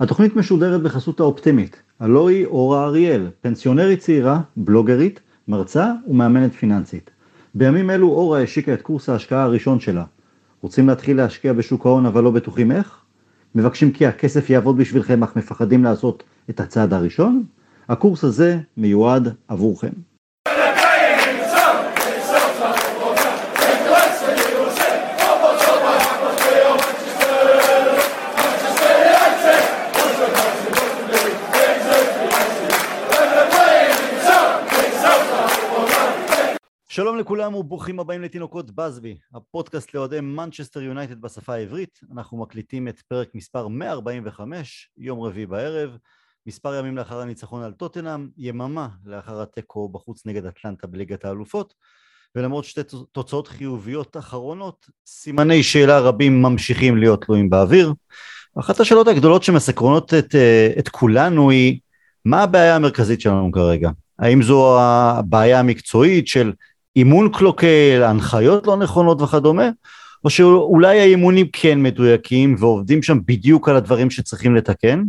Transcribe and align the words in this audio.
התוכנית 0.00 0.36
משודרת 0.36 0.82
בחסות 0.82 1.20
האופטימית, 1.20 1.82
היא 2.00 2.46
אורה 2.46 2.84
אריאל, 2.84 3.30
פנסיונרית 3.40 4.00
צעירה, 4.00 4.40
בלוגרית, 4.56 5.20
מרצה 5.48 5.92
ומאמנת 6.08 6.52
פיננסית. 6.52 7.10
בימים 7.54 7.90
אלו 7.90 8.08
אורה 8.08 8.42
השיקה 8.42 8.74
את 8.74 8.82
קורס 8.82 9.08
ההשקעה 9.08 9.42
הראשון 9.42 9.80
שלה. 9.80 10.04
רוצים 10.60 10.88
להתחיל 10.88 11.16
להשקיע 11.16 11.52
בשוק 11.52 11.86
ההון 11.86 12.06
אבל 12.06 12.24
לא 12.24 12.30
בטוחים 12.30 12.72
איך? 12.72 12.98
מבקשים 13.54 13.92
כי 13.92 14.06
הכסף 14.06 14.50
יעבוד 14.50 14.76
בשבילכם 14.76 15.22
אך 15.22 15.36
מפחדים 15.36 15.84
לעשות 15.84 16.22
את 16.50 16.60
הצעד 16.60 16.92
הראשון? 16.92 17.44
הקורס 17.88 18.24
הזה 18.24 18.58
מיועד 18.76 19.34
עבורכם. 19.48 19.92
שלום 36.94 37.18
לכולם 37.18 37.54
וברוכים 37.54 38.00
הבאים 38.00 38.22
לתינוקות 38.22 38.70
בסבי, 38.70 39.16
הפודקאסט 39.34 39.94
לאוהדי 39.94 40.20
מנצ'סטר 40.20 40.82
יונייטד 40.82 41.20
בשפה 41.20 41.54
העברית. 41.54 42.00
אנחנו 42.12 42.38
מקליטים 42.38 42.88
את 42.88 43.00
פרק 43.00 43.28
מספר 43.34 43.68
145, 43.68 44.88
יום 44.98 45.20
רביעי 45.20 45.46
בערב, 45.46 45.96
מספר 46.46 46.74
ימים 46.74 46.96
לאחר 46.96 47.20
הניצחון 47.20 47.62
על 47.62 47.72
טוטנאם, 47.72 48.28
יממה 48.36 48.88
לאחר 49.04 49.42
התיקו 49.42 49.88
בחוץ 49.88 50.26
נגד 50.26 50.46
אטלנטה 50.46 50.86
בליגת 50.86 51.24
האלופות, 51.24 51.74
ולמרות 52.34 52.64
שתי 52.64 52.80
תוצאות 53.12 53.48
חיוביות 53.48 54.16
אחרונות, 54.16 54.90
סימני 55.06 55.62
שאלה 55.62 56.00
רבים 56.00 56.42
ממשיכים 56.42 56.96
להיות 56.96 57.24
תלויים 57.24 57.50
באוויר. 57.50 57.92
אחת 58.60 58.80
השאלות 58.80 59.08
הגדולות 59.08 59.42
שמסקרונות 59.42 60.14
את, 60.14 60.34
את 60.78 60.88
כולנו 60.88 61.50
היא, 61.50 61.80
מה 62.24 62.42
הבעיה 62.42 62.76
המרכזית 62.76 63.20
שלנו 63.20 63.52
כרגע? 63.52 63.90
האם 64.18 64.42
זו 64.42 64.80
הבעיה 64.80 65.60
המקצועית 65.60 66.28
של 66.28 66.52
אימון 66.96 67.28
קלוקל, 67.28 68.02
הנחיות 68.04 68.66
לא 68.66 68.76
נכונות 68.76 69.22
וכדומה, 69.22 69.68
או 70.24 70.30
שאולי 70.30 71.00
האימונים 71.00 71.46
כן 71.52 71.82
מדויקים 71.82 72.56
ועובדים 72.58 73.02
שם 73.02 73.18
בדיוק 73.26 73.68
על 73.68 73.76
הדברים 73.76 74.10
שצריכים 74.10 74.54
לתקן, 74.54 75.02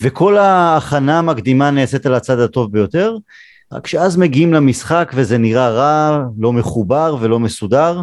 וכל 0.00 0.36
ההכנה 0.36 1.18
המקדימה 1.18 1.70
נעשית 1.70 2.06
על 2.06 2.14
הצד 2.14 2.38
הטוב 2.38 2.72
ביותר, 2.72 3.16
רק 3.72 3.86
שאז 3.86 4.16
מגיעים 4.16 4.54
למשחק 4.54 5.12
וזה 5.14 5.38
נראה 5.38 5.70
רע, 5.70 6.24
לא 6.38 6.52
מחובר 6.52 7.16
ולא 7.20 7.38
מסודר, 7.38 8.02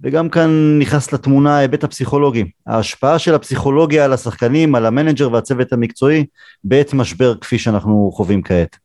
וגם 0.00 0.28
כאן 0.28 0.78
נכנס 0.78 1.12
לתמונה 1.12 1.56
ההיבט 1.56 1.84
הפסיכולוגי, 1.84 2.44
ההשפעה 2.66 3.18
של 3.18 3.34
הפסיכולוגיה 3.34 4.04
על 4.04 4.12
השחקנים, 4.12 4.74
על 4.74 4.86
המנג'ר 4.86 5.32
והצוות 5.32 5.72
המקצועי 5.72 6.24
בעת 6.64 6.94
משבר 6.94 7.34
כפי 7.34 7.58
שאנחנו 7.58 8.10
חווים 8.14 8.42
כעת. 8.42 8.76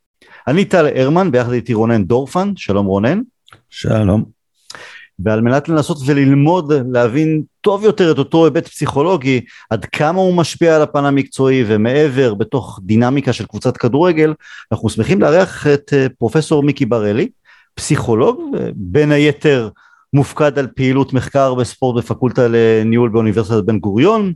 אני 0.48 0.66
טל 0.66 0.88
הרמן, 0.96 1.32
ביחד 1.32 1.52
איתי 1.52 1.74
רונן 1.74 2.04
דורפן, 2.04 2.52
שלום 2.56 2.86
רונן. 2.86 3.22
שלום. 3.70 4.26
ועל 5.20 5.42
מנת 5.42 5.70
לנסות 5.70 5.98
וללמוד 6.06 6.74
להבין 6.92 7.44
טוב 7.62 7.84
יותר 7.84 8.12
את 8.12 8.18
אותו 8.18 8.46
היבט 8.46 8.68
פסיכולוגי, 8.68 9.42
עד 9.70 9.86
כמה 9.86 10.22
הוא 10.22 10.36
משפיע 10.36 10.76
על 10.76 10.82
הפן 10.82 11.06
המקצועי 11.06 11.64
ומעבר 11.68 12.34
בתוך 12.34 12.80
דינמיקה 12.84 13.34
של 13.34 13.46
קבוצת 13.46 13.78
כדורגל, 13.78 14.34
אנחנו 14.72 14.90
שמחים 14.90 15.22
לארח 15.22 15.68
את 15.68 15.94
אה, 15.94 16.08
פרופסור 16.18 16.64
מיקי 16.64 16.86
בראלי, 16.86 17.30
פסיכולוג, 17.76 18.56
בין 18.76 19.12
היתר 19.12 19.70
מופקד 20.14 20.60
על 20.60 20.68
פעילות 20.76 21.14
מחקר 21.14 21.54
בספורט 21.54 22.04
בפקולטה 22.04 22.48
לניהול 22.50 23.10
באוניברסיטת 23.10 23.64
בן 23.64 23.80
גוריון, 23.80 24.34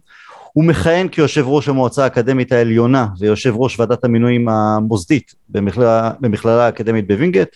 הוא 0.54 0.66
מכהן 0.66 1.08
כיושב 1.08 1.48
ראש 1.48 1.70
המועצה 1.70 2.04
האקדמית 2.04 2.52
העליונה 2.52 3.08
ויושב 3.20 3.54
ראש 3.56 3.80
ועדת 3.80 4.04
המינויים 4.04 4.50
המוסדית 4.50 5.36
במכללה, 5.50 6.12
במכללה 6.20 6.66
האקדמית 6.66 7.08
בווינגייט, 7.08 7.56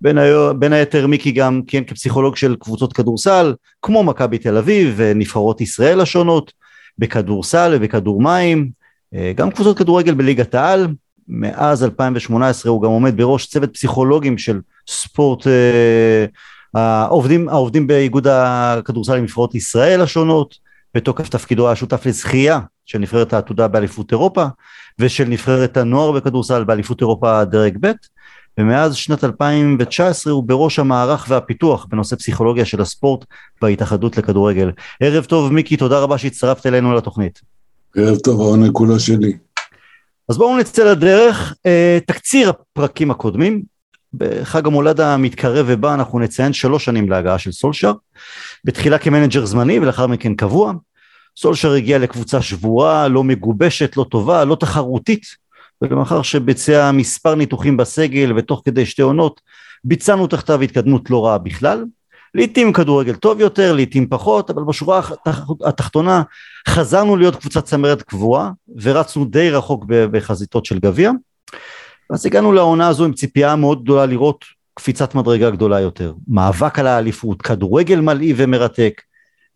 בין, 0.00 0.18
היו, 0.18 0.58
בין 0.58 0.72
היתר 0.72 1.06
מיקי 1.06 1.32
גם 1.32 1.60
כיהן 1.66 1.84
כפסיכולוג 1.84 2.36
של 2.36 2.56
קבוצות 2.60 2.92
כדורסל 2.92 3.54
כמו 3.82 4.02
מכבי 4.02 4.38
תל 4.38 4.56
אביב 4.56 4.94
ונבחרות 4.96 5.60
ישראל 5.60 6.00
השונות 6.00 6.52
בכדורסל 6.98 7.72
ובכדור 7.76 8.22
מים 8.22 8.70
אה, 9.14 9.32
גם 9.36 9.50
קבוצות 9.50 9.78
כדורגל 9.78 10.14
בליגת 10.14 10.54
העל. 10.54 10.88
מאז 11.28 11.84
2018 11.84 12.72
הוא 12.72 12.82
גם 12.82 12.90
עומד 12.90 13.16
בראש 13.16 13.46
צוות 13.46 13.74
פסיכולוגים 13.74 14.38
של 14.38 14.60
ספורט 14.88 15.46
אה, 15.46 16.24
העובדים, 16.74 17.48
העובדים 17.48 17.86
באיגוד 17.86 18.26
הכדורסל 18.30 19.16
עם 19.16 19.22
נבחרות 19.22 19.54
ישראל 19.54 20.00
השונות 20.00 20.58
בתוקף 20.94 21.28
תפקידו 21.28 21.66
היה 21.66 21.76
שותף 21.76 22.06
לזכייה 22.06 22.60
של 22.86 22.98
נבחרת 22.98 23.32
העתודה 23.32 23.68
באליפות 23.68 24.12
אירופה 24.12 24.46
ושל 24.98 25.24
נבחרת 25.24 25.76
הנוער 25.76 26.12
בכדורסל 26.12 26.64
באליפות 26.64 27.00
אירופה 27.00 27.44
דרג 27.44 27.76
ב' 27.80 27.92
ומאז 28.58 28.96
שנת 28.96 29.24
2019 29.24 30.32
הוא 30.32 30.44
בראש 30.44 30.78
המערך 30.78 31.26
והפיתוח 31.28 31.86
בנושא 31.90 32.16
פסיכולוגיה 32.16 32.64
של 32.64 32.80
הספורט 32.80 33.24
בהתאחדות 33.62 34.18
לכדורגל. 34.18 34.70
ערב 35.00 35.24
טוב 35.24 35.52
מיקי, 35.52 35.76
תודה 35.76 35.98
רבה 35.98 36.18
שהצטרפת 36.18 36.66
אלינו 36.66 36.94
לתוכנית. 36.94 37.40
ערב 37.96 38.18
טוב, 38.18 38.40
העונג 38.40 38.72
כולו 38.72 39.00
שלי. 39.00 39.32
אז 40.28 40.38
בואו 40.38 40.58
נצא 40.58 40.84
לדרך. 40.84 41.54
אה, 41.66 41.98
תקציר 42.06 42.50
הפרקים 42.50 43.10
הקודמים, 43.10 43.62
בחג 44.14 44.66
המולד 44.66 45.00
המתקרב 45.00 45.66
ובא 45.68 45.94
אנחנו 45.94 46.18
נציין 46.18 46.52
שלוש 46.52 46.84
שנים 46.84 47.10
להגעה 47.10 47.38
של 47.38 47.52
סולשר, 47.52 47.92
בתחילה 48.64 48.98
כמנג'ר 48.98 49.46
זמני 49.46 49.78
ולאחר 49.78 50.06
מכן 50.06 50.34
קבוע. 50.34 50.72
סולשר 51.36 51.72
הגיע 51.72 51.98
לקבוצה 51.98 52.42
שבורה, 52.42 53.08
לא 53.08 53.24
מגובשת, 53.24 53.96
לא 53.96 54.04
טובה, 54.10 54.44
לא 54.44 54.54
תחרותית, 54.54 55.41
ולאחר 55.90 56.22
שביצע 56.22 56.90
מספר 56.92 57.34
ניתוחים 57.34 57.76
בסגל 57.76 58.32
ותוך 58.36 58.62
כדי 58.64 58.86
שתי 58.86 59.02
עונות 59.02 59.40
ביצענו 59.84 60.26
תחתיו 60.26 60.60
התקדמות 60.62 61.10
לא 61.10 61.26
רעה 61.26 61.38
בכלל. 61.38 61.84
לעיתים 62.34 62.72
כדורגל 62.72 63.14
טוב 63.14 63.40
יותר, 63.40 63.72
לעיתים 63.72 64.08
פחות, 64.08 64.50
אבל 64.50 64.62
בשורה 64.62 65.00
התחתונה 65.64 66.22
חזרנו 66.68 67.16
להיות 67.16 67.36
קבוצת 67.36 67.64
צמרת 67.64 68.02
קבועה 68.02 68.50
ורצנו 68.82 69.24
די 69.24 69.50
רחוק 69.50 69.84
בחזיתות 69.88 70.66
של 70.66 70.78
גביע. 70.78 71.10
אז 72.10 72.26
הגענו 72.26 72.52
לעונה 72.52 72.88
הזו 72.88 73.04
עם 73.04 73.12
ציפייה 73.12 73.56
מאוד 73.56 73.82
גדולה 73.82 74.06
לראות 74.06 74.44
קפיצת 74.74 75.14
מדרגה 75.14 75.50
גדולה 75.50 75.80
יותר. 75.80 76.12
מאבק 76.28 76.78
על 76.78 76.86
האליפות, 76.86 77.42
כדורגל 77.42 78.00
מלאי 78.00 78.34
ומרתק, 78.36 79.02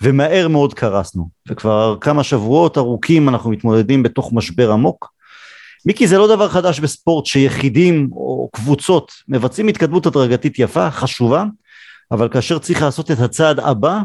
ומהר 0.02 0.48
מאוד 0.48 0.74
קרסנו. 0.74 1.28
וכבר 1.48 1.96
כמה 2.00 2.22
שבועות 2.22 2.78
ארוכים 2.78 3.28
אנחנו 3.28 3.50
מתמודדים 3.50 4.02
בתוך 4.02 4.32
משבר 4.32 4.72
עמוק, 4.72 5.12
מיקי 5.86 6.06
זה 6.06 6.18
לא 6.18 6.26
דבר 6.26 6.48
חדש 6.48 6.80
בספורט 6.80 7.26
שיחידים 7.26 8.08
או 8.12 8.48
קבוצות 8.52 9.12
מבצעים 9.28 9.68
התקדמות 9.68 10.06
הדרגתית 10.06 10.58
יפה, 10.58 10.90
חשובה, 10.90 11.44
אבל 12.10 12.28
כאשר 12.28 12.58
צריך 12.58 12.82
לעשות 12.82 13.10
את 13.10 13.18
הצעד 13.18 13.60
הבא, 13.60 14.00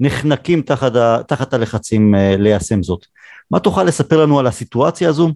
נחנקים 0.00 0.62
תחת, 0.62 0.96
ה, 0.96 1.18
תחת 1.28 1.54
הלחצים 1.54 2.14
uh, 2.14 2.18
ליישם 2.38 2.82
זאת. 2.82 3.06
מה 3.50 3.60
תוכל 3.60 3.84
לספר 3.84 4.22
לנו 4.22 4.38
על 4.38 4.46
הסיטואציה 4.46 5.08
הזו? 5.08 5.32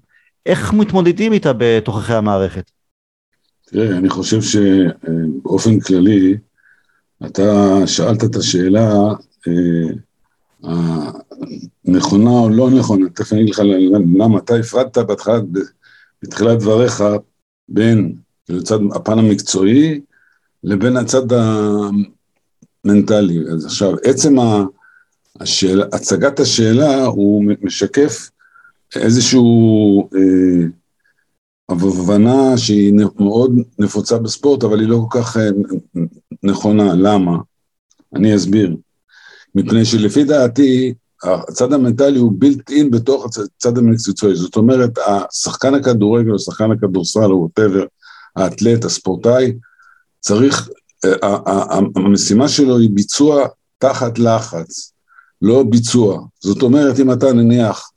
איך 0.46 0.72
מתמודדים 0.72 1.32
איתה 1.32 1.52
בתוככי 1.58 2.14
המערכת? 2.14 2.70
תראה, 3.66 3.96
אני 3.98 4.08
חושב 4.08 4.42
שבאופן 4.42 5.80
כללי, 5.80 6.36
אתה 7.26 7.76
שאלת 7.86 8.24
את 8.24 8.36
השאלה 8.36 8.94
אה, 9.48 10.70
הנכונה 11.84 12.30
או 12.30 12.48
לא 12.48 12.70
נכונה, 12.70 13.08
תכף 13.14 13.32
אני 13.32 13.42
אגיד 13.42 13.54
לך 13.54 13.62
למה 14.18 14.38
אתה 14.38 14.56
הפרדת 14.56 14.98
בהתחלה 14.98 15.38
בתחילת 16.22 16.58
דבריך 16.58 17.04
בין 17.68 18.16
הצד 18.48 18.78
הפן 18.94 19.18
המקצועי 19.18 20.00
לבין 20.64 20.96
הצד 20.96 21.32
המנטלי. 22.84 23.38
אז 23.52 23.64
עכשיו, 23.64 23.94
עצם 24.04 24.34
השאל, 25.40 25.82
הצגת 25.92 26.40
השאלה 26.40 27.04
הוא 27.04 27.44
משקף 27.62 28.30
איזושהי 28.96 29.40
אה, 30.14 30.66
הבנה 31.68 32.58
שהיא 32.58 32.94
מאוד 33.18 33.52
נפוצה 33.78 34.18
בספורט, 34.18 34.64
אבל 34.64 34.80
היא 34.80 34.88
לא 34.88 35.06
כל 35.08 35.20
כך 35.20 35.36
אה, 35.36 35.48
נכונה. 36.42 36.94
למה? 36.94 37.38
אני 38.14 38.36
אסביר. 38.36 38.76
מפני 39.54 39.84
שלפי 39.84 40.24
דעתי, 40.24 40.94
הצד 41.26 41.72
המנטלי 41.72 42.18
הוא 42.18 42.32
בילט 42.38 42.70
אין 42.70 42.90
בתוך 42.90 43.26
הצד 43.26 43.78
המקצועי, 43.78 44.36
זאת 44.36 44.56
אומרת, 44.56 44.90
השחקן 45.06 45.74
הכדורגל 45.74 46.30
או 46.30 46.38
שחקן 46.38 46.70
הכדורסל 46.70 47.30
או 47.30 47.40
ווטאבר, 47.40 47.84
האתלט, 48.36 48.84
הספורטאי, 48.84 49.52
צריך, 50.20 50.68
המשימה 51.96 52.48
שלו 52.48 52.78
היא 52.78 52.90
ביצוע 52.92 53.46
תחת 53.78 54.18
לחץ, 54.18 54.92
לא 55.42 55.62
ביצוע. 55.62 56.26
זאת 56.40 56.62
אומרת, 56.62 57.00
אם 57.00 57.12
אתה 57.12 57.32
נניח 57.32 57.90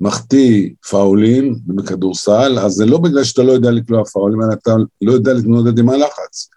מחטיא 0.00 0.70
פאולים 0.90 1.58
בכדורסל, 1.66 2.58
אז 2.58 2.72
זה 2.72 2.86
לא 2.86 2.98
בגלל 2.98 3.24
שאתה 3.24 3.42
לא 3.42 3.52
יודע 3.52 3.70
לקלוע 3.70 4.04
פאולים, 4.04 4.42
אלא 4.42 4.52
אתה 4.52 4.74
לא 5.02 5.12
יודע 5.12 5.32
להתמודד 5.32 5.78
עם 5.78 5.88
הלחץ. 5.88 6.48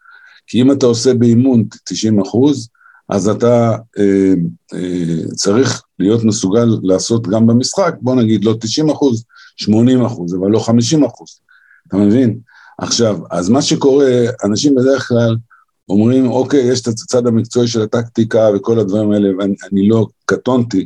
כי 0.48 0.62
אם 0.62 0.72
אתה 0.72 0.86
עושה 0.86 1.14
באימון 1.14 1.64
90 1.86 2.22
אחוז, 2.22 2.70
אז 3.10 3.28
אתה 3.28 3.76
אה, 4.00 4.34
אה, 4.74 5.34
צריך 5.36 5.84
להיות 6.00 6.24
מסוגל 6.24 6.68
לעשות 6.84 7.28
גם 7.28 7.48
במשחק, 7.48 7.96
בוא 8.02 8.16
נגיד 8.16 8.46
לא 8.46 8.56
90 8.60 8.90
אחוז, 8.90 9.24
80 9.58 10.06
אחוז, 10.06 10.36
אבל 10.36 10.48
לא 10.48 10.60
50 10.60 11.04
אחוז, 11.04 11.40
אתה 11.88 11.98
מבין? 11.98 12.40
עכשיו, 12.78 13.20
אז 13.32 13.50
מה 13.50 13.62
שקורה, 13.62 14.12
אנשים 14.44 14.76
בדרך 14.76 15.08
כלל 15.08 15.36
אומרים, 15.90 16.32
אוקיי, 16.32 16.60
יש 16.60 16.82
את 16.82 16.88
הצד 16.88 17.28
המקצועי 17.28 17.68
של 17.68 17.82
הטקטיקה 17.82 18.50
וכל 18.56 18.80
הדברים 18.80 19.12
האלה, 19.12 19.30
ואני 19.38 19.88
לא 19.88 20.08
קטונתי, 20.26 20.86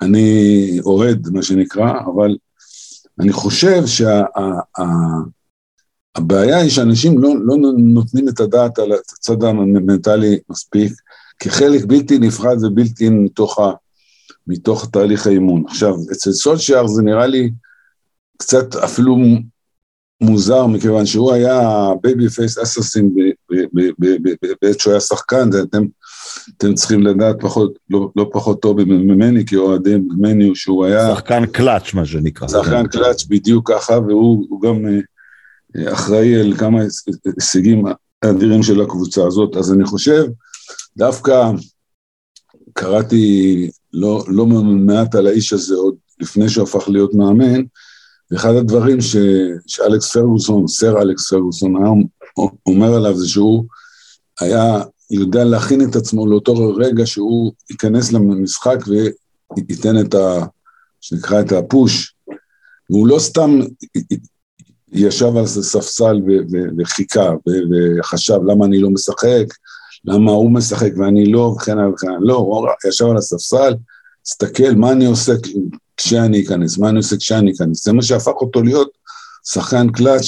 אני 0.00 0.80
אורד, 0.84 1.28
מה 1.32 1.42
שנקרא, 1.42 1.92
אבל 2.14 2.36
אני 3.20 3.32
חושב 3.32 3.82
שהבעיה 3.86 4.18
שה, 6.56 6.62
היא 6.62 6.70
שאנשים 6.70 7.18
לא, 7.18 7.34
לא 7.44 7.56
נותנים 7.78 8.28
את 8.28 8.40
הדעת 8.40 8.78
על 8.78 8.92
הצד 8.92 9.44
המנטלי 9.44 10.38
מספיק, 10.50 10.92
כחלק 11.38 11.84
בלתי 11.84 12.18
נפרד 12.18 12.64
ובלתי 12.64 13.08
מתוך, 13.08 13.58
ה, 13.58 13.72
מתוך 14.46 14.90
תהליך 14.90 15.26
האימון. 15.26 15.64
עכשיו, 15.68 15.94
אצל 16.12 16.32
סולשיאר 16.32 16.86
זה 16.86 17.02
נראה 17.02 17.26
לי 17.26 17.50
קצת 18.36 18.76
אפילו 18.76 19.16
מוזר, 20.20 20.66
מכיוון 20.66 21.06
שהוא 21.06 21.32
היה 21.32 21.88
baby 22.02 22.28
face 22.28 22.58
assassin 22.58 23.14
בעת 24.62 24.80
שהוא 24.80 24.90
היה 24.90 25.00
שחקן, 25.00 25.48
אתם, 25.62 25.84
אתם 26.56 26.74
צריכים 26.74 27.02
לדעת 27.02 27.36
פחות, 27.40 27.78
לא, 27.90 28.10
לא 28.16 28.30
פחות 28.32 28.62
טוב 28.62 28.84
ממני, 28.84 29.46
כי 29.46 29.56
אוהדים 29.56 30.08
ממני 30.10 30.50
שהוא 30.54 30.84
היה... 30.84 31.14
שחקן 31.14 31.46
קלאץ', 31.46 31.94
מה 31.94 32.04
שנקרא. 32.04 32.48
שחקן 32.48 32.86
קלאץ', 32.86 33.24
בדיוק 33.24 33.70
ככה, 33.72 33.98
והוא 33.98 34.62
גם 34.62 34.86
אה, 34.86 35.92
אחראי 35.92 36.40
על 36.40 36.54
כמה 36.56 36.80
הישגים 37.24 37.84
אדירים 38.20 38.62
של 38.62 38.80
הקבוצה 38.80 39.26
הזאת, 39.26 39.56
אז 39.56 39.72
אני 39.72 39.84
חושב, 39.84 40.24
דווקא 40.98 41.50
קראתי 42.72 43.70
לא, 43.92 44.24
לא 44.28 44.46
מעט 44.46 45.14
על 45.14 45.26
האיש 45.26 45.52
הזה 45.52 45.74
עוד 45.74 45.94
לפני 46.20 46.48
שהוא 46.48 46.64
הפך 46.64 46.88
להיות 46.88 47.14
מאמן, 47.14 47.62
ואחד 48.30 48.54
הדברים 48.54 49.00
ש, 49.00 49.16
שאלכס 49.66 50.12
פרגוסון, 50.12 50.68
סר 50.68 51.02
אלכס 51.02 51.30
פרגוסון, 51.30 51.76
היה 51.76 51.92
אומר 52.66 52.94
עליו 52.94 53.16
זה 53.16 53.28
שהוא 53.28 53.64
היה 54.40 54.82
יודע 55.10 55.44
להכין 55.44 55.90
את 55.90 55.96
עצמו 55.96 56.26
לאותו 56.26 56.74
רגע 56.76 57.06
שהוא 57.06 57.52
ייכנס 57.70 58.12
למשחק 58.12 58.78
וייתן 58.86 60.00
את 60.00 60.14
ה... 60.14 60.46
שנקרא 61.00 61.40
את 61.40 61.52
הפוש, 61.52 62.14
והוא 62.90 63.08
לא 63.08 63.18
סתם 63.18 63.60
ישב 64.92 65.36
על 65.36 65.46
ספסל 65.46 66.20
וחיכה 66.78 67.30
וחשב 68.00 68.38
למה 68.46 68.66
אני 68.66 68.80
לא 68.80 68.90
משחק, 68.90 69.44
למה 70.04 70.30
הוא 70.30 70.50
משחק 70.50 70.90
ואני 70.96 71.32
לא, 71.32 71.54
וכן 71.56 71.78
הלאה 71.78 71.90
וכן 71.90 72.08
הלאה, 72.08 72.20
לא, 72.20 72.34
הוא 72.34 72.68
ישב 72.88 73.06
על 73.06 73.16
הספסל, 73.16 73.74
הסתכל 74.26 74.72
מה 74.76 74.92
אני 74.92 75.06
עושה 75.06 75.32
כשאני 75.96 76.44
אכנס, 76.44 76.78
מה 76.78 76.88
אני 76.88 76.96
עושה 76.96 77.16
כשאני 77.16 77.52
אכנס, 77.52 77.84
זה 77.84 77.92
מה 77.92 78.02
שהפך 78.02 78.32
אותו 78.40 78.62
להיות 78.62 78.90
שחקן 79.44 79.92
קלאץ' 79.92 80.24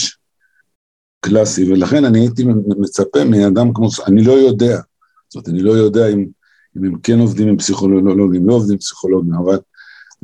קלאסי, 1.20 1.72
ולכן 1.72 2.04
אני 2.04 2.20
הייתי 2.20 2.44
מצפה 2.78 3.24
מאדם 3.24 3.74
כמו, 3.74 3.88
אני 4.06 4.24
לא 4.24 4.32
יודע, 4.32 4.80
זאת 5.28 5.34
אומרת, 5.34 5.48
אני 5.48 5.62
לא 5.62 5.70
יודע 5.70 6.08
אם, 6.08 6.26
אם 6.76 6.84
הם 6.84 6.98
כן 7.02 7.18
עובדים 7.18 7.48
עם 7.48 7.58
פסיכולוגים, 7.58 8.48
לא 8.48 8.54
עובדים 8.54 8.72
עם 8.72 8.78
פסיכולוגים, 8.78 9.34
אבל 9.34 9.58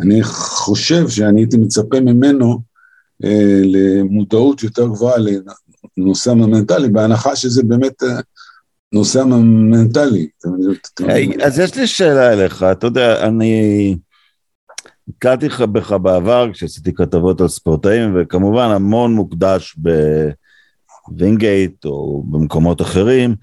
אני 0.01 0.23
חושב 0.23 1.09
שאני 1.09 1.41
הייתי 1.41 1.57
מצפה 1.57 2.01
ממנו 2.01 2.61
אה, 3.25 3.61
למודעות 3.65 4.63
יותר 4.63 4.87
גבוהה 4.87 5.17
לנושא 5.97 6.31
המנטלי, 6.31 6.89
בהנחה 6.89 7.37
שזה 7.37 7.63
באמת 7.63 8.03
אה, 8.03 8.21
נושא 8.97 9.21
המנטלי. 9.21 10.29
אז 11.43 11.59
יש 11.59 11.77
לי 11.77 11.87
שאלה 11.87 12.33
אליך, 12.33 12.63
אתה 12.63 12.87
יודע, 12.87 13.27
אני... 13.27 13.97
נתקלתי 15.09 15.49
בך 15.73 15.93
בעבר 15.93 16.53
כשעשיתי 16.53 16.95
כתבות 16.95 17.41
על 17.41 17.49
ספורטאים, 17.49 18.17
וכמובן 18.17 18.71
המון 18.71 19.15
מוקדש 19.15 19.77
בווינגייט 21.09 21.85
או 21.85 22.25
במקומות 22.31 22.83
אחרים, 22.83 23.35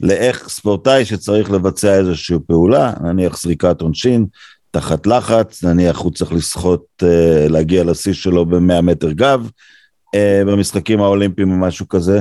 לאיך 0.00 0.48
ספורטאי 0.48 1.04
שצריך 1.04 1.50
לבצע 1.50 1.94
איזושהי 1.94 2.36
פעולה, 2.46 2.92
נניח 3.02 3.42
זריקת 3.42 3.80
עונשין, 3.80 4.26
תחת 4.70 5.06
לחץ, 5.06 5.64
נניח 5.64 5.98
הוא 5.98 6.12
צריך 6.12 6.32
לשחות, 6.32 6.84
אה, 7.02 7.48
להגיע 7.48 7.84
לשיא 7.84 8.12
שלו 8.12 8.46
ב-100 8.46 8.80
מטר 8.82 9.12
גב, 9.12 9.50
אה, 10.14 10.42
במשחקים 10.46 11.00
האולימפיים 11.00 11.50
או 11.50 11.56
משהו 11.56 11.88
כזה. 11.88 12.20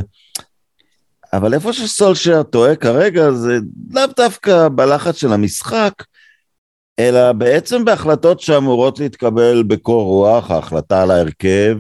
אבל 1.34 1.54
איפה 1.54 1.74
שסולשר 1.74 2.44
טועה 2.44 2.76
כרגע 2.76 3.32
זה 3.32 3.58
לאו 3.92 4.04
דווקא 4.18 4.68
בלחץ 4.70 5.16
של 5.16 5.34
המשחק, 5.34 5.94
אלא 7.00 7.32
בעצם 7.32 7.86
בהחלטות 7.86 8.40
שאמורות 8.40 9.00
להתקבל 9.00 9.64
בקור 9.64 10.04
רוח, 10.04 10.52
ההחלטה 10.52 11.02
על 11.02 11.12
ההרכב, 11.12 11.78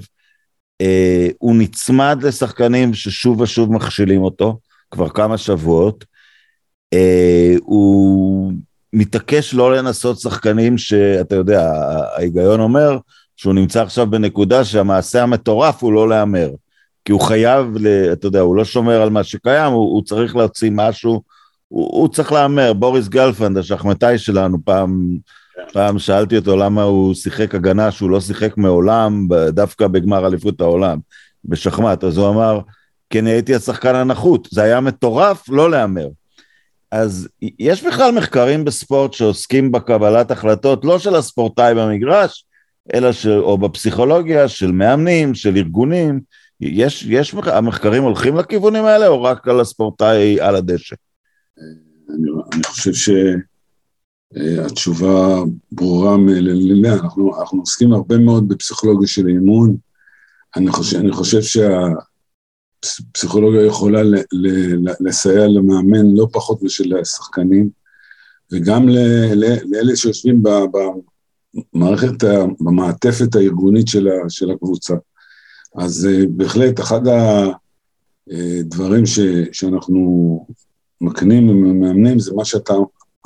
אה, 0.82 1.28
הוא 1.38 1.56
נצמד 1.56 2.20
לשחקנים 2.24 2.94
ששוב 2.94 3.42
ושוב 3.42 3.74
מכשילים 3.74 4.22
אותו, 4.22 4.60
כבר 4.92 5.10
כמה 5.10 5.38
שבועות, 5.38 6.06
אה, 6.94 7.56
הוא 7.60 8.52
מתעקש 8.94 9.54
לא 9.54 9.76
לנסות 9.76 10.20
שחקנים 10.20 10.78
שאתה 10.78 11.36
יודע, 11.36 11.72
ההיגיון 12.16 12.60
אומר 12.60 12.98
שהוא 13.36 13.54
נמצא 13.54 13.82
עכשיו 13.82 14.10
בנקודה 14.10 14.66
שהמעשה 14.66 15.24
המטורף 15.24 15.84
הוא 15.84 15.94
לא 15.94 16.10
להמר. 16.10 16.50
כי 17.10 17.14
הוא 17.14 17.22
חייב, 17.22 17.76
אתה 18.12 18.28
יודע, 18.28 18.40
הוא 18.40 18.56
לא 18.56 18.66
שומר 18.66 19.02
על 19.02 19.10
מה 19.10 19.24
שקיים, 19.24 19.74
הוא, 19.74 19.94
הוא 19.94 20.04
צריך 20.04 20.36
להוציא 20.36 20.70
משהו 20.74 21.22
הוא, 21.68 21.90
הוא 21.92 22.08
צריך 22.08 22.32
להמר, 22.32 22.74
בוריס 22.74 23.08
גלפנד, 23.08 23.58
השחמטאי 23.58 24.18
שלנו, 24.18 24.58
פעם, 24.66 25.18
פעם 25.74 26.00
שאלתי 26.00 26.38
אותו 26.38 26.58
למה 26.58 26.84
הוא 26.84 27.14
שיחק 27.14 27.56
הגנה 27.56 27.92
שהוא 27.92 28.10
לא 28.10 28.22
שיחק 28.22 28.58
מעולם, 28.58 29.28
דווקא 29.50 29.88
בגמר 29.88 30.28
אליפות 30.28 30.62
העולם, 30.62 31.00
בשחמט, 31.46 32.04
אז 32.04 32.18
הוא 32.18 32.30
אמר, 32.30 32.60
אני 33.16 33.30
הייתי 33.30 33.56
השחקן 33.56 33.96
הנחות, 33.96 34.48
זה 34.52 34.64
היה 34.64 34.80
מטורף 34.80 35.50
לא 35.50 35.72
להמר. 35.72 36.08
אז 36.92 37.28
יש 37.60 37.84
בכלל 37.84 38.12
מחקרים 38.12 38.66
בספורט 38.66 39.14
שעוסקים 39.14 39.72
בקבלת 39.72 40.32
החלטות, 40.32 40.86
לא 40.86 41.00
של 41.00 41.16
הספורטאי 41.16 41.76
במגרש, 41.76 42.46
אלא 42.94 43.12
ש... 43.12 43.28
או 43.28 43.58
בפסיכולוגיה 43.58 44.48
של 44.48 44.72
מאמנים, 44.72 45.36
של 45.36 45.58
ארגונים. 45.58 46.20
יש, 46.62 47.06
יש, 47.10 47.34
המחקרים 47.34 48.04
הולכים 48.04 48.36
לכיוונים 48.36 48.86
האלה, 48.86 49.08
או 49.08 49.24
רק 49.24 49.48
על 49.48 49.60
הספורטאי 49.60 50.42
על 50.42 50.56
הדשא? 50.56 50.96
אני, 52.10 52.32
אני 52.54 52.64
חושב 52.64 52.92
שהתשובה 54.36 55.44
ברורה 55.72 56.18
מאליה, 56.18 56.94
אנחנו, 56.94 57.40
אנחנו 57.40 57.60
עוסקים 57.60 57.94
הרבה 57.94 58.18
מאוד 58.18 58.48
בפסיכולוגיה 58.48 59.08
של 59.08 59.28
אימון, 59.28 59.78
אני 60.56 60.72
חושב, 60.72 60.98
אני 60.98 61.12
חושב 61.12 61.42
שהפסיכולוגיה 62.84 63.66
יכולה 63.66 64.04
ל, 64.04 64.16
ל, 64.16 64.90
לסייע 65.00 65.48
למאמן 65.48 66.16
לא 66.16 66.28
פחות 66.34 66.64
משל 66.64 66.98
השחקנים, 66.98 67.70
וגם 68.52 68.90
ל, 68.90 68.98
ל, 69.34 69.56
לאלה 69.66 69.96
שיושבים 69.96 70.44
במערכת, 71.74 72.24
במעטפת 72.60 73.36
הארגונית 73.36 73.88
של, 73.88 74.08
ה, 74.08 74.30
של 74.30 74.52
הקבוצה. 74.52 74.94
אז 75.76 76.08
אה, 76.12 76.24
בהחלט 76.30 76.80
אחד 76.80 77.02
הדברים 78.28 79.06
ש, 79.06 79.20
שאנחנו 79.52 80.46
מקנים 81.02 81.50
ומאמנים 81.50 82.20
זה 82.20 82.34
מה 82.36 82.46
שאתה 82.46 82.74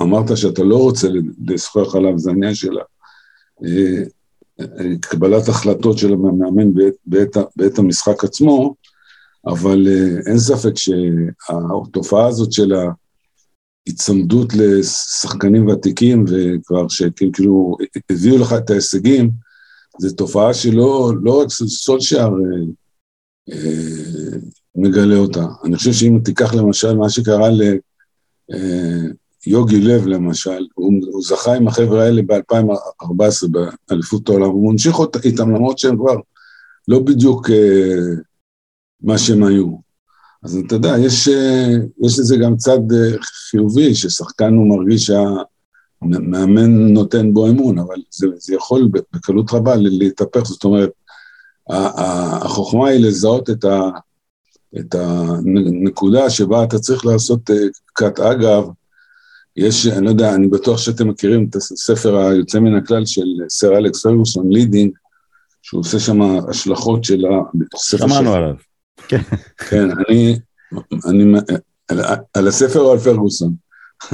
אמרת 0.02 0.36
שאתה 0.36 0.62
לא 0.62 0.76
רוצה 0.76 1.08
לשוחח 1.46 1.94
עליו, 1.94 2.18
זה 2.18 2.30
העניין 2.30 2.54
של 2.54 2.78
אה, 3.64 4.02
קבלת 5.00 5.48
החלטות 5.48 5.98
של 5.98 6.12
המאמן 6.12 6.74
בעת, 6.74 6.94
בעת, 7.06 7.36
בעת 7.56 7.78
המשחק 7.78 8.24
עצמו, 8.24 8.74
אבל 9.46 9.86
אה, 9.88 10.30
אין 10.30 10.38
ספק 10.38 10.72
שהתופעה 10.76 12.26
הזאת 12.26 12.52
של 12.52 12.72
ההיצמדות 13.86 14.54
לשחקנים 14.54 15.68
ותיקים 15.68 16.24
וכבר 16.28 16.88
שכאילו 16.88 17.76
הביאו 18.10 18.38
לך 18.38 18.52
את 18.52 18.70
ההישגים, 18.70 19.30
זו 19.98 20.14
תופעה 20.14 20.54
שלא 20.54 21.12
לא 21.22 21.40
רק 21.40 21.48
סולשייר 21.50 22.30
אה, 23.52 24.38
מגלה 24.76 25.16
אותה. 25.16 25.46
אני 25.64 25.76
חושב 25.76 25.92
שאם 25.92 26.18
תיקח 26.24 26.54
למשל 26.54 26.96
מה 26.96 27.10
שקרה 27.10 27.48
ליוגי 29.46 29.76
אה, 29.76 29.80
לב 29.82 30.06
למשל, 30.06 30.66
הוא, 30.74 30.92
הוא 31.12 31.22
זכה 31.22 31.54
עם 31.54 31.68
החבר'ה 31.68 32.04
האלה 32.04 32.22
ב-2014 32.22 33.48
באליפות 33.50 34.28
העולם, 34.28 34.50
הוא 34.50 34.72
ממשיך 34.72 34.96
איתם 35.24 35.50
למרות 35.50 35.78
שהם 35.78 35.96
כבר 35.96 36.16
לא 36.88 36.98
בדיוק 36.98 37.50
אה, 37.50 38.14
מה 39.00 39.18
שהם 39.18 39.44
היו. 39.44 39.84
אז 40.42 40.58
אתה 40.66 40.74
יודע, 40.74 40.94
יש, 40.98 41.28
אה, 41.28 41.68
יש 42.02 42.18
לזה 42.18 42.36
גם 42.36 42.56
צד 42.56 42.80
חיובי, 43.50 43.94
ששחקן 43.94 44.54
הוא 44.54 44.78
מרגיש 44.78 45.10
שהמאמן 46.00 46.92
נותן 46.92 47.34
בו 47.34 47.48
אמון, 47.48 47.78
אבל 47.78 47.96
זה, 48.10 48.26
זה 48.36 48.54
יכול 48.54 48.88
בקלות 49.12 49.52
רבה 49.52 49.76
להתהפך, 49.76 50.44
זאת 50.44 50.64
אומרת, 50.64 50.90
החוכמה 51.70 52.88
היא 52.88 53.06
לזהות 53.06 53.50
את 53.50 53.64
ה... 53.64 53.90
את 54.78 54.94
הנקודה 54.94 56.30
שבה 56.30 56.64
אתה 56.64 56.78
צריך 56.78 57.06
לעשות 57.06 57.50
cut 57.92 58.20
אה, 58.20 58.32
אגב, 58.32 58.64
יש, 59.56 59.86
אני 59.86 60.04
לא 60.04 60.10
יודע, 60.10 60.34
אני 60.34 60.48
בטוח 60.48 60.78
שאתם 60.78 61.08
מכירים 61.08 61.46
את 61.50 61.56
הספר 61.56 62.16
היוצא 62.16 62.58
מן 62.58 62.76
הכלל 62.76 63.06
של 63.06 63.26
סר 63.48 63.76
אלכס 63.76 64.02
פרגוסון, 64.02 64.52
Leading, 64.52 64.92
שהוא 65.62 65.80
עושה 65.80 65.98
שם 65.98 66.22
השלכות 66.22 67.04
של 67.04 67.24
הספר 67.74 68.08
שמענו 68.08 68.30
של... 68.30 68.36
עליו. 68.36 68.54
כן, 69.68 69.90
אני, 70.08 70.38
אני, 71.06 71.40
על, 71.88 72.00
על 72.34 72.48
הספר 72.48 72.80
או 72.80 72.92
על 72.92 72.98
פרגוסון? 72.98 73.54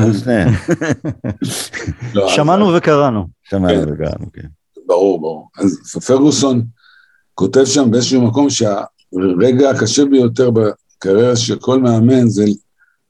לא, 2.14 2.28
שמענו 2.28 2.74
וקראנו. 2.76 3.26
שמענו 3.42 3.86
כן. 3.86 3.92
וקראנו, 3.92 4.32
כן. 4.32 4.48
ברור, 4.86 5.20
ברור. 5.20 5.48
אז 5.58 5.80
פרגוסון 6.06 6.64
כותב 7.34 7.64
שם 7.64 7.90
באיזשהו 7.90 8.22
מקום 8.22 8.50
שהרגע 8.50 9.70
הקשה 9.70 10.04
ביותר 10.04 10.50
בקריירה 10.50 11.36
של 11.36 11.58
כל 11.58 11.80
מאמן 11.80 12.28
זה 12.28 12.44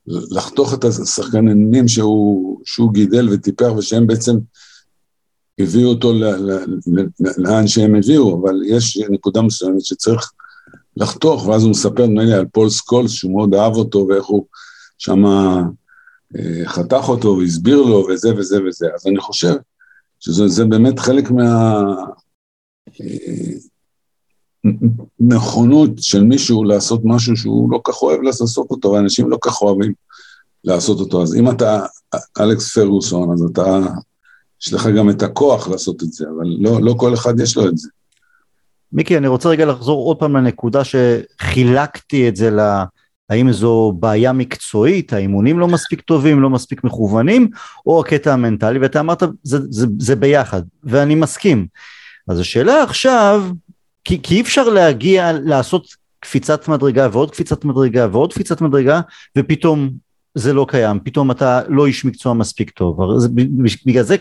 לחתוך 0.06 0.74
את 0.74 0.84
השחקנים 0.84 1.88
שהוא, 1.88 2.60
שהוא 2.64 2.92
גידל 2.92 3.28
וטיפח 3.32 3.70
ושהם 3.78 4.06
בעצם 4.06 4.36
הביאו 5.58 5.88
אותו 5.88 6.12
לאן 7.38 7.66
שהם 7.66 7.94
הביאו, 7.94 8.42
אבל 8.42 8.54
יש 8.66 8.98
נקודה 9.10 9.42
מסוימת 9.42 9.84
שצריך 9.84 10.32
לחתוך, 10.96 11.46
ואז 11.46 11.62
הוא 11.62 11.70
מספר 11.70 12.06
נדמה 12.06 12.24
לי 12.24 12.34
על 12.34 12.46
פול 12.52 12.70
סקולס, 12.70 13.10
שהוא 13.10 13.32
מאוד 13.32 13.54
אהב 13.54 13.74
אותו, 13.74 14.06
ואיך 14.08 14.24
הוא 14.24 14.46
שמה 14.98 15.62
חתך 16.64 17.08
אותו 17.08 17.36
והסביר 17.38 17.82
לו 17.82 18.06
וזה 18.10 18.34
וזה 18.36 18.64
וזה. 18.64 18.86
אז 18.94 19.06
אני 19.06 19.20
חושב 19.20 19.54
שזה 20.20 20.64
באמת 20.64 20.98
חלק 20.98 21.30
מה... 21.30 21.82
אה, 23.00 23.52
נכונות 25.20 25.90
של 25.98 26.24
מישהו 26.24 26.64
לעשות 26.64 27.00
משהו 27.04 27.36
שהוא 27.36 27.72
לא 27.72 27.80
כך 27.84 28.02
אוהב 28.02 28.22
לעשות 28.22 28.70
אותו, 28.70 28.90
ואנשים 28.90 29.30
לא 29.30 29.38
כך 29.42 29.62
אוהבים 29.62 29.92
לעשות 30.64 31.00
אותו. 31.00 31.22
אז 31.22 31.36
אם 31.36 31.50
אתה 31.50 31.80
אלכס 32.40 32.74
פרגוסון, 32.74 33.32
אז 33.32 33.42
אתה, 33.52 33.78
יש 34.62 34.72
לך 34.72 34.86
גם 34.96 35.10
את 35.10 35.22
הכוח 35.22 35.68
לעשות 35.68 36.02
את 36.02 36.12
זה, 36.12 36.26
אבל 36.36 36.46
לא, 36.58 36.82
לא 36.82 36.94
כל 36.98 37.14
אחד 37.14 37.40
יש 37.40 37.56
לו 37.56 37.68
את 37.68 37.78
זה. 37.78 37.88
מיקי, 38.92 39.16
אני 39.16 39.28
רוצה 39.28 39.48
רגע 39.48 39.66
לחזור 39.66 40.06
עוד 40.06 40.16
פעם 40.16 40.36
לנקודה 40.36 40.82
שחילקתי 40.84 42.28
את 42.28 42.36
זה 42.36 42.50
ל... 42.50 42.60
האם 43.30 43.52
זו 43.52 43.92
בעיה 44.00 44.32
מקצועית, 44.32 45.12
האימונים 45.12 45.58
לא 45.58 45.68
מספיק 45.68 46.00
טובים, 46.00 46.40
לא 46.40 46.50
מספיק 46.50 46.84
מכוונים, 46.84 47.50
או 47.86 48.00
הקטע 48.00 48.32
המנטלי, 48.32 48.78
ואתה 48.78 49.00
אמרת, 49.00 49.22
זה, 49.42 49.58
זה, 49.70 49.86
זה 49.98 50.16
ביחד, 50.16 50.62
ואני 50.84 51.14
מסכים. 51.14 51.66
אז 52.28 52.40
השאלה 52.40 52.82
עכשיו, 52.82 53.44
כי, 54.04 54.22
כי 54.22 54.34
אי 54.34 54.40
אפשר 54.40 54.68
להגיע, 54.68 55.32
לעשות 55.32 55.86
קפיצת 56.20 56.68
מדרגה 56.68 57.08
ועוד 57.12 57.30
קפיצת 57.30 57.64
מדרגה 57.64 58.06
ועוד 58.12 58.32
קפיצת 58.32 58.60
מדרגה, 58.60 59.00
ופתאום 59.38 59.90
זה 60.34 60.52
לא 60.52 60.66
קיים, 60.68 61.00
פתאום 61.04 61.30
אתה 61.30 61.60
לא 61.68 61.86
איש 61.86 62.04
מקצוע 62.04 62.34
מספיק 62.34 62.70
טוב. 62.70 62.98
בגלל 63.86 64.02
זה 64.02 64.16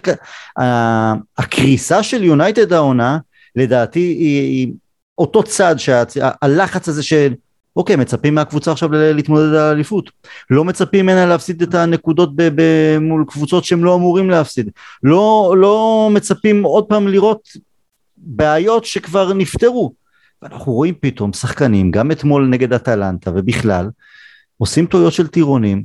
הקריסה 1.37 2.03
של 2.03 2.23
יונייטד 2.23 2.73
העונה, 2.73 3.17
לדעתי 3.55 3.99
היא, 3.99 4.41
היא 4.41 4.73
אותו 5.17 5.43
צד, 5.43 5.75
שהלחץ 5.79 6.87
הזה 6.89 7.03
של 7.03 7.33
אוקיי, 7.79 7.95
מצפים 7.95 8.36
מהקבוצה 8.36 8.71
עכשיו 8.71 8.89
להתמודד 8.91 9.50
על 9.50 9.55
האליפות. 9.55 10.12
לא 10.50 10.65
מצפים 10.65 11.05
ממנה 11.05 11.25
להפסיד 11.25 11.62
את 11.62 11.75
הנקודות 11.75 12.36
ב- 12.36 12.50
ב- 12.55 12.98
מול 13.01 13.25
קבוצות 13.27 13.63
שהם 13.63 13.83
לא 13.83 13.95
אמורים 13.95 14.29
להפסיד. 14.29 14.69
לא, 15.03 15.55
לא 15.57 16.09
מצפים 16.13 16.63
עוד 16.63 16.86
פעם 16.86 17.07
לראות 17.07 17.50
בעיות 18.17 18.86
שכבר 18.86 19.33
נפתרו. 19.33 19.93
ואנחנו 20.41 20.74
רואים 20.74 20.93
פתאום 21.01 21.33
שחקנים, 21.33 21.91
גם 21.91 22.12
אתמול 22.12 22.48
נגד 22.48 22.74
אטלנטה 22.74 23.31
ובכלל, 23.36 23.89
עושים 24.57 24.86
טעויות 24.86 25.13
של 25.13 25.27
טירונים. 25.27 25.83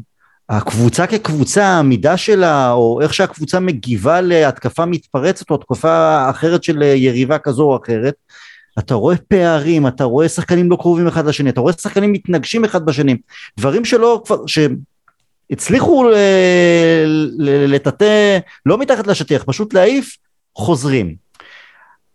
הקבוצה 0.49 1.07
כקבוצה, 1.07 1.65
העמידה 1.65 2.17
שלה, 2.17 2.73
או 2.73 3.01
איך 3.01 3.15
שהקבוצה 3.15 3.61
מגיבה 3.61 4.21
להתקפה 4.21 4.87
מתפרצת, 4.87 5.51
או 5.51 5.55
התקפה 5.55 6.31
אחרת 6.31 6.65
של 6.65 6.83
יריבה 6.83 7.39
כזו 7.39 7.63
או 7.63 7.79
אחרת, 7.85 8.15
אתה 8.79 8.95
רואה 8.95 9.17
פערים, 9.17 9.87
אתה 9.87 10.05
רואה 10.05 10.29
שחקנים 10.29 10.71
לא 10.71 10.77
קרובים 10.77 11.07
אחד 11.07 11.27
לשני, 11.27 11.51
אתה 11.51 11.61
רואה 11.61 11.73
שחקנים 11.73 12.13
מתנגשים 12.13 12.65
אחד 12.65 12.87
בשני, 12.87 13.17
דברים 13.59 13.85
שלא 13.85 14.23
כבר, 14.27 14.45
שהצליחו 14.47 16.11
לטאטא, 17.69 18.39
לא 18.67 18.79
מתחת 18.79 19.07
לשטיח, 19.07 19.45
פשוט 19.47 19.75
להעיף, 19.75 20.17
חוזרים. 20.57 21.15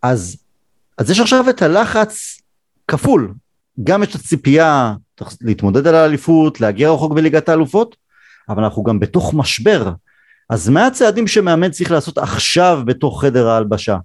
אז, 0.02 0.36
אז 0.98 1.10
יש 1.10 1.20
עכשיו 1.20 1.50
את 1.50 1.62
הלחץ 1.62 2.40
כפול, 2.88 3.34
גם 3.84 4.02
יש 4.02 4.08
את 4.08 4.14
הציפייה 4.14 4.94
להתמודד 5.40 5.86
על 5.86 5.94
האליפות, 5.94 6.60
להגיע 6.60 6.90
רחוק 6.90 7.12
בליגת 7.12 7.48
האלופות, 7.48 7.96
אבל 8.48 8.64
אנחנו 8.64 8.82
גם 8.82 9.00
בתוך 9.00 9.34
משבר. 9.34 9.92
אז 10.50 10.68
מה 10.68 10.86
הצעדים 10.86 11.26
שמאמן 11.26 11.70
צריך 11.70 11.90
לעשות 11.90 12.18
עכשיו 12.18 12.82
בתוך 12.84 13.24
חדר 13.24 13.48
ההלבשה? 13.48 13.96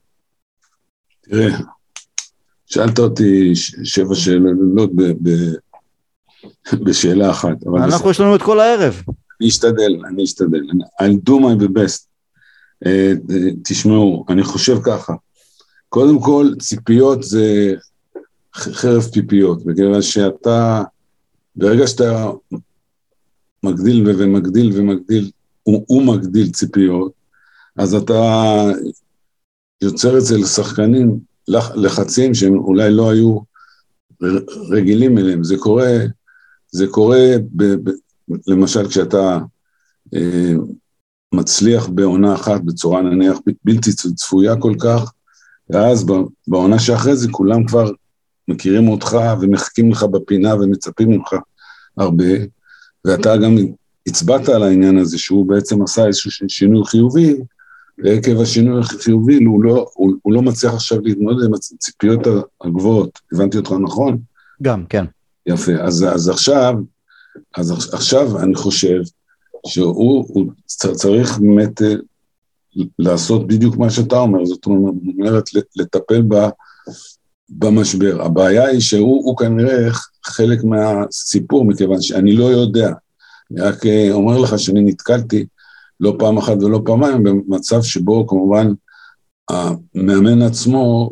תראה, 1.21 1.57
שאלת 2.65 2.99
אותי 2.99 3.51
שבע 3.83 4.15
שאלות 4.15 4.91
בשאלה 6.73 7.31
אחת. 7.31 7.57
אנחנו, 7.77 8.11
יש 8.11 8.19
לנו 8.19 8.35
את 8.35 8.41
כל 8.41 8.59
הערב. 8.59 9.01
אני 9.41 9.49
אשתדל, 9.49 10.01
אני 10.07 10.23
אשתדל. 10.23 10.61
I'll 11.01 11.29
do 11.29 11.33
my 11.33 11.67
best. 11.77 12.05
אה, 12.85 13.11
תשמעו, 13.63 14.25
אני 14.29 14.43
חושב 14.43 14.77
ככה, 14.85 15.13
קודם 15.89 16.21
כל, 16.21 16.47
ציפיות 16.59 17.23
זה 17.23 17.73
חרב 18.55 19.03
פיפיות, 19.13 19.65
בגלל 19.65 20.01
שאתה, 20.01 20.83
ברגע 21.55 21.87
שאתה 21.87 22.31
מגדיל 23.63 24.03
ומגדיל 24.07 24.71
ומגדיל, 24.75 25.31
הוא, 25.63 25.85
הוא 25.87 26.03
מגדיל 26.03 26.51
ציפיות, 26.51 27.11
אז 27.77 27.93
אתה 27.95 28.23
יוצר 29.81 30.17
אצל 30.17 30.45
שחקנים 30.45 31.19
לחצים 31.75 32.33
שהם 32.33 32.57
אולי 32.57 32.91
לא 32.91 33.09
היו 33.09 33.39
רגילים 34.69 35.17
אליהם. 35.17 35.43
זה 35.43 35.57
קורה, 35.57 35.97
זה 36.71 36.87
קורה 36.87 37.35
ב, 37.55 37.63
ב, 37.63 37.91
למשל 38.47 38.87
כשאתה 38.87 39.39
אה, 40.15 40.53
מצליח 41.33 41.87
בעונה 41.87 42.35
אחת 42.35 42.61
בצורה 42.61 43.01
נניח 43.01 43.37
בלתי 43.63 43.93
צפויה 43.93 44.55
כל 44.55 44.73
כך, 44.79 45.11
ואז 45.69 46.05
בעונה 46.47 46.79
שאחרי 46.79 47.15
זה 47.15 47.27
כולם 47.31 47.65
כבר 47.65 47.91
מכירים 48.47 48.89
אותך 48.89 49.17
ומחכים 49.41 49.91
לך 49.91 50.03
בפינה 50.03 50.55
ומצפים 50.55 51.09
ממך 51.09 51.35
הרבה, 51.97 52.33
ואתה 53.05 53.37
גם 53.37 53.57
הצבעת 54.07 54.49
על 54.49 54.63
העניין 54.63 54.97
הזה 54.97 55.17
שהוא 55.17 55.47
בעצם 55.47 55.81
עשה 55.81 56.07
איזשהו 56.07 56.31
שינוי 56.47 56.85
חיובי, 56.85 57.35
ועקב 58.03 58.41
השינוי 58.41 58.79
החיובי 58.79 59.43
הוא 59.43 59.63
לא, 59.63 59.87
הוא, 59.93 60.13
הוא 60.21 60.33
לא 60.33 60.41
מצליח 60.41 60.73
עכשיו 60.73 61.01
להתמודד 61.01 61.45
עם 61.45 61.53
הציפיות 61.53 62.19
הגבוהות. 62.61 63.19
הבנתי 63.33 63.57
אותך 63.57 63.71
נכון? 63.83 64.17
גם, 64.61 64.85
כן. 64.89 65.05
יפה. 65.45 65.71
אז, 65.81 66.05
אז 66.13 66.29
עכשיו, 66.29 66.75
אז 67.57 67.93
עכשיו 67.93 68.39
אני 68.39 68.55
חושב 68.55 68.99
שהוא 69.67 70.51
צריך 70.67 71.37
באמת 71.37 71.81
אה, 71.81 71.95
לעשות 72.99 73.47
בדיוק 73.47 73.77
מה 73.77 73.89
שאתה 73.89 74.17
אומר, 74.17 74.45
זאת 74.45 74.65
אומרת 74.65 75.49
לטפל 75.75 76.21
ב, 76.21 76.35
במשבר. 77.49 78.21
הבעיה 78.21 78.67
היא 78.67 78.79
שהוא 78.79 79.37
כנראה 79.37 79.89
חלק 80.25 80.63
מהסיפור, 80.63 81.65
מכיוון 81.65 82.01
שאני 82.01 82.35
לא 82.35 82.45
יודע. 82.45 82.91
אני 83.51 83.61
רק 83.61 83.85
אה, 83.85 84.09
אומר 84.11 84.37
לך 84.37 84.59
שאני 84.59 84.81
נתקלתי 84.81 85.45
לא 85.99 86.15
פעם 86.19 86.37
אחת 86.37 86.63
ולא 86.63 86.81
פעמיים, 86.85 87.23
במצב 87.23 87.81
שבו 87.81 88.27
כמובן 88.27 88.67
המאמן 89.49 90.41
עצמו, 90.41 91.09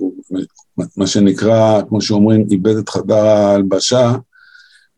מה 0.98 1.08
שנקרא, 1.08 1.82
כמו 1.90 2.02
שאומרים, 2.02 2.48
איבד 2.52 2.78
את 2.78 2.90
חדר 2.90 3.25
ההלבשה, 3.25 4.16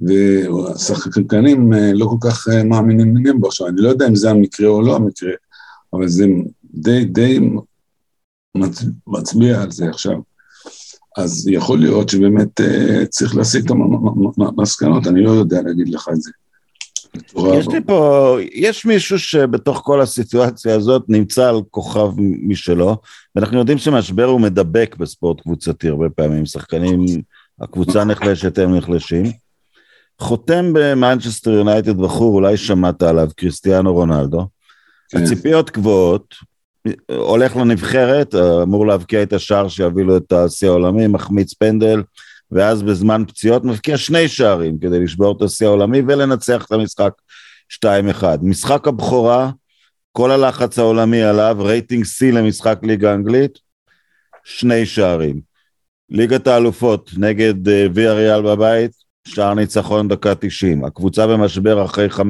והשחקנים 0.01 1.73
אה, 1.73 1.93
לא 1.93 2.05
כל 2.05 2.29
כך 2.29 2.47
אה, 2.47 2.63
מאמינים 2.63 3.41
בו. 3.41 3.47
עכשיו, 3.47 3.67
אני 3.67 3.81
לא 3.81 3.89
יודע 3.89 4.07
אם 4.07 4.15
זה 4.15 4.29
המקרה 4.29 4.67
או 4.67 4.81
לא 4.81 4.95
המקרה, 4.95 5.31
אבל 5.93 6.07
זה 6.07 6.25
די, 6.73 7.05
די 7.05 7.39
מצביע 9.07 9.61
על 9.61 9.71
זה 9.71 9.89
עכשיו. 9.89 10.17
אז 11.17 11.47
יכול 11.47 11.79
להיות 11.79 12.09
שבאמת 12.09 12.61
אה, 12.61 13.05
צריך 13.05 13.35
להסיק 13.35 13.65
את 13.65 13.71
המסקנות, 14.57 15.07
אני 15.07 15.23
לא 15.23 15.31
יודע 15.31 15.61
להגיד 15.61 15.89
לך 15.89 16.09
את 16.13 16.21
זה. 16.21 16.31
יש 17.59 17.67
לי 17.67 17.81
פה, 17.85 18.37
יש 18.53 18.85
מישהו 18.85 19.19
שבתוך 19.19 19.81
כל 19.83 20.01
הסיטואציה 20.01 20.75
הזאת 20.75 21.03
נמצא 21.09 21.49
על 21.49 21.61
כוכב 21.71 22.09
משלו, 22.47 22.97
ואנחנו 23.35 23.57
יודעים 23.59 23.77
שמשבר 23.77 24.25
הוא 24.25 24.41
מדבק 24.41 24.95
בספורט 24.99 25.41
קבוצתי 25.41 25.89
הרבה 25.89 26.09
פעמים, 26.09 26.45
שחקנים, 26.45 27.05
הקבוצה 27.61 28.03
נחלשת, 28.03 28.57
הם 28.57 28.75
נחלשים. 28.75 29.25
חותם 30.19 30.65
במנצ'סטר 30.73 31.51
יונייטד 31.51 31.97
בחור, 31.97 32.35
אולי 32.35 32.57
שמעת 32.57 33.03
עליו, 33.03 33.29
קריסטיאנו 33.35 33.93
רונלדו. 33.93 34.47
כן. 35.09 35.23
הציפיות 35.23 35.71
גבוהות, 35.71 36.35
הולך 37.11 37.55
לנבחרת, 37.55 38.35
אמור 38.35 38.87
להבקיע 38.87 39.23
את 39.23 39.33
השער 39.33 39.67
שיביא 39.67 40.03
לו 40.03 40.17
את 40.17 40.31
השיא 40.31 40.67
העולמי, 40.67 41.07
מחמיץ 41.07 41.53
פנדל, 41.53 42.03
ואז 42.55 42.83
בזמן 42.83 43.23
פציעות 43.27 43.63
מבקיע 43.63 43.97
שני 43.97 44.27
שערים 44.27 44.79
כדי 44.79 44.99
לשבור 44.99 45.37
את 45.37 45.41
השיא 45.41 45.67
העולמי 45.67 46.01
ולנצח 46.07 46.65
את 46.65 46.71
המשחק 46.71 47.11
2-1. 47.85 47.87
משחק 48.41 48.87
הבכורה, 48.87 49.49
כל 50.11 50.31
הלחץ 50.31 50.79
העולמי 50.79 51.23
עליו, 51.23 51.57
רייטינג 51.59 52.05
C 52.05 52.25
למשחק 52.33 52.79
ליגה 52.83 53.13
אנגלית, 53.13 53.59
שני 54.43 54.85
שערים. 54.85 55.41
ליגת 56.09 56.47
האלופות 56.47 57.11
נגד 57.17 57.69
אה, 57.69 57.87
ויה 57.93 58.13
ריאל 58.13 58.41
בבית, 58.41 58.91
שער 59.27 59.53
ניצחון 59.53 60.07
דקה 60.07 60.35
90. 60.35 60.85
הקבוצה 60.85 61.27
במשבר 61.27 61.85
אחרי 61.85 62.07
5-0 62.09 62.21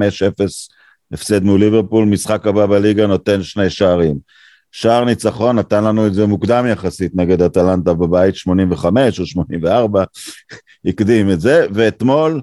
הפסד 1.12 1.44
מול 1.44 1.60
ליברפול, 1.60 2.05
משחק 2.05 2.48
הבא 2.48 2.65
בליגה 2.65 3.08
נותן 3.08 3.44
שני 3.44 3.70
שערים. 3.70 4.17
שער 4.77 5.05
ניצחון 5.05 5.60
נתן 5.60 5.84
לנו 5.84 6.08
את 6.08 6.13
זה 6.13 6.25
מוקדם 6.25 6.65
יחסית 6.67 7.12
נגד 7.15 7.41
אטלנטה 7.41 7.94
בבית, 7.94 8.36
85 8.36 9.20
או 9.20 9.25
84, 9.25 10.03
הקדים 10.88 11.32
את 11.32 11.41
זה, 11.41 11.65
ואתמול 11.74 12.41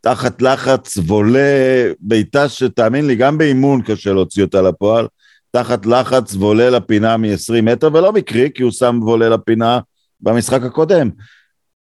תחת 0.00 0.42
לחץ 0.42 0.98
וולה 0.98 1.90
בעיטה 2.00 2.48
שתאמין 2.48 3.06
לי, 3.06 3.16
גם 3.16 3.38
באימון 3.38 3.82
קשה 3.82 4.12
להוציא 4.12 4.42
אותה 4.42 4.62
לפועל, 4.62 5.06
תחת 5.50 5.86
לחץ 5.86 6.34
וולה 6.34 6.70
לפינה 6.70 7.16
מ-20 7.16 7.62
מטר, 7.62 7.88
ולא 7.92 8.12
מקרי, 8.12 8.50
כי 8.54 8.62
הוא 8.62 8.72
שם 8.72 8.98
וולה 9.02 9.28
לפינה 9.28 9.80
במשחק 10.20 10.62
הקודם. 10.62 11.10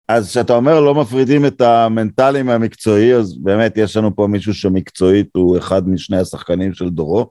אז 0.08 0.30
כשאתה 0.30 0.54
אומר 0.54 0.80
לא 0.80 0.96
מפרידים 0.96 1.46
את 1.46 1.62
המנטלי 1.62 2.44
מהמקצועי, 2.44 3.16
אז 3.16 3.38
באמת 3.38 3.78
יש 3.78 3.98
לנו 3.98 4.16
פה 4.16 4.28
מישהו 4.28 4.54
שמקצועית 4.54 5.28
הוא 5.36 5.58
אחד 5.58 5.90
משני 5.90 6.18
השחקנים 6.18 6.74
של 6.74 6.90
דורו. 6.90 7.30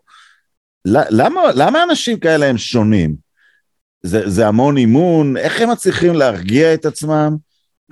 למה, 0.87 1.41
למה 1.55 1.83
אנשים 1.83 2.21
כאלה 2.21 2.47
הם 2.47 2.59
שונים? 2.59 3.17
זה, 4.03 4.23
זה 4.27 4.47
המון 4.47 4.77
אימון, 4.77 5.37
איך 5.37 5.61
הם 5.61 5.71
מצליחים 5.71 6.15
להרגיע 6.15 6.75
את 6.75 6.87
עצמם 6.87 7.37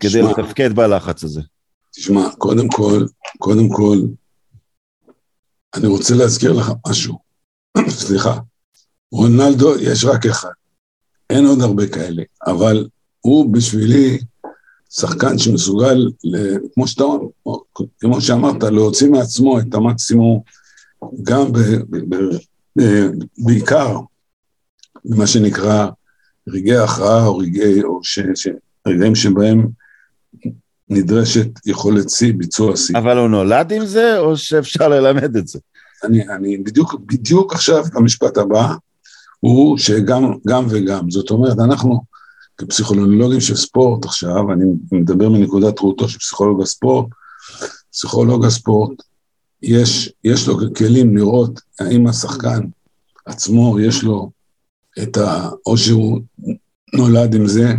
כדי 0.01 0.23
לתפקד 0.23 0.73
בלחץ 0.73 1.25
הזה? 1.25 1.41
תשמע, 1.91 2.29
קודם 2.39 2.69
כל, 2.69 3.07
קודם 3.39 3.69
כל, 3.69 3.99
אני 5.75 5.87
רוצה 5.87 6.15
להזכיר 6.15 6.53
לך 6.53 6.73
משהו. 6.89 7.19
סליחה. 7.89 8.39
רונלדו 9.13 9.79
יש 9.79 10.05
רק 10.05 10.27
אחד. 10.27 10.51
אין 11.31 11.47
עוד 11.47 11.61
הרבה 11.61 11.87
כאלה, 11.87 12.23
אבל 12.47 12.89
הוא 13.21 13.53
בשבילי 13.55 14.19
שחקן 14.91 15.39
שמסוגל, 15.39 16.11
כמו 16.75 16.89
שאתה, 16.89 17.05
כמו 18.01 18.21
שאמרת, 18.21 18.63
להוציא 18.63 19.11
מעצמו 19.11 19.59
את 19.59 19.75
המקסימום, 19.75 20.41
גם 21.23 21.53
ב, 21.53 21.59
ב, 21.59 22.15
ב, 22.15 22.17
בעיקר 23.39 24.01
במה 25.05 25.27
שנקרא 25.27 25.87
רגעי 26.49 26.79
הכרעה 26.79 27.27
או 27.27 27.37
רגעי, 27.37 27.83
או 27.83 28.05
ש, 28.05 28.19
ש, 28.35 28.49
רגעים 28.87 29.15
שבהם 29.15 29.69
נדרשת 30.89 31.49
יכולת 31.67 32.11
שיא, 32.11 32.33
ביצוע 32.37 32.77
שיא. 32.77 32.99
אבל 32.99 33.19
הוא 33.19 33.29
נולד 33.29 33.73
עם 33.73 33.87
זה, 33.87 34.19
או 34.19 34.37
שאפשר 34.37 34.89
ללמד 34.89 35.37
את 35.37 35.49
זה? 35.49 35.59
אני, 36.05 36.29
אני 36.29 36.59
בדיוק, 36.59 36.95
בדיוק 37.07 37.53
עכשיו, 37.53 37.85
המשפט 37.95 38.39
הבא, 38.39 38.75
הוא 39.41 39.79
שגם 39.79 40.35
גם 40.47 40.67
וגם. 40.71 41.11
זאת 41.11 41.31
אומרת, 41.31 41.59
אנחנו 41.59 42.01
כפסיכולוגים 42.59 43.41
של 43.41 43.57
ספורט 43.57 44.05
עכשיו, 44.05 44.53
אני 44.53 44.65
מדבר 44.93 45.29
מנקודת 45.29 45.81
ראותו 45.81 46.09
של 46.09 46.19
פסיכולוג 46.19 46.63
הספורט, 46.63 47.07
פסיכולוג 47.91 48.45
הספורט, 48.45 49.03
יש, 49.63 50.13
יש 50.25 50.49
לו 50.49 50.57
כלים 50.77 51.17
לראות 51.17 51.61
האם 51.81 52.07
השחקן 52.07 52.61
עצמו, 53.27 53.81
יש 53.81 54.03
לו 54.03 54.31
את 55.03 55.17
ה... 55.17 55.49
או 55.67 55.79
שהוא 55.79 56.21
נולד 56.95 57.35
עם 57.35 57.47
זה, 57.47 57.75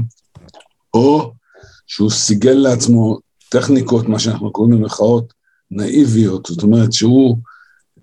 או 0.94 1.34
שהוא 1.88 2.10
סיגל 2.10 2.54
לעצמו 2.54 3.20
טכניקות, 3.50 4.08
מה 4.08 4.20
שאנחנו 4.20 4.52
קוראים 4.52 4.80
במחאות 4.80 5.34
נאיביות, 5.72 6.46
זאת 6.46 6.64
אומרת 6.64 6.94
שהוא 6.94 7.38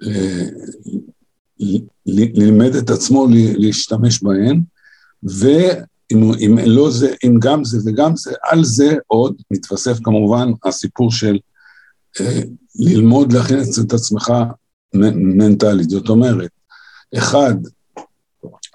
אה, 0.06 0.46
לימד 2.06 2.74
את 2.74 2.90
עצמו 2.90 3.26
להשתמש 3.32 4.22
בהן, 4.22 4.62
ואם 5.22 6.58
לא 6.66 6.90
זה, 6.90 7.14
אם 7.24 7.34
גם 7.40 7.64
זה 7.64 7.78
וגם 7.84 8.16
זה, 8.16 8.32
על 8.42 8.64
זה 8.64 8.96
עוד 9.06 9.36
מתווסף 9.50 9.98
כמובן 10.04 10.48
הסיפור 10.64 11.12
של 11.12 11.38
אה, 12.20 12.42
ללמוד 12.74 13.32
להכין 13.32 13.58
את 13.86 13.92
עצמך 13.92 14.32
מנטלית. 14.94 15.90
זאת 15.90 16.08
אומרת, 16.08 16.50
אחד, 17.18 17.54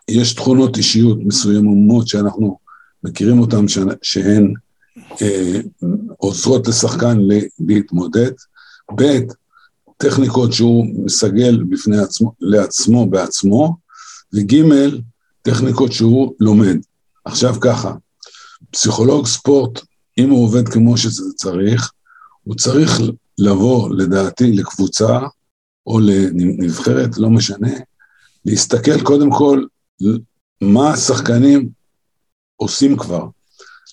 יש 0.07 0.33
תכונות 0.33 0.77
אישיות 0.77 1.17
מסוימות 1.21 2.07
שאנחנו 2.07 2.57
מכירים 3.03 3.39
אותן 3.39 3.65
שהן 4.01 4.53
אה, 5.21 5.59
עוזרות 6.17 6.67
לשחקן 6.67 7.17
להתמודד, 7.59 8.31
ב', 8.95 9.19
טכניקות 9.97 10.53
שהוא 10.53 10.85
מסגל 11.05 11.63
בפני 11.69 11.97
עצמו, 11.97 12.31
לעצמו 12.39 13.05
בעצמו, 13.05 13.75
וג', 14.33 14.55
טכניקות 15.41 15.91
שהוא 15.91 16.33
לומד. 16.39 16.77
עכשיו 17.25 17.55
ככה, 17.61 17.93
פסיכולוג 18.71 19.27
ספורט, 19.27 19.81
אם 20.17 20.29
הוא 20.29 20.43
עובד 20.43 20.69
כמו 20.69 20.97
שזה 20.97 21.33
צריך, 21.35 21.91
הוא 22.43 22.55
צריך 22.55 23.01
לבוא, 23.37 23.95
לדעתי, 23.95 24.51
לקבוצה 24.51 25.19
או 25.87 25.99
לנבחרת, 25.99 27.17
לא 27.17 27.29
משנה, 27.29 27.71
להסתכל 28.45 29.01
קודם 29.01 29.31
כל 29.31 29.65
מה 30.61 30.89
השחקנים 30.93 31.69
עושים 32.55 32.97
כבר. 32.97 33.27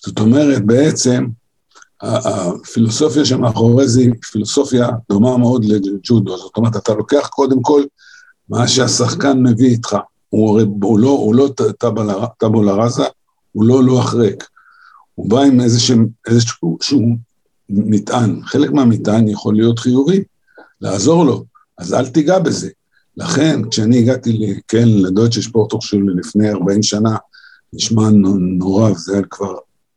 זאת 0.05 0.19
אומרת, 0.19 0.65
בעצם, 0.65 1.25
הפילוסופיה 2.01 3.25
שמאחורי 3.25 3.87
זה 3.87 4.01
היא 4.01 4.11
פילוסופיה 4.31 4.89
דומה 5.09 5.37
מאוד 5.37 5.65
לג'ודו. 5.65 6.37
זאת 6.37 6.57
אומרת, 6.57 6.75
אתה 6.75 6.93
לוקח 6.93 7.27
קודם 7.27 7.61
כל 7.61 7.83
מה 8.49 8.67
שהשחקן 8.67 9.43
מביא 9.43 9.69
איתך. 9.69 9.95
הוא 10.29 10.49
הרי, 10.49 10.65
הוא 10.81 10.99
לא, 10.99 11.09
הוא 11.09 11.35
לא 11.35 11.49
טאבולה 12.37 12.73
ראזה, 12.73 13.03
הוא 13.51 13.63
לא 13.63 13.83
לוח 13.83 14.13
ריק. 14.13 14.47
הוא 15.15 15.29
בא 15.29 15.41
עם 15.41 15.61
איזשהו, 15.61 15.97
איזשהו 16.27 17.17
מטען. 17.69 18.39
חלק 18.43 18.71
מהמטען 18.71 19.27
יכול 19.27 19.55
להיות 19.55 19.79
חיובי, 19.79 20.23
לעזור 20.81 21.25
לו, 21.25 21.45
אז 21.77 21.93
אל 21.93 22.07
תיגע 22.07 22.39
בזה. 22.39 22.69
לכן, 23.17 23.69
כשאני 23.69 23.99
הגעתי, 23.99 24.59
כן, 24.67 24.87
לדויטשה 24.87 25.41
שפורטוך 25.41 25.83
של 25.85 25.97
לפני 26.15 26.49
40 26.49 26.83
שנה, 26.83 27.15
נשמע 27.73 28.09
נורא, 28.59 28.93
זה 28.93 29.21
כבר 29.29 29.53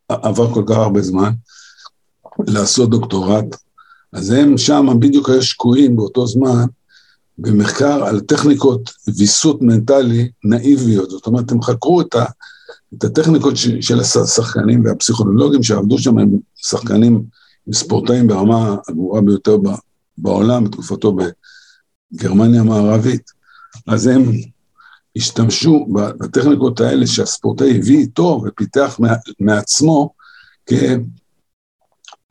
עבר 0.09 0.55
כל 0.55 0.65
כך 0.67 0.77
הרבה 0.77 1.03
זמן, 1.03 1.33
לעשות 2.47 2.91
דוקטורט, 2.91 3.57
אז 4.13 4.31
הם 4.31 4.59
שם 4.59 4.87
בדיוק 4.99 5.29
היו 5.29 5.43
שקועים 5.43 5.97
באותו 5.97 6.27
זמן 6.27 6.65
במחקר 7.39 8.05
על 8.05 8.21
טכניקות 8.21 8.91
ויסות 9.17 9.63
מנטלי 9.63 10.31
נאיביות, 10.45 11.11
זאת 11.11 11.27
אומרת, 11.27 11.53
הם 11.53 11.63
חקרו 11.63 12.01
את, 12.01 12.15
ה, 12.15 12.25
את 12.95 13.05
הטכניקות 13.05 13.55
של 13.81 14.01
השחקנים 14.01 14.85
והפסיכולוגים 14.85 15.63
שעבדו 15.63 15.99
שם 15.99 16.19
הם 16.19 16.29
שחקנים, 16.55 17.25
ספורטאים 17.73 18.27
ברמה 18.27 18.77
הגבוהה 18.89 19.23
ביותר 19.23 19.57
בעולם, 20.19 20.65
בתקופתו 20.65 21.17
בגרמניה 22.13 22.61
המערבית, 22.61 23.31
אז 23.87 24.07
הם 24.07 24.33
השתמשו 25.17 25.87
בטכניקות 26.21 26.81
האלה 26.81 27.07
שהספורטאי 27.07 27.79
הביא 27.79 27.99
איתו 27.99 28.43
ופיתח 28.47 29.01
מעצמו 29.41 30.15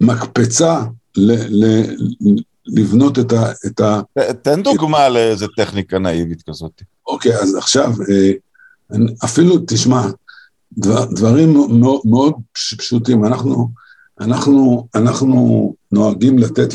כמקפצה 0.01 0.83
ל, 1.17 1.31
ל, 1.65 1.83
לבנות 2.65 3.19
את 3.19 3.33
ה... 3.33 3.51
את 3.65 3.79
ה... 3.79 4.01
תן 4.41 4.63
דוגמה 4.63 5.09
לאיזה 5.09 5.45
טכניקה 5.57 5.99
נאיבית 5.99 6.43
כזאת. 6.49 6.81
אוקיי, 7.07 7.35
אז 7.35 7.55
עכשיו, 7.55 7.91
אה, 8.09 8.31
אפילו, 9.25 9.55
תשמע, 9.67 10.07
דבר, 10.77 11.05
דברים 11.05 11.53
מאוד, 11.79 12.01
מאוד 12.05 12.33
פשוטים, 12.77 13.25
אנחנו, 13.25 13.69
אנחנו, 14.19 14.87
אנחנו 14.95 15.73
נוהגים 15.91 16.37
לתת 16.37 16.73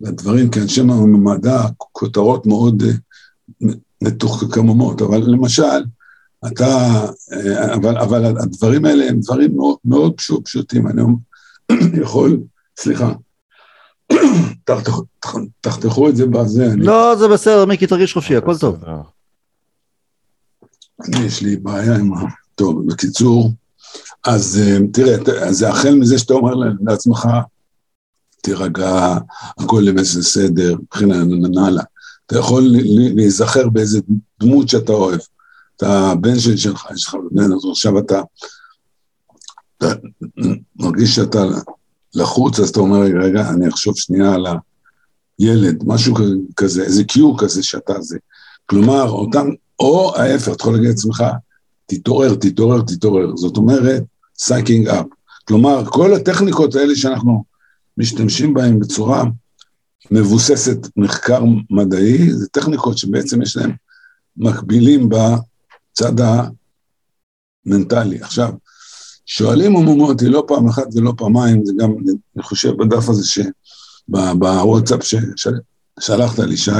לדברים 0.00 0.50
כאנשי 0.50 0.82
מדע 0.82 1.62
כותרות 1.76 2.46
מאוד 2.46 2.82
אה, 2.82 3.68
מתוחכמות, 4.02 5.02
אבל 5.02 5.22
למשל, 5.26 5.84
אתה, 6.46 6.66
אה, 7.32 7.74
אבל, 7.74 7.98
אבל 7.98 8.24
הדברים 8.26 8.84
האלה 8.84 9.08
הם 9.08 9.20
דברים 9.20 9.56
מאוד, 9.56 9.76
מאוד 9.84 10.14
פשוט, 10.16 10.44
פשוטים, 10.44 10.88
אני 10.88 11.02
יכול, 12.02 12.40
סליחה, 12.80 13.12
תחתכו 15.60 16.08
את 16.08 16.16
זה 16.16 16.26
בזה. 16.26 16.68
לא, 16.76 17.16
זה 17.18 17.28
בסדר, 17.28 17.64
מיקי, 17.64 17.86
תרגיש 17.86 18.14
חופשי, 18.14 18.36
הכל 18.36 18.58
טוב. 18.58 18.84
אני, 21.04 21.26
יש 21.26 21.42
לי 21.42 21.56
בעיה 21.56 21.96
עם 21.96 22.14
ה... 22.14 22.20
טוב, 22.54 22.86
בקיצור, 22.86 23.52
אז 24.24 24.60
אה, 24.62 24.78
תראה, 24.92 25.52
זה 25.52 25.68
החל 25.68 25.94
מזה 25.94 26.18
שאתה 26.18 26.34
אומר 26.34 26.54
לעצמך, 26.86 27.28
תירגע, 28.42 29.18
הכל 29.58 29.92
בסדר, 29.92 30.74
מבחינה 30.82 31.24
נעלה. 31.24 31.82
אתה 32.26 32.38
יכול 32.38 32.62
להיזכר 33.14 33.68
באיזה 33.68 34.00
דמות 34.40 34.68
שאתה 34.68 34.92
אוהב. 34.92 35.20
אתה 35.76 36.10
הבן 36.10 36.38
של 36.38 36.56
שלך, 36.56 36.86
יש 36.94 37.08
לך 37.08 37.16
בן, 37.30 37.52
אז 37.52 37.60
עכשיו 37.70 37.98
אתה, 37.98 38.20
אתה 39.76 39.86
מרגיש 40.76 41.14
שאתה 41.16 41.44
לחוץ, 42.14 42.60
אז 42.60 42.68
אתה 42.68 42.80
אומר, 42.80 42.98
רגע, 42.98 43.18
רגע, 43.18 43.50
אני 43.50 43.68
אחשוב 43.68 43.96
שנייה 43.96 44.34
על 44.34 44.46
הילד, 45.38 45.84
משהו 45.86 46.14
כזה, 46.56 46.82
איזה 46.82 47.04
cue 47.04 47.36
כזה 47.36 47.62
שאתה 47.62 48.00
זה. 48.00 48.18
כלומר, 48.66 49.08
אותם, 49.08 49.46
או 49.80 50.16
ההפך, 50.16 50.52
אתה 50.52 50.62
יכול 50.62 50.72
להגיד 50.72 50.88
לעצמך, 50.88 51.24
תתעורר, 51.90 52.34
תתעורר, 52.34 52.82
תתעורר. 52.82 53.36
זאת 53.36 53.56
אומרת, 53.56 54.02
psyching 54.38 54.88
up. 54.88 55.06
כלומר, 55.44 55.84
כל 55.86 56.14
הטכניקות 56.14 56.74
האלה 56.74 56.96
שאנחנו 56.96 57.44
משתמשים 57.96 58.54
בהן 58.54 58.78
בצורה 58.78 59.24
מבוססת 60.10 60.78
מחקר 60.96 61.42
מדעי, 61.70 62.32
זה 62.32 62.46
טכניקות 62.48 62.98
שבעצם 62.98 63.42
יש 63.42 63.56
להן 63.56 63.72
מקבילים 64.36 65.08
בצד 65.08 66.12
המנטלי. 67.66 68.20
עכשיו, 68.20 68.52
שואלים 69.26 69.74
אותי 70.00 70.28
לא 70.28 70.44
פעם 70.48 70.68
אחת 70.68 70.86
ולא 70.94 71.12
פעמיים, 71.16 71.64
זה 71.64 71.72
גם, 71.78 71.90
אני 72.36 72.42
חושב 72.42 72.72
בדף 72.76 73.08
הזה 73.08 73.26
שבוואטסאפ 74.08 75.00
ששלחת 75.04 76.38
לי, 76.38 76.56
שי, 76.56 76.70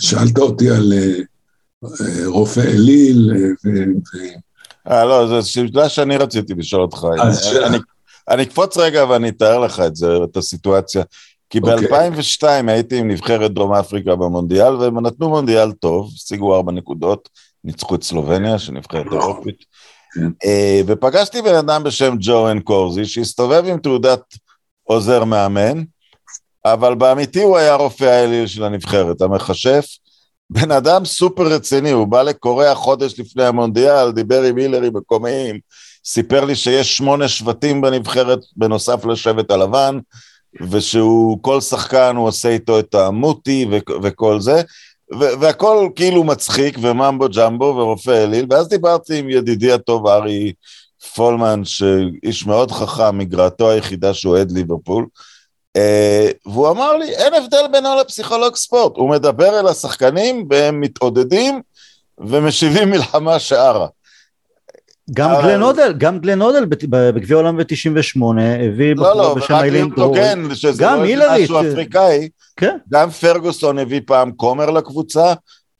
שאלת 0.00 0.38
אותי 0.38 0.70
על 0.70 0.92
אה, 0.92 1.18
רופא 2.26 2.60
אליל, 2.60 3.32
אה, 4.86 4.98
אה, 4.98 5.04
לא, 5.04 5.26
זו 5.28 5.50
שאלה 5.50 5.88
שאני 5.88 6.16
רציתי 6.16 6.54
לשאול 6.54 6.82
אותך. 6.82 7.06
אני, 7.66 7.78
אני 8.28 8.42
אקפוץ 8.42 8.76
רגע 8.76 9.04
ואני 9.04 9.28
אתאר 9.28 9.58
לך 9.58 9.80
את 9.80 9.96
זה, 9.96 10.06
את 10.24 10.36
הסיטואציה. 10.36 11.02
כי 11.50 11.58
okay. 11.58 11.72
אוקיי. 11.72 12.10
ב-2002 12.10 12.70
הייתי 12.70 12.98
עם 12.98 13.08
נבחרת 13.08 13.54
דרום 13.54 13.72
אפריקה 13.72 14.16
במונדיאל, 14.16 14.74
והם 14.76 15.06
נתנו 15.06 15.28
מונדיאל 15.28 15.72
טוב, 15.72 16.10
השיגו 16.16 16.56
ארבע 16.56 16.72
נקודות, 16.72 17.28
ניצחו 17.64 17.94
את 17.94 18.02
סלובניה, 18.02 18.58
שנבחרת 18.58 19.06
נכון. 19.06 19.20
אירופית. 19.20 19.64
כן. 20.14 20.28
אה, 20.44 20.80
ופגשתי 20.86 21.42
בן 21.42 21.54
אדם 21.54 21.82
בשם 21.82 22.14
ג'ו 22.20 22.50
אן 22.50 22.60
קורזי, 22.60 23.04
שהסתובב 23.04 23.64
עם 23.66 23.78
תעודת 23.78 24.20
עוזר 24.82 25.24
מאמן, 25.24 25.82
אבל 26.64 26.94
באמיתי 26.94 27.42
הוא 27.42 27.56
היה 27.56 27.74
רופא 27.74 28.04
האליל 28.04 28.46
של 28.46 28.64
הנבחרת, 28.64 29.22
המכשף. 29.22 29.86
בן 30.52 30.70
אדם 30.70 31.04
סופר 31.04 31.42
רציני, 31.42 31.90
הוא 31.90 32.06
בא 32.06 32.22
לקוריאה 32.22 32.74
חודש 32.74 33.20
לפני 33.20 33.44
המונדיאל, 33.44 34.12
דיבר 34.12 34.42
עם 34.42 34.56
הילרי 34.56 34.90
מקומיים, 34.94 35.58
סיפר 36.04 36.44
לי 36.44 36.54
שיש 36.54 36.96
שמונה 36.96 37.28
שבטים 37.28 37.80
בנבחרת 37.80 38.38
בנוסף 38.56 39.04
לשבט 39.04 39.50
הלבן, 39.50 39.98
ושהוא, 40.70 41.38
כל 41.42 41.60
שחקן 41.60 42.16
הוא 42.16 42.28
עושה 42.28 42.48
איתו 42.48 42.78
את 42.78 42.94
המוטי 42.94 43.66
וכל 44.02 44.40
זה, 44.40 44.62
והכל 45.40 45.88
כאילו 45.96 46.24
מצחיק 46.24 46.78
וממבו 46.82 47.28
ג'מבו 47.36 47.64
ורופא 47.64 48.24
אליל, 48.24 48.46
ואז 48.50 48.68
דיברתי 48.68 49.18
עם 49.18 49.30
ידידי 49.30 49.72
הטוב 49.72 50.06
ארי 50.06 50.52
פולמן, 51.14 51.64
שאיש 51.64 52.46
מאוד 52.46 52.70
חכם, 52.70 53.18
מגרעתו 53.18 53.70
היחידה 53.70 54.14
שהוא 54.14 54.36
אוהד 54.36 54.52
ליברפול, 54.52 55.06
והוא 56.46 56.70
אמר 56.70 56.96
לי, 56.96 57.14
אין 57.14 57.34
הבדל 57.34 57.64
בינו 57.72 57.96
לפסיכולוג 58.00 58.56
ספורט, 58.56 58.96
הוא 58.96 59.10
מדבר 59.10 59.60
אל 59.60 59.66
השחקנים 59.66 60.46
והם 60.50 60.80
מתעודדים 60.80 61.60
ומשיבים 62.18 62.90
מלחמה 62.90 63.38
שערה. 63.38 63.86
גם 65.10 65.30
אה, 65.30 65.42
גלן 65.42 65.62
אודל, 65.62 65.92
גם 65.98 66.18
גלן 66.18 66.42
אודל 66.42 66.64
בגביע 66.64 67.36
העולם 67.36 67.56
ב-98 67.56 68.22
הביא 68.68 68.94
בחור 68.94 69.08
לא, 69.08 69.16
לא, 69.16 69.34
בשם 69.34 69.54
איילין 69.54 69.90
דרור. 69.96 70.14
כן, 70.14 70.54
שזה 70.54 70.82
גם 70.82 71.04
לא. 71.04 71.26
משהו 71.38 71.60
אפריקאי. 71.60 72.28
כן. 72.56 72.76
גם 72.92 73.10
פרגוסון 73.10 73.78
הביא 73.78 74.00
פעם 74.06 74.32
כומר 74.32 74.70
לקבוצה, 74.70 75.32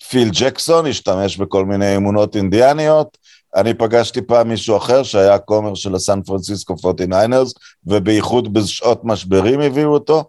פיל 0.09 0.31
ג'קסון 0.33 0.87
השתמש 0.87 1.37
בכל 1.37 1.65
מיני 1.65 1.97
אמונות 1.97 2.37
אינדיאניות. 2.37 3.19
אני 3.57 3.75
פגשתי 3.75 4.23
פעם 4.23 4.49
מישהו 4.49 4.77
אחר 4.77 5.03
שהיה 5.03 5.39
כומר 5.39 5.75
של 5.75 5.95
הסן 5.95 6.23
פרנסיסקו 6.23 6.75
49ers, 6.75 7.53
ובייחוד 7.87 8.55
בשעות 8.55 9.01
משברים 9.05 9.61
הביאו 9.61 9.95
אותו. 9.95 10.25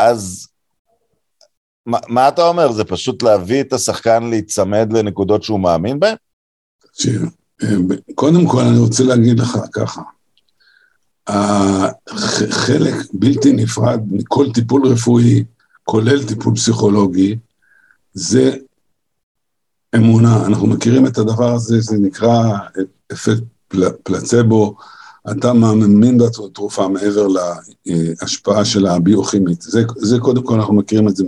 אז 0.00 0.46
מה, 1.86 1.98
מה 2.08 2.28
אתה 2.28 2.48
אומר? 2.48 2.72
זה 2.72 2.84
פשוט 2.84 3.22
להביא 3.22 3.60
את 3.60 3.72
השחקן 3.72 4.22
להיצמד 4.22 4.92
לנקודות 4.92 5.42
שהוא 5.42 5.60
מאמין 5.60 6.00
בהן? 6.00 6.16
קודם 8.14 8.46
כל 8.48 8.60
אני 8.60 8.78
רוצה 8.78 9.04
להגיד 9.04 9.40
לך 9.40 9.58
ככה, 9.72 10.02
חלק 12.50 12.94
בלתי 13.12 13.52
נפרד 13.52 14.00
מכל 14.10 14.46
טיפול 14.54 14.86
רפואי, 14.86 15.44
כולל 15.84 16.24
טיפול 16.24 16.54
פסיכולוגי, 16.54 17.36
זה 18.12 18.56
אמונה. 19.96 20.46
אנחנו 20.46 20.66
מכירים 20.66 21.06
את 21.06 21.18
הדבר 21.18 21.54
הזה, 21.54 21.80
זה 21.80 21.96
נקרא 21.98 22.52
אפקט 23.12 23.42
פלצבו, 24.02 24.76
אתה 25.30 25.52
מאמין 25.52 26.18
בתרופה 26.18 26.88
מעבר 26.88 27.26
להשפעה 27.86 28.64
של 28.64 28.86
הביוכימית. 28.86 29.62
זה, 29.62 29.84
זה 29.96 30.18
קודם 30.18 30.42
כל 30.42 30.54
אנחנו 30.54 30.74
מכירים 30.74 31.08
את 31.08 31.16
זה 31.16 31.24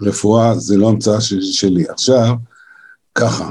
מרפואה, 0.00 0.58
זה 0.58 0.76
לא 0.76 0.88
המצאה 0.88 1.20
שלי. 1.20 1.84
עכשיו, 1.88 2.34
ככה, 3.14 3.50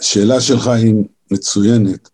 השאלה 0.00 0.40
שלך 0.40 0.66
היא 0.66 0.94
מצוינת, 1.30 2.08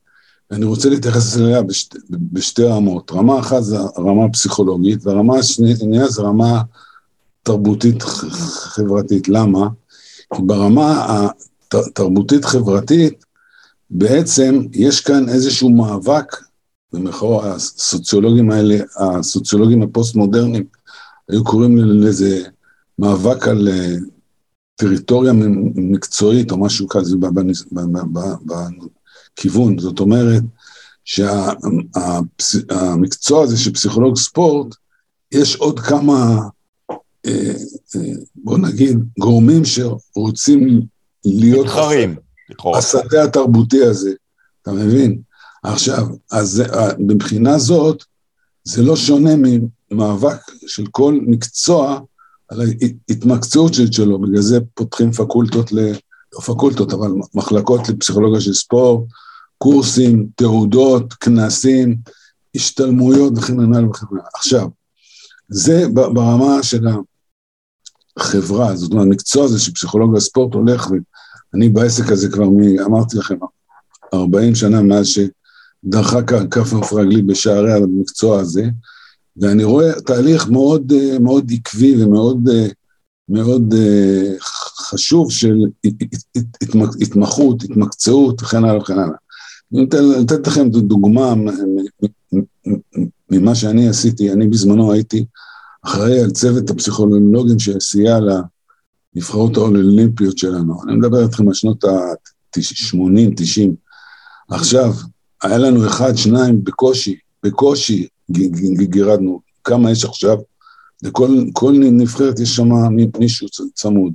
ואני 0.51 0.64
רוצה 0.64 0.88
להתייחס 0.88 1.37
אליה 1.37 1.62
בשתי, 1.62 1.99
בשתי 2.11 2.62
רמות. 2.62 3.12
רמה 3.12 3.40
אחת 3.40 3.62
זה 3.62 3.79
הרמה 3.79 4.25
הפסיכולוגית, 4.25 5.07
והרמה 5.07 5.38
השנייה 5.38 6.09
זה 6.09 6.22
רמה 6.22 6.62
תרבותית 7.42 8.03
חברתית. 8.03 9.29
למה? 9.29 9.68
ברמה 10.32 11.28
התרבותית-חברתית, 11.74 13.24
בעצם 13.90 14.66
יש 14.72 15.00
כאן 15.00 15.28
איזשהו 15.28 15.70
מאבק, 15.70 16.36
במירכאות 16.92 17.44
הסוציולוגים 17.44 18.50
האלה, 18.50 18.76
הסוציולוגים 18.96 19.82
הפוסט-מודרניים, 19.82 20.64
היו 21.28 21.44
קוראים 21.44 21.76
לזה 21.78 22.42
מאבק 22.98 23.48
על 23.48 23.68
אה, 23.68 23.94
טריטוריה 24.76 25.32
מקצועית 25.74 26.50
או 26.50 26.58
משהו 26.58 26.88
כזה 26.88 27.16
בכיוון, 29.36 29.78
זאת 29.78 30.00
אומרת 30.00 30.42
שהמקצוע 32.24 33.42
הזה 33.42 33.56
של 33.58 33.72
פסיכולוג 33.72 34.16
ספורט, 34.16 34.74
יש 35.32 35.56
עוד 35.56 35.80
כמה, 35.80 36.40
בוא 38.34 38.58
נגיד, 38.58 38.98
גורמים 39.18 39.62
שרוצים 39.64 40.80
להיות... 41.24 41.66
מתחרים. 41.66 42.16
השדה 42.78 43.24
התרבותי 43.24 43.84
הזה, 43.84 44.12
אתה 44.62 44.72
מבין? 44.72 45.18
עכשיו, 45.62 46.06
אז 46.32 46.62
מבחינה 46.98 47.58
זאת, 47.58 48.04
זה 48.64 48.82
לא 48.82 48.96
שונה 48.96 49.30
ממאבק 49.36 50.40
של 50.66 50.86
כל 50.90 51.18
מקצוע 51.26 52.00
על 52.48 52.60
ההתמקצעות 53.10 53.74
שלו, 53.74 54.18
בגלל 54.18 54.40
זה 54.40 54.58
פותחים 54.74 55.12
פקולטות, 55.12 55.72
ל... 55.72 55.92
לא 56.32 56.40
פקולטות, 56.40 56.92
אבל 56.92 57.10
מחלקות 57.34 57.88
לפסיכולוגיה 57.88 58.40
של 58.40 58.54
ספורט, 58.54 59.04
קורסים, 59.58 60.26
תעודות, 60.34 61.12
כנסים, 61.12 61.96
השתלמויות 62.54 63.32
וכן 63.36 63.60
הלאה 63.60 63.90
וכן 63.90 64.06
הלאה. 64.12 64.24
עכשיו, 64.34 64.68
זה 65.48 65.88
ברמה 65.88 66.62
של 66.62 66.86
החברה, 68.16 68.76
זאת 68.76 68.92
אומרת, 68.92 69.07
המקצוע 69.07 69.44
הזה 69.44 69.61
של 69.61 69.72
פסיכולוגיה 69.72 70.20
ספורט 70.20 70.55
הולך, 70.55 70.90
ואני 71.52 71.68
בעסק 71.68 72.11
הזה 72.11 72.29
כבר, 72.29 72.48
מ, 72.48 72.79
אמרתי 72.81 73.16
לכם, 73.18 73.37
40 74.14 74.55
שנה 74.55 74.83
מאז 74.83 75.07
שדרכה 75.07 76.22
כף 76.50 76.92
רגלי 76.92 77.22
בשערי 77.22 77.72
המקצוע 77.72 78.40
הזה, 78.40 78.64
ואני 79.37 79.64
רואה 79.64 80.00
תהליך 80.00 80.48
מאוד, 80.48 80.92
מאוד 81.20 81.52
עקבי 81.55 82.05
ומאוד 82.05 82.48
מאוד 83.29 83.74
חשוב 84.90 85.31
של 85.31 85.57
התמחות, 87.00 87.62
התמקצעות 87.62 88.42
וכן 88.42 88.64
הלאה 88.64 88.79
וכן 88.79 88.98
הלאה. 88.98 89.16
אני 89.74 89.87
לתת 90.20 90.46
לכם 90.46 90.68
דוגמה 90.68 91.35
ממה 93.31 93.55
שאני 93.55 93.88
עשיתי, 93.88 94.33
אני 94.33 94.46
בזמנו 94.46 94.92
הייתי 94.92 95.24
אחראי 95.87 96.20
על 96.20 96.31
צוות 96.31 96.70
הפסיכולוגים 96.70 97.59
שסייע 97.59 98.18
לנבחרות 99.14 99.57
האולימפיות 99.57 100.38
שלנו. 100.38 100.83
אני 100.85 100.96
מדבר 100.96 101.22
איתכם 101.22 101.49
על 101.49 101.55
שנות 101.55 101.85
ה-80, 101.85 103.33
90. 103.37 103.77
עכשיו, 104.51 104.92
היה 105.42 105.59
לנו 105.59 105.87
אחד, 105.87 106.16
שניים, 106.16 106.64
בקושי, 106.64 107.16
בקושי 107.42 108.07
גירדנו, 108.90 109.40
כמה 109.64 109.90
יש 109.90 110.05
עכשיו, 110.05 110.38
לכל 111.03 111.72
נבחרת 111.72 112.40
יש 112.40 112.57
שם 112.57 112.68
מישהו 113.18 113.49
צמוד. 113.75 114.12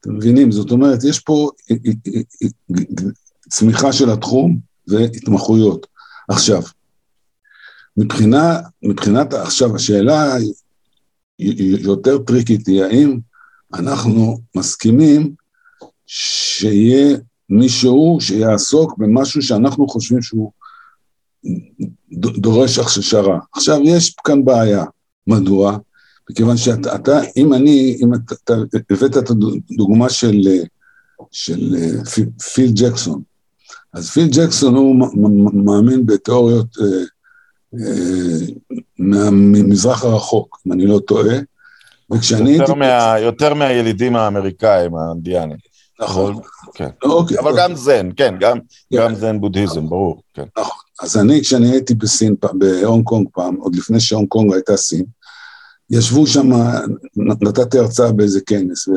אתם 0.00 0.16
מבינים? 0.16 0.52
זאת 0.52 0.70
אומרת, 0.70 1.04
יש 1.04 1.20
פה 1.20 1.50
צמיחה 3.48 3.92
של 3.92 4.10
התחום 4.10 4.58
והתמחויות. 4.88 5.86
עכשיו, 6.28 6.62
מבחינה, 7.96 8.60
מבחינת, 8.82 9.34
עכשיו 9.34 9.76
השאלה 9.76 10.36
יותר 11.38 12.18
טריקית 12.18 12.66
היא 12.66 12.82
האם 12.82 13.18
אנחנו 13.74 14.40
מסכימים 14.56 15.34
שיהיה 16.06 17.16
מישהו 17.50 18.18
שיעסוק 18.20 18.98
במשהו 18.98 19.42
שאנחנו 19.42 19.88
חושבים 19.88 20.22
שהוא 20.22 20.52
דורש 22.12 22.78
הכשרה. 22.78 23.38
עכשיו, 23.52 23.80
יש 23.84 24.14
כאן 24.24 24.44
בעיה. 24.44 24.84
מדוע? 25.26 25.78
מכיוון 26.30 26.56
שאתה, 26.56 27.20
אם 27.36 27.54
אני, 27.54 27.98
אם 28.02 28.14
אתה, 28.14 28.34
אתה 28.44 28.54
הבאת 28.90 29.16
את 29.16 29.30
הדוגמה 29.30 30.10
של, 30.10 30.40
של 31.30 31.76
פיל 32.54 32.70
ג'קסון, 32.74 33.22
אז 33.92 34.10
פיל 34.10 34.28
ג'קסון 34.30 34.74
הוא 34.74 34.96
מאמין 35.52 36.06
בתיאוריות 36.06 36.76
אה, 36.80 37.04
מהמזרח 38.98 40.04
הרחוק, 40.04 40.60
אם 40.66 40.72
אני 40.72 40.86
לא 40.86 40.98
טועה. 41.06 41.36
וכשאני 42.12 42.50
יותר, 42.50 42.64
הייתי... 42.64 42.78
מה, 42.78 43.18
יותר 43.20 43.54
מהילידים 43.54 44.16
האמריקאים, 44.16 44.94
האנדיאנים. 44.94 45.56
נכון. 46.00 46.40
כן. 46.74 46.88
אוקיי. 47.02 47.38
אבל 47.38 47.52
גם 47.58 47.74
זן, 47.74 48.08
כן, 48.16 48.34
גם, 48.40 48.58
כן. 48.90 48.96
גם 48.96 49.14
זן 49.14 49.40
בודהיזם, 49.40 49.88
ברור. 49.88 50.22
כן. 50.34 50.44
נכון. 50.58 50.76
אז 51.02 51.16
אני, 51.16 51.40
כשאני 51.40 51.70
הייתי 51.70 51.94
בסין, 51.94 52.36
בהונג 52.54 53.04
קונג 53.04 53.28
פעם, 53.34 53.56
עוד 53.56 53.76
לפני 53.76 54.00
שהונג 54.00 54.28
קונג 54.28 54.52
הייתה 54.52 54.76
סין, 54.76 55.04
ישבו 55.90 56.26
שם, 56.26 56.50
נתתי 57.16 57.78
הרצאה 57.78 58.12
באיזה 58.12 58.40
כנס, 58.46 58.88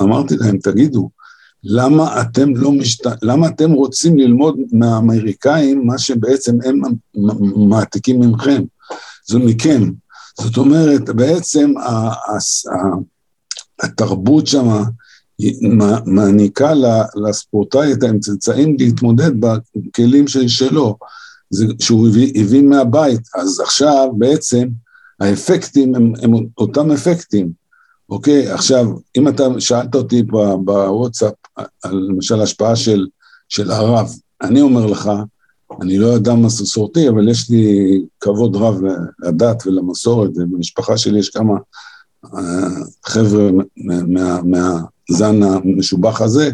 ואמרתי 0.00 0.36
להם, 0.36 0.58
תגידו, 0.58 1.10
למה 1.68 2.20
אתם 2.20 2.56
לא 2.56 2.72
משת... 2.72 3.06
למה 3.22 3.48
אתם 3.48 3.72
רוצים 3.72 4.18
ללמוד 4.18 4.56
מהאמריקאים 4.72 5.86
מה 5.86 5.98
שבעצם 5.98 6.58
הם 6.64 6.80
מעתיקים 7.68 8.20
ממכם, 8.20 8.62
זה 9.26 9.38
מכם. 9.38 9.90
זאת 10.40 10.56
אומרת, 10.56 11.10
בעצם 11.10 11.72
התרבות 13.82 14.46
שמה 14.46 14.82
מעניקה 16.04 16.72
לספורטאי 17.28 17.92
את 17.92 18.02
האמצעים 18.02 18.76
להתמודד 18.78 19.30
בכלים 19.40 20.24
שלו, 20.46 20.96
שהוא 21.80 22.08
הביא, 22.08 22.32
הביא 22.40 22.62
מהבית, 22.62 23.20
אז 23.34 23.60
עכשיו 23.60 24.08
בעצם 24.18 24.68
האפקטים 25.20 25.94
הם, 25.94 26.12
הם 26.22 26.32
אותם 26.58 26.90
אפקטים, 26.90 27.50
אוקיי? 28.10 28.50
עכשיו, 28.50 28.86
אם 29.16 29.28
אתה 29.28 29.44
שאלת 29.58 29.94
אותי 29.94 30.22
בוואטסאפ 30.64 31.32
על 31.56 32.06
למשל 32.08 32.40
השפעה 32.40 32.76
של, 32.76 33.06
של 33.48 33.70
הרב, 33.70 34.10
אני 34.42 34.60
אומר 34.60 34.86
לך, 34.86 35.10
אני 35.82 35.98
לא 35.98 36.16
אדם 36.16 36.42
מסורתי, 36.42 37.08
אבל 37.08 37.28
יש 37.28 37.50
לי 37.50 38.00
כבוד 38.20 38.56
רב 38.56 38.80
לדת 39.18 39.66
ולמסורת, 39.66 40.30
ובמשפחה 40.30 40.98
שלי 40.98 41.18
יש 41.18 41.30
כמה 41.30 41.54
אה, 42.24 42.68
חבר'ה 43.06 43.50
מה, 43.76 44.40
מהזן 44.42 45.42
המשובח 45.42 46.20
הזה, 46.20 46.50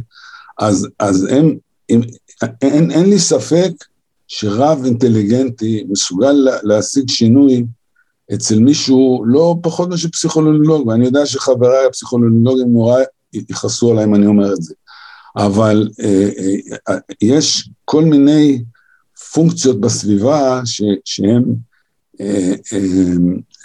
אז, 0.58 0.88
אז 0.98 1.24
הם, 1.30 1.56
הם, 1.88 2.00
אין, 2.62 2.90
אין 2.90 3.10
לי 3.10 3.18
ספק 3.18 3.72
שרב 4.28 4.84
אינטליגנטי 4.84 5.84
מסוגל 5.88 6.48
להשיג 6.62 7.08
שינוי 7.08 7.64
אצל 8.34 8.58
מישהו 8.58 9.24
לא 9.26 9.56
פחות 9.62 9.88
מאשר 9.88 10.08
פסיכולוגי, 10.08 10.88
ואני 10.88 11.04
יודע 11.04 11.26
שחבריי 11.26 11.86
הפסיכולוגים 11.86 12.72
נורא 12.72 13.00
יכעסו 13.34 13.90
עליי 13.90 14.04
אם 14.04 14.14
אני 14.14 14.26
אומר 14.26 14.52
את 14.52 14.62
זה, 14.62 14.74
אבל 15.36 15.88
אה, 16.00 16.28
אה, 16.88 16.96
יש 17.20 17.70
כל 17.84 18.04
מיני 18.04 18.62
פונקציות 19.32 19.80
בסביבה 19.80 20.60
ש, 20.64 20.82
שהן 21.04 21.44
אה, 22.20 22.54
אה, 22.72 22.78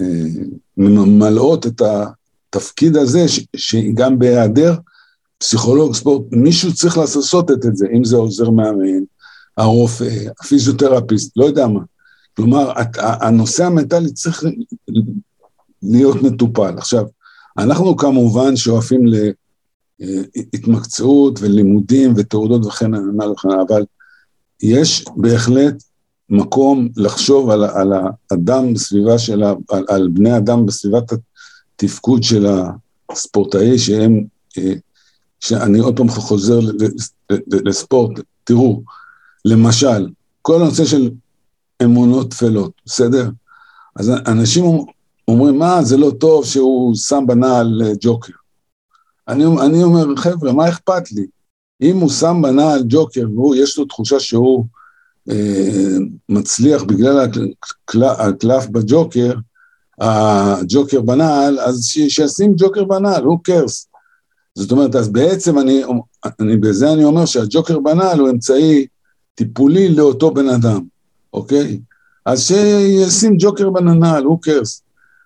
אה, 0.02 0.44
ממלאות 0.78 1.68
את 1.68 1.82
התפקיד 1.82 2.96
הזה, 2.96 3.28
ש, 3.28 3.46
שגם 3.56 4.20
בהיעדר 4.20 4.76
פסיכולוג 5.38 5.96
ספורט, 5.96 6.26
מישהו 6.32 6.74
צריך 6.74 6.98
לעשות 6.98 7.52
את 7.52 7.58
זה, 7.74 7.88
אם 7.98 8.04
זה 8.04 8.16
עוזר 8.16 8.50
מאמן, 8.50 9.04
הרופא, 9.58 10.10
הפיזיותרפיסט, 10.40 11.38
לא 11.38 11.46
יודע 11.46 11.68
מה. 11.68 11.80
כלומר, 12.36 12.72
הנושא 12.98 13.66
המנטלי 13.66 14.14
צריך 14.14 14.44
להיות 15.84 16.24
מטופל. 16.24 16.74
עכשיו, 16.78 17.06
אנחנו 17.58 17.98
כמובן 17.98 18.56
שואפים 18.56 19.02
להתמקצעות 20.00 21.40
ולימודים 21.42 22.14
ותעודות 22.16 22.66
וכן 22.66 22.94
הלאה 22.94 23.32
וכן 23.32 23.50
הלאה, 23.50 23.64
אבל 23.64 23.86
יש 24.64 25.06
בהחלט 25.16 25.84
מקום 26.30 26.90
לחשוב 26.96 27.50
על, 27.50 27.64
על 27.64 27.94
האדם 28.32 28.74
בסביבה 28.74 29.18
של, 29.18 29.44
ה, 29.44 29.54
על, 29.70 29.86
על 29.88 30.08
בני 30.14 30.38
אדם 30.38 30.66
בסביבת 30.66 31.12
התפקוד 31.76 32.24
של 32.24 32.48
הספורטאי 33.12 33.80
שהם, 33.80 34.26
אה, 34.58 34.74
שאני 35.40 35.80
עוד 35.80 35.98
פעם 35.98 36.10
חוזר 36.10 36.60
לספורט, 37.66 38.20
תראו, 38.44 38.82
למשל, 39.46 40.10
כל 40.42 40.62
הנושא 40.62 40.86
של 40.86 41.10
אמונות 41.84 42.32
טפלות, 42.32 42.72
בסדר? 42.86 43.30
אז 43.96 44.12
אנשים 44.28 44.66
אומרים, 45.28 45.60
מה, 45.60 45.84
זה 45.84 45.98
לא 45.98 46.12
טוב 46.20 46.46
שהוא 46.46 46.96
שם 46.96 47.24
בנעל 47.28 47.82
אה, 47.86 47.92
ג'וקר. 48.02 48.34
אני, 49.28 49.46
אני 49.46 49.84
אומר, 49.84 50.16
חבר'ה, 50.16 50.54
מה 50.54 50.70
אכפת 50.70 51.12
לי? 51.12 51.26
אם 51.82 51.98
הוא 51.98 52.10
שם 52.10 52.42
בנעל 52.44 52.84
ג'וקר 52.88 53.26
והוא, 53.34 53.56
יש 53.56 53.78
לו 53.78 53.86
תחושה 53.86 54.20
שהוא 54.20 54.66
אה, 55.30 55.98
מצליח 56.30 56.84
בגלל 56.84 57.20
הקל, 57.20 58.04
הקלף 58.04 58.68
בג'וקר, 58.68 59.34
הג'וקר 60.00 61.02
בנעל, 61.02 61.60
אז 61.60 61.86
ש, 61.86 62.00
שישים 62.00 62.54
ג'וקר 62.58 62.84
בנעל, 62.84 63.24
הוא 63.24 63.40
קרס. 63.44 63.88
זאת 64.56 64.72
אומרת, 64.72 64.96
אז 64.96 65.10
בעצם 65.10 65.60
אני, 65.60 65.84
אני, 66.40 66.58
בזה 66.58 66.94
אני 66.94 67.04
אומר 67.04 67.26
שהג'וקר 67.26 67.80
בנעל 67.80 68.20
הוא 68.20 68.30
אמצעי 68.30 68.88
טיפולי 69.36 69.90
לאותו 69.90 70.32
בן 70.32 70.50
אדם, 70.50 70.82
אוקיי? 71.34 71.80
אז 72.26 72.48
שישים 72.48 73.36
ג'וקר 73.40 73.70
בנעל, 73.70 74.24
הוא 74.24 74.42
קרס. 74.42 74.82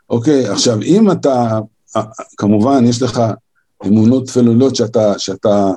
אוקיי, 0.10 0.48
עכשיו, 0.48 0.82
אם 0.82 1.12
אתה, 1.12 1.60
כמובן, 2.38 2.86
יש 2.86 3.02
לך 3.02 3.22
אמונות 3.88 4.28
תפלולות 4.28 4.76
שאתה, 4.76 5.20
שאתה 5.20 5.72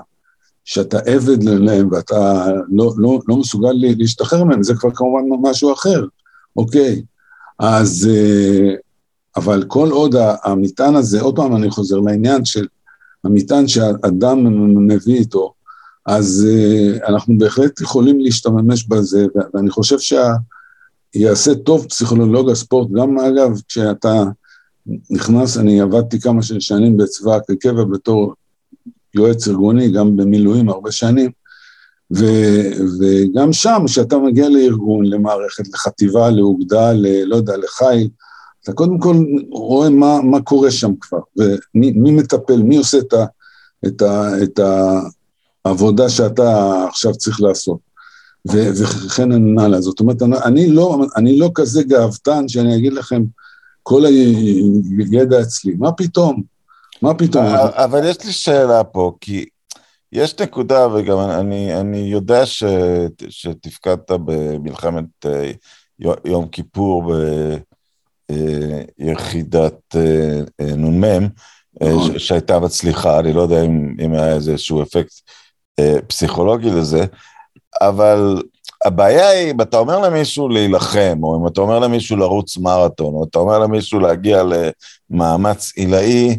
שאתה 0.64 0.98
עבד 0.98 1.42
להם 1.42 1.88
ואתה 1.92 2.46
לא, 2.68 2.92
לא, 2.96 3.20
לא 3.28 3.36
מסוגל 3.36 3.72
להשתחרר 3.72 4.44
מהם, 4.44 4.62
זה 4.62 4.74
כבר 4.74 4.90
כמובן 4.94 5.48
משהו 5.50 5.72
אחר, 5.72 6.04
אוקיי. 6.56 7.02
אז, 7.58 8.08
אה, 8.10 8.74
אבל 9.36 9.64
כל 9.68 9.90
עוד 9.90 10.14
המטען 10.44 10.96
הזה, 10.96 11.20
עוד 11.20 11.36
פעם 11.36 11.56
אני 11.56 11.70
חוזר 11.70 11.96
לעניין 12.00 12.44
של 12.44 12.66
המטען 13.24 13.68
שאדם 13.68 14.46
מביא 14.86 15.14
איתו, 15.14 15.52
אז 16.06 16.46
אה, 16.50 17.08
אנחנו 17.08 17.38
בהחלט 17.38 17.80
יכולים 17.80 18.20
להשתמש 18.20 18.86
בזה, 18.88 19.26
ואני 19.54 19.70
חושב 19.70 19.96
שיעשה 19.98 21.54
טוב 21.54 21.86
פסיכולוג 21.88 22.50
הספורט, 22.50 22.88
גם 22.90 23.18
אגב, 23.18 23.60
כשאתה 23.68 24.24
נכנס, 25.10 25.56
אני 25.56 25.80
עבדתי 25.80 26.20
כמה 26.20 26.42
שנים 26.42 26.96
בצבא 26.96 27.38
כקבע 27.48 27.84
בתור 27.84 28.34
יועץ 29.14 29.48
ארגוני, 29.48 29.90
גם 29.90 30.16
במילואים 30.16 30.68
הרבה 30.68 30.92
שנים, 30.92 31.30
ו, 32.16 32.24
וגם 33.00 33.52
שם, 33.52 33.82
כשאתה 33.86 34.18
מגיע 34.18 34.48
לארגון, 34.48 35.06
למערכת, 35.06 35.68
לחטיבה, 35.68 36.30
לאוגדה, 36.30 36.92
ל, 36.92 37.24
לא 37.24 37.36
יודע, 37.36 37.56
לחיל, 37.56 38.08
אתה 38.62 38.72
קודם 38.72 38.98
כל 38.98 39.16
רואה 39.50 39.90
מה, 39.90 40.20
מה 40.22 40.42
קורה 40.42 40.70
שם 40.70 40.92
כבר, 41.00 41.18
ומי 41.36 42.10
מטפל, 42.10 42.62
מי 42.62 42.76
עושה 42.76 42.98
את, 42.98 43.12
ה, 43.12 43.24
את, 43.86 44.02
ה, 44.02 44.42
את 44.42 44.60
העבודה 45.64 46.08
שאתה 46.08 46.78
עכשיו 46.88 47.12
צריך 47.12 47.40
לעשות, 47.40 47.78
ו, 48.52 48.68
וכן 48.76 49.58
הלאה. 49.58 49.80
זאת 49.80 50.00
אומרת, 50.00 50.22
אני 50.22 50.70
לא, 50.70 51.06
אני 51.16 51.38
לא 51.38 51.50
כזה 51.54 51.82
גאוותן 51.82 52.48
שאני 52.48 52.76
אגיד 52.76 52.92
לכם, 52.92 53.22
כל 53.86 54.02
הידע 55.12 55.40
אצלי, 55.40 55.74
מה 55.78 55.92
פתאום? 55.92 56.42
מה 57.02 57.14
פתאום? 57.14 57.44
אבל 57.70 58.00
יש 58.04 58.24
לי 58.24 58.32
שאלה 58.32 58.84
פה, 58.84 59.12
כי 59.20 59.44
יש 60.12 60.40
נקודה, 60.40 60.88
וגם 60.88 61.18
אני, 61.18 61.80
אני 61.80 61.98
יודע 61.98 62.46
ש, 62.46 62.64
שתפקדת 63.28 64.10
במלחמת 64.10 65.26
אה, 65.26 65.52
יום 66.24 66.48
כיפור 66.48 67.14
ביחידת 68.98 69.96
אה, 69.96 70.40
אה, 70.60 70.76
נ"מ, 70.76 71.28
נכון. 71.82 72.18
שהייתה 72.18 72.60
מצליחה, 72.60 73.20
אני 73.20 73.32
לא 73.32 73.42
יודע 73.42 73.62
אם, 73.62 73.96
אם 74.04 74.14
היה 74.14 74.34
איזשהו 74.34 74.82
אפקט 74.82 75.12
פסיכולוגי 76.06 76.70
לזה, 76.70 77.04
אבל 77.80 78.42
הבעיה 78.84 79.28
היא, 79.28 79.50
אם 79.50 79.60
אתה 79.60 79.78
אומר 79.78 79.98
למישהו 79.98 80.48
להילחם, 80.48 81.18
או 81.22 81.40
אם 81.40 81.46
אתה 81.46 81.60
אומר 81.60 81.78
למישהו 81.78 82.16
לרוץ 82.16 82.56
מרתון, 82.56 83.14
או 83.14 83.24
אתה 83.24 83.38
אומר 83.38 83.58
למישהו 83.58 84.00
להגיע 84.00 84.42
למאמץ 85.10 85.72
עילאי, 85.76 86.38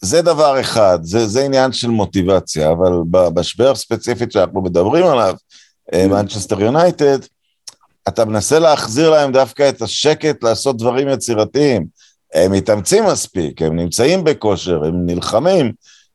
זה 0.00 0.22
דבר 0.22 0.60
אחד, 0.60 0.98
זה, 1.02 1.26
זה 1.26 1.44
עניין 1.44 1.72
של 1.72 1.88
מוטיבציה, 1.88 2.70
אבל 2.70 2.92
במשבר 3.10 3.74
ספציפית 3.74 4.32
שאנחנו 4.32 4.62
מדברים 4.62 5.06
עליו, 5.06 5.34
מנצ'סטר 5.94 6.60
אה, 6.60 6.64
יונייטד, 6.64 7.18
אתה 8.08 8.24
מנסה 8.24 8.58
להחזיר 8.58 9.10
להם 9.10 9.32
דווקא 9.32 9.68
את 9.68 9.82
השקט 9.82 10.44
לעשות 10.44 10.76
דברים 10.76 11.08
יצירתיים. 11.08 11.86
הם 12.34 12.52
מתאמצים 12.52 13.04
מספיק, 13.04 13.62
הם 13.62 13.76
נמצאים 13.76 14.24
בכושר, 14.24 14.84
הם 14.84 15.06
נלחמים, 15.06 15.72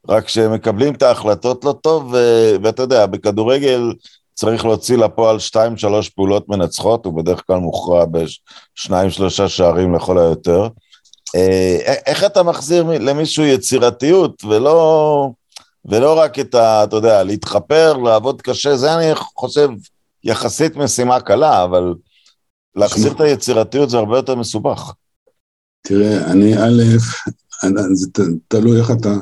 רק 0.10 0.28
שהם 0.28 0.54
מקבלים 0.54 0.94
את 0.94 1.04
ההחלטות 1.04 1.64
לא 1.64 1.76
טוב, 1.82 2.14
ו- 2.14 2.56
ואתה 2.64 2.82
יודע, 2.82 3.06
בכדורגל 3.06 3.94
צריך 4.40 4.66
להוציא 4.66 4.98
לפועל 4.98 5.40
שתיים, 5.40 5.78
שלוש 5.78 6.10
פעולות 6.10 6.50
מנצחות, 6.50 7.06
הוא 7.06 7.14
בדרך 7.14 7.44
כלל 7.48 7.58
מוכרע 7.58 8.06
בשניים, 8.06 9.10
שלושה 9.10 9.50
שערים 9.50 9.96
לכל 9.96 10.20
היותר. 10.20 10.68
אה, 11.36 11.96
איך 12.06 12.24
אתה 12.24 12.44
מחזיר 12.44 12.84
למישהו 12.84 13.44
יצירתיות 13.44 14.44
ולא, 14.44 15.32
ולא 15.86 16.20
רק 16.20 16.40
את 16.40 16.56
ה... 16.56 16.84
אתה 16.84 16.96
יודע, 16.96 17.24
להתחפר, 17.24 17.98
לעבוד 17.98 18.42
קשה, 18.42 18.78
זה 18.78 18.96
אני 18.96 19.16
חושב 19.16 19.70
יחסית 20.24 20.76
משימה 20.76 21.20
קלה, 21.20 21.64
אבל 21.64 21.94
להחזיר 22.76 23.12
את 23.12 23.22
היצירתיות 23.22 23.90
זה 23.90 23.98
הרבה 23.98 24.18
יותר 24.18 24.36
מסובך. 24.36 24.94
תראה, 25.82 26.32
אני 26.32 26.58
א', 26.58 26.84
זה 27.94 28.24
תלוי 28.48 28.80
איך 28.80 28.92
אתה 28.92 29.14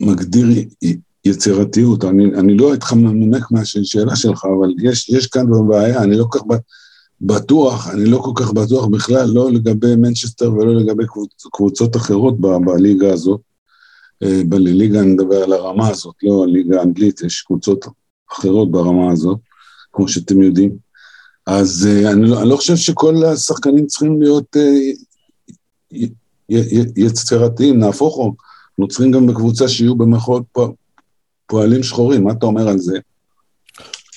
מגדיר 0.00 0.46
יצירתיות. 1.24 2.04
אני, 2.04 2.24
אני 2.24 2.56
לא 2.56 2.74
אתחמק 2.74 3.50
מהשאלה 3.50 4.16
שלך, 4.16 4.44
אבל 4.44 4.74
יש, 4.82 5.08
יש 5.08 5.26
כאן 5.26 5.46
בעיה, 5.68 6.02
אני 6.02 6.16
לא 6.16 6.24
כל 6.30 6.38
כך 6.38 6.44
בטוח, 7.20 7.88
אני 7.88 8.04
לא 8.04 8.18
כל 8.18 8.32
כך 8.34 8.52
בטוח 8.52 8.86
בכלל, 8.86 9.30
לא 9.30 9.52
לגבי 9.52 9.96
מנצ'סטר 9.96 10.52
ולא 10.52 10.74
לגבי 10.74 11.06
קבוצ, 11.06 11.46
קבוצות 11.52 11.96
אחרות 11.96 12.40
ב, 12.40 12.46
בליגה 12.46 13.12
הזאת. 13.12 13.40
אה, 14.22 14.42
בליגה 14.48 15.00
אני 15.00 15.12
מדבר 15.12 15.42
על 15.42 15.52
הרמה 15.52 15.88
הזאת, 15.88 16.14
לא 16.22 16.44
הליגה 16.44 16.80
האנגלית, 16.80 17.20
יש 17.20 17.42
קבוצות 17.42 17.86
אחרות 18.32 18.70
ברמה 18.70 19.12
הזאת, 19.12 19.38
כמו 19.92 20.08
שאתם 20.08 20.42
יודעים. 20.42 20.76
אז 21.46 21.88
אה, 21.90 22.12
אני 22.12 22.30
לא, 22.30 22.40
אני 22.40 22.48
לא 22.48 22.56
חושב 22.56 22.76
שכל 22.76 23.24
השחקנים 23.24 23.86
צריכים 23.86 24.22
להיות 24.22 24.56
אה, 24.56 24.78
יצירתיים, 26.96 27.78
נהפוך 27.78 28.16
הוא, 28.16 28.34
אנחנו 28.70 28.88
צריכים 28.88 29.10
גם 29.10 29.26
בקבוצה 29.26 29.68
שיהיו 29.68 29.94
במחאות 29.94 30.44
פועלים 31.50 31.82
שחורים, 31.82 32.24
מה 32.24 32.32
אתה 32.32 32.46
אומר 32.46 32.68
על 32.68 32.78
זה? 32.78 32.98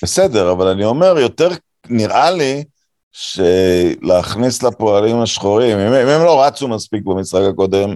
בסדר, 0.02 0.52
אבל 0.52 0.66
אני 0.66 0.84
אומר, 0.84 1.18
יותר 1.18 1.48
נראה 1.88 2.30
לי 2.30 2.64
שלהכניס 3.12 4.62
לפועלים 4.62 5.20
השחורים, 5.20 5.78
אם, 5.78 5.92
אם 5.92 6.08
הם 6.08 6.24
לא 6.24 6.44
רצו 6.44 6.68
מספיק 6.68 7.04
במשחק 7.04 7.42
הקודם, 7.52 7.94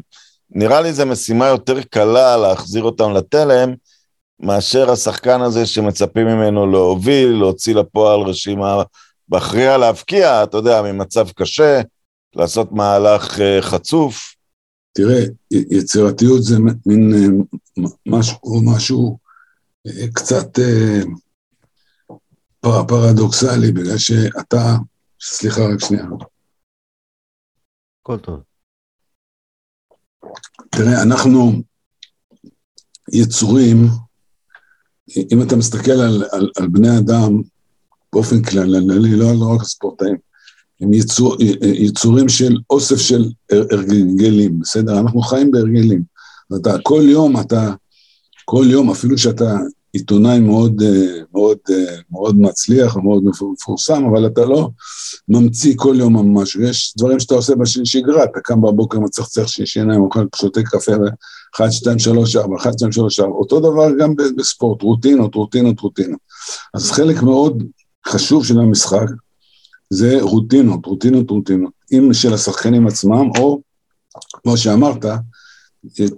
נראה 0.51 0.81
לי 0.81 0.92
זו 0.92 1.07
משימה 1.07 1.46
יותר 1.46 1.83
קלה 1.83 2.37
להחזיר 2.37 2.83
אותם 2.83 3.12
לתלם, 3.12 3.74
מאשר 4.40 4.90
השחקן 4.90 5.40
הזה 5.40 5.66
שמצפים 5.66 6.27
ממנו 6.27 6.66
להוביל, 6.66 7.29
להוציא 7.29 7.74
לפועל 7.74 8.20
רשימה, 8.20 8.83
מכריע 9.29 9.77
להבקיע, 9.77 10.42
אתה 10.42 10.57
יודע, 10.57 10.83
ממצב 10.83 11.29
קשה, 11.31 11.81
לעשות 12.35 12.72
מהלך 12.72 13.38
uh, 13.38 13.40
חצוף. 13.61 14.35
תראה, 14.92 15.22
יצירתיות 15.51 16.42
זה 16.42 16.57
מין 16.87 17.12
uh, 17.79 17.83
משהו, 18.07 18.62
משהו 18.64 19.28
קצת 20.14 20.59
uh, 20.59 21.09
פר, 22.61 22.85
פרדוקסלי, 22.88 23.73
בגלל 23.73 23.99
שאתה, 23.99 24.77
סליחה 25.21 25.61
רק 25.75 25.81
שנייה. 25.81 26.05
הכל 28.03 28.19
טוב. 28.19 28.41
תראה, 30.71 31.03
אנחנו 31.03 31.53
יצורים, 33.12 33.77
אם 35.33 35.43
אתה 35.43 35.57
מסתכל 35.57 35.91
על, 35.91 36.25
על, 36.33 36.51
על 36.57 36.69
בני 36.69 36.99
אדם 36.99 37.43
באופן 38.12 38.43
כללי, 38.43 39.17
לא, 39.17 39.33
לא 39.35 39.55
רק 39.55 39.61
הספורטאים, 39.61 40.17
הם 40.81 40.93
יצור, 40.93 41.37
יצורים 41.62 42.29
של 42.29 42.57
אוסף 42.71 42.97
של 42.97 43.25
הרגלים, 43.51 44.61
בסדר? 44.61 45.01
אנחנו 45.01 45.21
חיים 45.21 45.51
בהרגלים. 45.51 46.03
אתה 46.61 46.77
כל 46.83 47.03
יום, 47.05 47.41
אתה, 47.41 47.75
כל 48.51 48.65
יום, 48.69 48.91
אפילו 48.91 49.19
שאתה 49.19 49.57
עיתונאי 49.93 50.41
מאוד, 50.41 50.83
אה, 50.83 51.23
מאוד, 51.35 51.59
אה, 51.71 51.97
מאוד 52.11 52.37
מצליח 52.37 52.97
ומאוד 52.97 53.25
מפורסם, 53.25 54.05
אבל 54.05 54.27
אתה 54.27 54.45
לא 54.45 54.69
ממציא 55.29 55.75
כל 55.77 55.97
יום 55.99 56.39
משהו. 56.39 56.63
יש 56.63 56.95
דברים 56.99 57.21
שאתה 57.21 57.35
עושה 57.35 57.55
בשגרה, 57.57 58.25
אתה 58.25 58.41
קם 58.45 58.63
בבוקר, 58.63 58.99
מצחצח 58.99 59.47
שיניים, 59.47 60.01
אוכל, 60.01 60.27
שותה 60.37 60.63
קפה, 60.63 60.93
ו-1, 60.93 61.71
2, 61.71 61.99
3, 61.99 62.37
4, 62.37 62.57
1, 62.57 62.73
2, 62.73 62.93
3, 62.93 63.21
4. 63.21 63.33
אותו 63.33 63.61
דבר 63.61 63.89
גם 63.99 64.15
בספורט, 64.37 64.83
רוטינות, 64.83 65.35
רוטינות, 65.35 65.81
רוטינות. 65.81 66.21
אז 66.75 66.91
חלק 66.91 67.23
מאוד 67.23 67.65
חשוב 68.07 68.47
של 68.47 68.59
המשחק 68.59 69.07
זה 69.91 70.19
רוטינות, 70.21 70.87
רוטינות, 70.87 71.31
רוטינות. 71.31 71.73
אם 71.93 72.13
של 72.13 72.35
השחקנים 72.35 72.87
עצמם, 72.87 73.31
או, 73.39 73.61
כמו 74.43 74.57
שאמרת, 74.57 75.05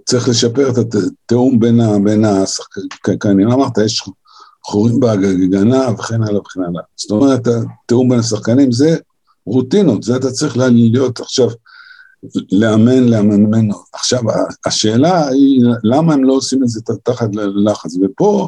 צריך 0.05 0.29
לשפר 0.29 0.69
את 0.69 0.95
התיאום 0.95 1.59
בין, 1.59 1.79
בין 2.03 2.25
השחקנים. 2.25 3.51
אמרת, 3.51 3.77
יש 3.77 4.03
חורים 4.65 4.99
בהגנה 4.99 5.87
וכן 5.99 6.23
הלאה 6.23 6.39
וכן 6.39 6.63
הלאה. 6.63 6.81
זאת 6.95 7.11
אומרת, 7.11 7.47
התיאום 7.47 8.09
בין 8.09 8.19
השחקנים 8.19 8.71
זה 8.71 8.97
רוטינות, 9.45 10.03
זה 10.03 10.15
אתה 10.15 10.31
צריך 10.31 10.57
להיות 10.57 11.19
עכשיו, 11.19 11.47
לאמן, 12.51 13.03
לאמן. 13.03 13.69
עכשיו, 13.93 14.21
השאלה 14.65 15.27
היא, 15.27 15.63
למה 15.83 16.13
הם 16.13 16.23
לא 16.23 16.33
עושים 16.33 16.63
את 16.63 16.67
זה 16.67 16.81
תחת 17.03 17.29
לחץ? 17.65 17.95
ופה 18.01 18.47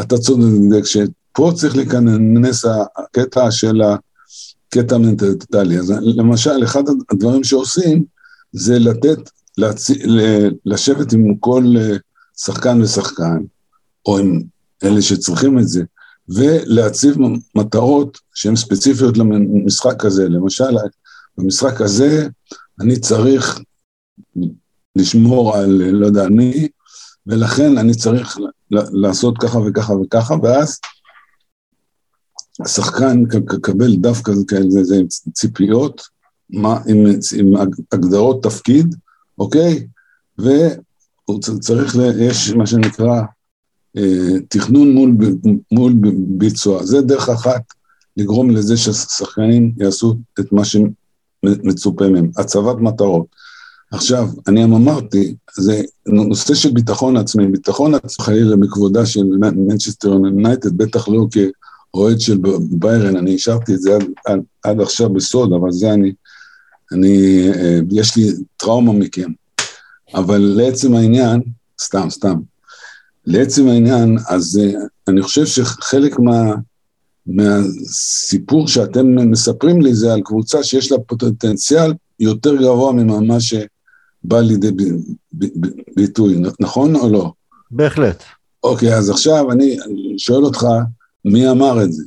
אתה 0.00 0.18
צודק, 0.18 0.84
שפה 0.84 1.52
צריך 1.54 1.76
להיכנס 1.76 2.64
הקטע 2.96 3.50
של 3.50 3.82
הקטע 3.82 4.98
מנטלי. 4.98 5.78
אז 5.78 5.92
למשל, 6.00 6.64
אחד 6.64 6.82
הדברים 7.10 7.44
שעושים, 7.44 8.04
זה 8.52 8.78
לתת 8.78 9.30
להצ... 9.58 9.90
לשבת 10.64 11.12
עם 11.12 11.36
כל 11.40 11.64
אה, 11.78 11.96
שחקן 12.36 12.82
ושחקן, 12.82 13.38
או 14.06 14.18
עם 14.18 14.40
אלה 14.84 15.02
שצריכים 15.02 15.58
את 15.58 15.68
זה, 15.68 15.82
ולהציב 16.28 17.16
מטרות 17.54 18.18
שהן 18.34 18.56
ספציפיות 18.56 19.18
למשחק 19.18 20.04
הזה. 20.04 20.28
למשל, 20.28 20.76
במשחק 21.38 21.80
הזה 21.80 22.28
אני 22.80 23.00
צריך 23.00 23.60
לשמור 24.96 25.56
על 25.56 25.82
לא 25.90 26.06
יודע 26.06 26.28
מי, 26.28 26.68
ולכן 27.26 27.78
אני 27.78 27.94
צריך 27.94 28.38
לעשות 28.70 29.38
ככה 29.38 29.58
וככה 29.58 29.92
וככה, 29.92 30.34
ואז 30.42 30.78
השחקן 32.60 33.22
יקבל 33.54 33.96
דווקא 33.96 34.32
כאלה 34.48 35.02
ציפיות, 35.32 36.02
מה, 36.50 36.80
עם, 36.86 37.04
עם 37.38 37.54
הגדרות 37.92 38.42
תפקיד, 38.42 38.94
אוקיי? 39.38 39.86
והוא 40.38 41.40
צריך, 41.60 41.96
יש 42.20 42.50
מה 42.50 42.66
שנקרא 42.66 43.22
אה, 43.96 44.40
תכנון 44.48 44.92
מול, 44.92 45.16
מול 45.72 45.92
ביצוע. 46.18 46.84
זה 46.84 47.00
דרך 47.00 47.28
אחת 47.28 47.62
לגרום 48.16 48.50
לזה 48.50 48.76
שהשחקנים 48.76 49.72
יעשו 49.76 50.14
את 50.40 50.52
מה 50.52 50.62
שמצופה 50.64 52.08
מהם, 52.08 52.30
הצבת 52.36 52.76
מטרות. 52.80 53.26
עכשיו, 53.92 54.28
אני 54.48 54.64
אמרתי, 54.64 55.34
זה 55.56 55.82
נושא 56.06 56.54
של 56.54 56.70
ביטחון 56.70 57.16
עצמי. 57.16 57.46
ביטחון 57.46 57.94
עצמי 57.94 58.24
חלילה 58.24 58.56
מכבודה 58.56 59.06
של 59.06 59.24
מנצ'סטר 59.40 60.08
יונייטד, 60.08 60.76
בטח 60.76 61.08
לא 61.08 61.26
כאוהד 61.30 62.20
של 62.20 62.38
ביירן, 62.70 63.16
אני 63.16 63.34
השארתי 63.34 63.74
את 63.74 63.80
זה 63.80 63.94
עד, 63.94 64.04
עד, 64.26 64.40
עד 64.62 64.80
עכשיו 64.80 65.10
בסוד, 65.10 65.52
אבל 65.52 65.70
זה 65.72 65.92
אני 65.92 66.12
אני, 66.92 67.48
אה, 67.54 67.78
יש 67.90 68.16
לי 68.16 68.32
טראומה 68.56 68.92
מכם. 68.92 69.30
אבל 70.14 70.38
לעצם 70.38 70.94
העניין, 70.94 71.42
סתם, 71.80 72.10
סתם, 72.10 72.34
לעצם 73.26 73.68
העניין, 73.68 74.18
אז 74.28 74.60
אה, 74.62 74.80
אני 75.08 75.22
חושב 75.22 75.46
שחלק 75.46 76.18
מה, 76.18 76.54
מהסיפור 77.26 78.68
שאתם 78.68 79.30
מספרים 79.30 79.82
לי 79.82 79.94
זה 79.94 80.12
על 80.12 80.20
קבוצה 80.20 80.62
שיש 80.62 80.92
לה 80.92 80.98
פוטנציאל 80.98 81.94
יותר 82.20 82.56
גבוה 82.56 82.92
ממה 82.92 83.40
שבא 83.40 84.40
לידי 84.40 84.70
ב, 84.70 84.82
ב, 85.32 85.44
ב, 85.44 85.68
ביטוי, 85.96 86.42
נכון 86.60 86.96
או 86.96 87.12
לא? 87.12 87.32
בהחלט. 87.70 88.22
אוקיי, 88.64 88.94
אז 88.94 89.10
עכשיו 89.10 89.52
אני 89.52 89.76
שואל 90.18 90.44
אותך, 90.44 90.66
מי 91.24 91.50
אמר 91.50 91.84
את 91.84 91.92
זה? 91.92 92.04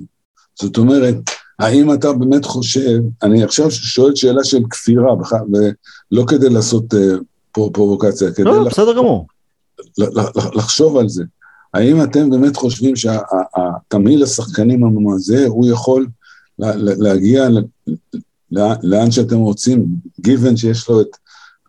זאת 0.62 0.78
אומרת, 0.78 1.16
האם 1.62 1.94
אתה 1.94 2.14
באמת 2.14 2.46
חושב, 2.46 3.00
אני 3.24 3.44
עכשיו 3.44 3.72
שואל 3.72 4.16
שאלה 4.16 4.44
של 4.44 4.60
כפירה, 4.70 5.14
ולא 5.52 6.26
כדי 6.28 6.50
לעשות 6.50 6.94
אה, 6.94 7.16
פרובוקציה, 7.52 8.32
כדי... 8.32 8.44
לא, 8.44 8.64
בסדר 8.64 8.98
גמור. 8.98 9.28
לחשוב 10.56 10.98
על 10.98 11.10
זה. 11.10 11.24
האם 11.74 12.04
אתם 12.04 12.30
באמת 12.30 12.56
חושבים 12.56 12.96
שהתמהיל 12.96 14.24
השחקנים 14.24 15.14
הזה, 15.16 15.48
הוא 15.48 15.68
יכול 15.68 16.08
להגיע 16.60 17.48
לאן 18.84 19.12
שאתם 19.12 19.38
רוצים, 19.38 19.86
גיוון 20.20 20.58
שיש 20.58 20.90
לו 20.90 21.02
את 21.02 21.16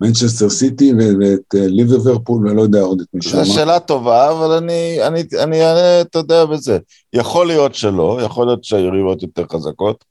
מנצ'סטר 0.03 0.50
סיטי 0.50 0.92
ואת 0.94 1.55
אה, 1.55 1.66
ליברפול 1.66 2.48
ולא 2.48 2.62
יודע 2.62 2.80
עוד 2.80 3.00
את 3.00 3.07
מי 3.14 3.22
שאמר. 3.22 3.44
זו 3.44 3.55
שאלה 3.55 3.80
טובה, 3.80 4.30
אבל 4.30 4.53
אני 4.53 4.98
אענה, 5.40 6.00
אתה 6.00 6.18
יודע, 6.18 6.44
בזה. 6.44 6.78
יכול 7.12 7.46
להיות 7.46 7.74
שלא, 7.74 8.18
יכול 8.24 8.46
להיות 8.46 8.64
שהיריבות 8.64 9.22
יותר 9.22 9.44
חזקות, 9.53 10.05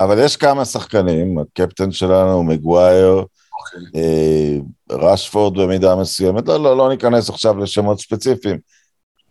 אבל 0.00 0.18
יש 0.24 0.36
כמה 0.36 0.64
שחקנים, 0.64 1.38
הקפטן 1.38 1.92
שלנו, 1.92 2.42
מגווייר, 2.42 3.18
okay. 3.18 3.78
אוקיי. 3.78 4.02
אה, 4.02 4.58
רשפורד 4.90 5.58
במידה 5.58 5.96
מסוימת, 5.96 6.48
לא, 6.48 6.62
לא, 6.62 6.76
לא 6.76 6.88
ניכנס 6.88 7.30
עכשיו 7.30 7.58
לשמות 7.58 8.00
ספציפיים, 8.00 8.58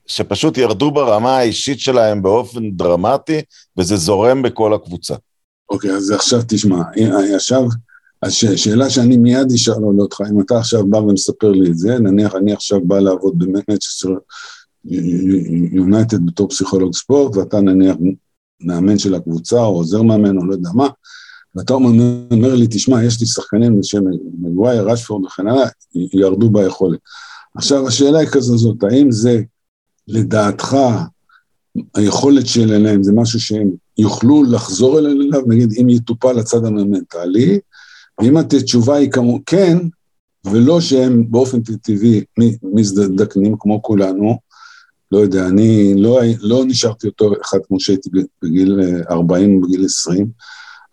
שפשוט 0.08 0.58
ירדו 0.58 0.92
ברמה 0.92 1.38
האישית 1.38 1.80
שלהם 1.80 2.22
באופן 2.22 2.72
דרמטי, 2.72 3.42
וזה 3.78 3.96
זורם 3.96 4.42
בכל 4.42 4.74
הקבוצה. 4.74 5.16
אוקיי, 5.70 5.90
okay, 5.90 5.94
אז 5.94 6.12
עכשיו 6.12 6.40
תשמע, 6.48 6.82
עכשיו... 7.36 7.64
אז 8.24 8.34
שאלה 8.34 8.90
שאני 8.90 9.18
מיד 9.18 9.52
אשאל 9.52 9.74
אותך, 10.00 10.22
אם 10.32 10.42
אתה 10.42 10.58
עכשיו 10.58 10.88
בא 10.88 10.98
ומספר 10.98 11.52
לי 11.52 11.70
את 11.70 11.78
זה, 11.78 12.00
נניח 12.00 12.36
אני 12.36 12.54
עכשיו 12.54 12.82
בא 12.86 13.00
לעבוד 13.00 13.40
במנצ'סטר 13.40 14.10
יונייטד 15.72 16.26
בתור 16.26 16.50
פסיכולוג 16.50 16.96
ספורט, 16.96 17.36
ואתה 17.36 17.62
נניח 17.62 17.96
מאמן 18.62 18.98
של 18.98 19.16
הקבוצה, 19.16 19.60
או 19.60 19.76
עוזר 19.76 20.02
מאמן, 20.02 20.38
או 20.38 20.46
לא 20.46 20.54
יודע 20.54 20.70
מה, 20.74 20.88
ואתה 21.56 21.74
אומר, 21.74 22.56
לי, 22.56 22.68
תשמע, 22.70 23.04
יש 23.04 23.22
לי 23.22 23.28
שחקנים 23.28 23.80
בשם 23.80 24.04
מגווייר, 24.42 24.90
רשפורד 24.90 25.26
וכן 25.26 25.48
הלאה, 25.48 25.68
ירדו 26.14 26.50
ביכולת. 26.50 27.00
עכשיו, 27.56 27.88
השאלה 27.88 28.20
היא 28.20 28.28
כזאת, 28.28 28.84
האם 28.84 29.12
זה 29.12 29.42
לדעתך, 30.08 30.78
היכולת 31.96 32.48
שלהם 32.48 33.04
זה 33.04 33.14
משהו 33.14 33.40
שהם 33.40 33.72
יוכלו 33.98 34.44
לחזור 34.44 35.00
אליו, 35.00 35.42
נגיד 35.48 35.74
אם 35.82 35.90
יטופל 35.90 36.40
הצד 36.40 36.66
המנטלי, 36.66 37.60
ואם 38.22 38.38
התשובה 38.38 38.96
היא 38.96 39.12
כמו 39.12 39.40
כן, 39.46 39.78
ולא 40.46 40.82
שהם 40.82 41.32
באופן 41.32 41.60
טבעי 41.62 42.24
מזדקנים 42.64 43.56
כמו 43.60 43.82
כולנו, 43.82 44.38
לא 45.12 45.18
יודע, 45.18 45.48
אני 45.48 45.94
לא, 45.98 46.20
לא 46.42 46.66
נשארתי 46.66 47.08
אותו 47.08 47.32
אחד 47.42 47.58
כמו 47.68 47.80
שהייתי 47.80 48.10
בגיל 48.44 48.80
40, 49.10 49.62
בגיל 49.62 49.86
20, 49.86 50.28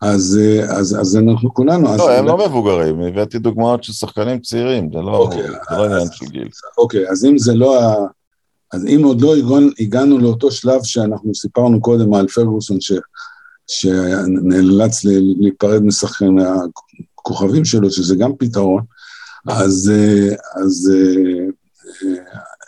אז, 0.03 0.41
אז, 0.69 1.01
אז 1.01 1.17
אנחנו 1.17 1.55
כולנו... 1.55 1.83
לא, 1.83 2.13
אז 2.13 2.19
הם 2.19 2.27
לא 2.27 2.47
מבוגרים, 2.47 3.01
הבאתי 3.01 3.39
דוגמאות 3.39 3.85
של 3.85 3.93
שחקנים 3.93 4.41
צעירים, 4.41 4.91
זה 4.93 4.99
לא, 4.99 5.17
אוקיי, 5.17 5.43
זה 5.43 5.77
לא 5.77 5.85
עניין 5.85 6.09
של 6.13 6.27
גיל. 6.27 6.49
אוקיי, 6.79 7.09
אז 7.11 7.25
אם 7.25 7.39
זה 7.39 7.55
לא 7.55 7.83
ה... 7.83 7.95
אז 8.73 8.87
אם 8.87 9.05
עוד 9.05 9.21
לא 9.21 9.37
הגענו, 9.37 9.69
הגענו 9.81 10.19
לאותו 10.19 10.51
שלב 10.51 10.83
שאנחנו 10.85 11.35
סיפרנו 11.35 11.81
קודם 11.81 12.15
על 12.15 12.29
פרגוסון, 12.29 12.81
ש, 12.81 12.93
שנאלץ 13.67 15.05
להיפרד 15.05 15.83
משחקנים 15.83 16.39
מהכוכבים 17.21 17.65
שלו, 17.65 17.91
שזה 17.91 18.17
גם 18.17 18.31
פתרון, 18.39 18.83
אז, 19.49 19.93
אז 20.65 20.93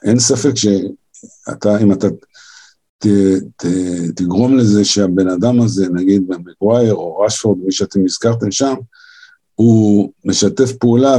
אין 0.05 0.19
ספק 0.19 0.53
שאתה, 0.57 1.79
אם 1.79 1.93
אתה 1.93 2.09
ת, 2.99 3.07
ת, 3.57 3.67
תגרום 4.17 4.57
לזה 4.57 4.85
שהבן 4.85 5.29
אדם 5.29 5.61
הזה, 5.61 5.89
נגיד 5.89 6.29
במגווייר 6.29 6.95
או 6.95 7.21
רשפורד, 7.21 7.59
מי 7.65 7.73
שאתם 7.73 8.01
הזכרתם 8.05 8.51
שם, 8.51 8.75
הוא 9.55 10.13
משתף 10.25 10.73
פעולה 10.73 11.17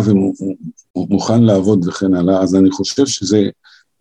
ומוכן 0.96 1.44
לעבוד 1.44 1.88
וכן 1.88 2.14
הלאה, 2.14 2.42
אז 2.42 2.56
אני 2.56 2.72
חושב 2.72 3.06
שזה 3.06 3.50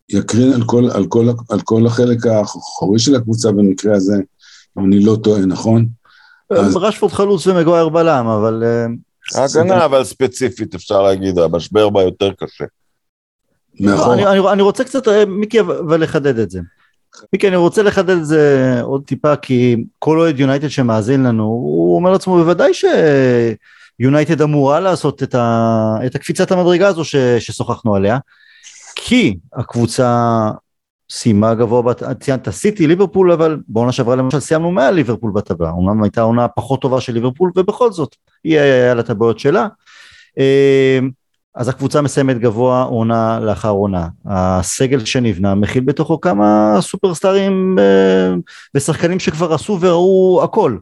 יקרין 0.08 0.52
על 0.52 0.64
כל, 0.66 0.90
על 0.90 1.06
כל, 1.06 1.28
על 1.50 1.60
כל 1.60 1.86
החלק 1.86 2.26
האחורי 2.26 2.98
של 2.98 3.14
הקבוצה 3.14 3.52
במקרה 3.52 3.96
הזה, 3.96 4.16
אם 4.78 4.84
אני 4.84 5.04
לא 5.04 5.16
טועה, 5.22 5.46
נכון? 5.46 5.86
אז... 6.50 6.76
רשפורד 6.76 7.12
חלוץ 7.12 7.46
ומגווייר 7.46 7.88
בלם, 7.88 8.26
אבל... 8.26 8.64
אה, 9.36 9.44
הגנה, 9.44 9.84
אבל 9.84 10.04
ספציפית 10.04 10.74
אפשר 10.74 11.02
להגיד, 11.02 11.38
המשבר 11.38 11.90
בה 11.90 12.02
יותר 12.02 12.32
קשה. 12.32 12.64
לא, 13.80 14.14
אני, 14.14 14.26
אני, 14.26 14.40
אני 14.52 14.62
רוצה 14.62 14.84
קצת, 14.84 15.08
אה, 15.08 15.24
מיקי, 15.26 15.60
ולחדד 15.60 16.38
את 16.38 16.50
זה. 16.50 16.60
מיקי, 17.32 17.48
אני 17.48 17.56
רוצה 17.56 17.82
לחדד 17.82 18.10
את 18.10 18.26
זה 18.26 18.78
עוד 18.82 19.02
טיפה, 19.06 19.36
כי 19.36 19.76
כל 19.98 20.18
אוהד 20.18 20.40
יונייטד 20.40 20.68
שמאזין 20.68 21.22
לנו, 21.22 21.44
הוא 21.44 21.96
אומר 21.96 22.12
לעצמו, 22.12 22.36
בוודאי 22.36 22.72
שיונייטד 24.00 24.42
אמורה 24.42 24.80
לעשות 24.80 25.22
את, 25.22 25.34
ה, 25.34 25.94
את 26.06 26.14
הקפיצת 26.14 26.50
המדרגה 26.50 26.88
הזו 26.88 27.04
ש, 27.04 27.16
ששוחחנו 27.16 27.94
עליה, 27.94 28.18
כי 28.94 29.36
הקבוצה 29.52 30.50
סיימה 31.14 31.54
גבוה, 31.54 31.94
ציינת 32.20 32.48
סיטי, 32.50 32.86
ליברפול, 32.86 33.32
אבל 33.32 33.58
בעונה 33.68 33.92
שעברה 33.92 34.16
למשל 34.16 34.40
סיימנו 34.40 34.70
מעל 34.70 34.94
ליברפול 34.94 35.32
בטבלה, 35.34 35.70
אומנם 35.70 36.02
הייתה 36.02 36.20
עונה 36.22 36.48
פחות 36.48 36.80
טובה 36.80 37.00
של 37.00 37.12
ליברפול, 37.12 37.50
ובכל 37.56 37.92
זאת, 37.92 38.16
היא 38.44 38.58
היה 38.58 38.94
לה 38.94 39.00
את 39.00 39.10
הבעיות 39.10 39.38
שלה. 39.38 39.68
אה, 40.38 40.98
אז 41.54 41.68
הקבוצה 41.68 42.00
מסיימת 42.00 42.38
גבוה 42.38 42.82
עונה 42.82 43.40
לאחר 43.40 43.68
עונה. 43.68 44.08
הסגל 44.26 45.04
שנבנה 45.04 45.54
מכיל 45.54 45.84
בתוכו 45.84 46.20
כמה 46.20 46.76
סופרסטארים 46.80 47.76
אה, 47.78 48.34
ושחקנים 48.74 49.18
שכבר 49.20 49.54
עשו 49.54 49.78
וראו 49.80 50.40
הכל. 50.44 50.76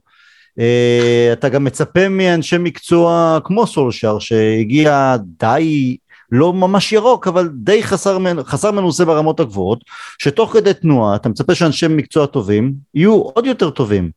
אה, 0.58 1.30
אתה 1.32 1.48
גם 1.48 1.64
מצפה 1.64 2.08
מאנשי 2.08 2.58
מקצוע 2.58 3.38
כמו 3.44 3.66
סולשר 3.66 4.18
שהגיע 4.18 5.16
די 5.40 5.96
לא 6.32 6.52
ממש 6.52 6.92
ירוק 6.92 7.28
אבל 7.28 7.48
די 7.54 7.82
חסר, 7.82 8.18
חסר 8.44 8.70
מנוסה 8.70 9.04
ברמות 9.04 9.40
הגבוהות 9.40 9.84
שתוך 10.18 10.52
כדי 10.52 10.74
תנועה 10.74 11.16
אתה 11.16 11.28
מצפה 11.28 11.54
שאנשי 11.54 11.88
מקצוע 11.88 12.26
טובים 12.26 12.72
יהיו 12.94 13.12
עוד 13.12 13.46
יותר 13.46 13.70
טובים. 13.70 14.10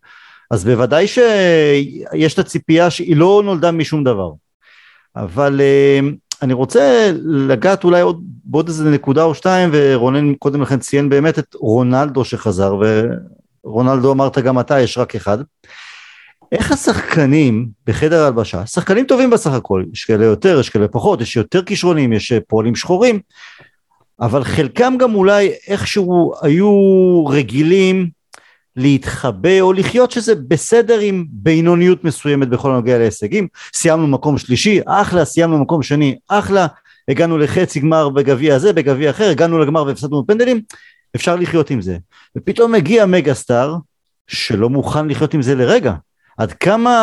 אז 0.51 0.65
בוודאי 0.65 1.07
שיש 1.07 2.33
את 2.33 2.39
הציפייה 2.39 2.89
שהיא 2.89 3.17
לא 3.17 3.41
נולדה 3.45 3.71
משום 3.71 4.03
דבר. 4.03 4.31
אבל 5.15 5.61
אה, 5.61 5.99
אני 6.41 6.53
רוצה 6.53 7.11
לגעת 7.25 7.83
אולי 7.83 8.01
עוד 8.01 8.23
בעוד 8.43 8.67
איזה 8.67 8.89
נקודה 8.89 9.23
או 9.23 9.35
שתיים 9.35 9.69
ורונן 9.73 10.33
קודם 10.33 10.61
לכן 10.61 10.79
ציין 10.79 11.09
באמת 11.09 11.39
את 11.39 11.55
רונלדו 11.55 12.25
שחזר 12.25 12.75
ורונלדו 13.65 14.11
אמרת 14.11 14.37
גם 14.37 14.59
אתה 14.59 14.79
יש 14.79 14.97
רק 14.97 15.15
אחד 15.15 15.37
איך 16.53 16.71
השחקנים 16.71 17.69
בחדר 17.87 18.23
הלבשה, 18.23 18.65
שחקנים 18.65 19.05
טובים 19.05 19.29
בסך 19.29 19.51
הכל, 19.51 19.83
יש 19.93 20.05
כאלה 20.05 20.25
יותר, 20.25 20.59
יש 20.59 20.69
כאלה 20.69 20.87
פחות, 20.87 21.21
יש 21.21 21.35
יותר 21.35 21.63
כישרונים, 21.63 22.13
יש 22.13 22.33
פועלים 22.47 22.75
שחורים, 22.75 23.19
אבל 24.19 24.43
חלקם 24.43 24.93
גם 24.99 25.15
אולי 25.15 25.51
איכשהו 25.67 26.33
היו 26.41 27.25
רגילים 27.25 28.09
להתחבא 28.75 29.61
או 29.61 29.73
לחיות 29.73 30.11
שזה 30.11 30.35
בסדר 30.35 30.99
עם 30.99 31.25
בינוניות 31.29 32.03
מסוימת 32.03 32.49
בכל 32.49 32.71
הנוגע 32.71 32.97
להישגים. 32.97 33.47
סיימנו 33.73 34.07
מקום 34.07 34.37
שלישי, 34.37 34.79
אחלה, 34.85 35.25
סיימנו 35.25 35.57
מקום 35.57 35.83
שני, 35.83 36.17
אחלה, 36.27 36.67
הגענו 37.07 37.37
לחצי 37.37 37.79
גמר 37.79 38.09
בגביע 38.09 38.55
הזה, 38.55 38.73
בגביע 38.73 39.09
אחר, 39.09 39.29
הגענו 39.29 39.59
לגמר 39.59 39.83
והפסדנו 39.83 40.23
בפנדלים, 40.23 40.61
אפשר 41.15 41.35
לחיות 41.35 41.69
עם 41.69 41.81
זה. 41.81 41.97
ופתאום 42.37 42.71
מגיע 42.71 43.05
מגה 43.05 43.33
סטאר 43.33 43.75
שלא 44.27 44.69
מוכן 44.69 45.07
לחיות 45.07 45.33
עם 45.33 45.41
זה 45.41 45.55
לרגע. 45.55 45.93
עד 46.37 46.53
כמה 46.53 46.95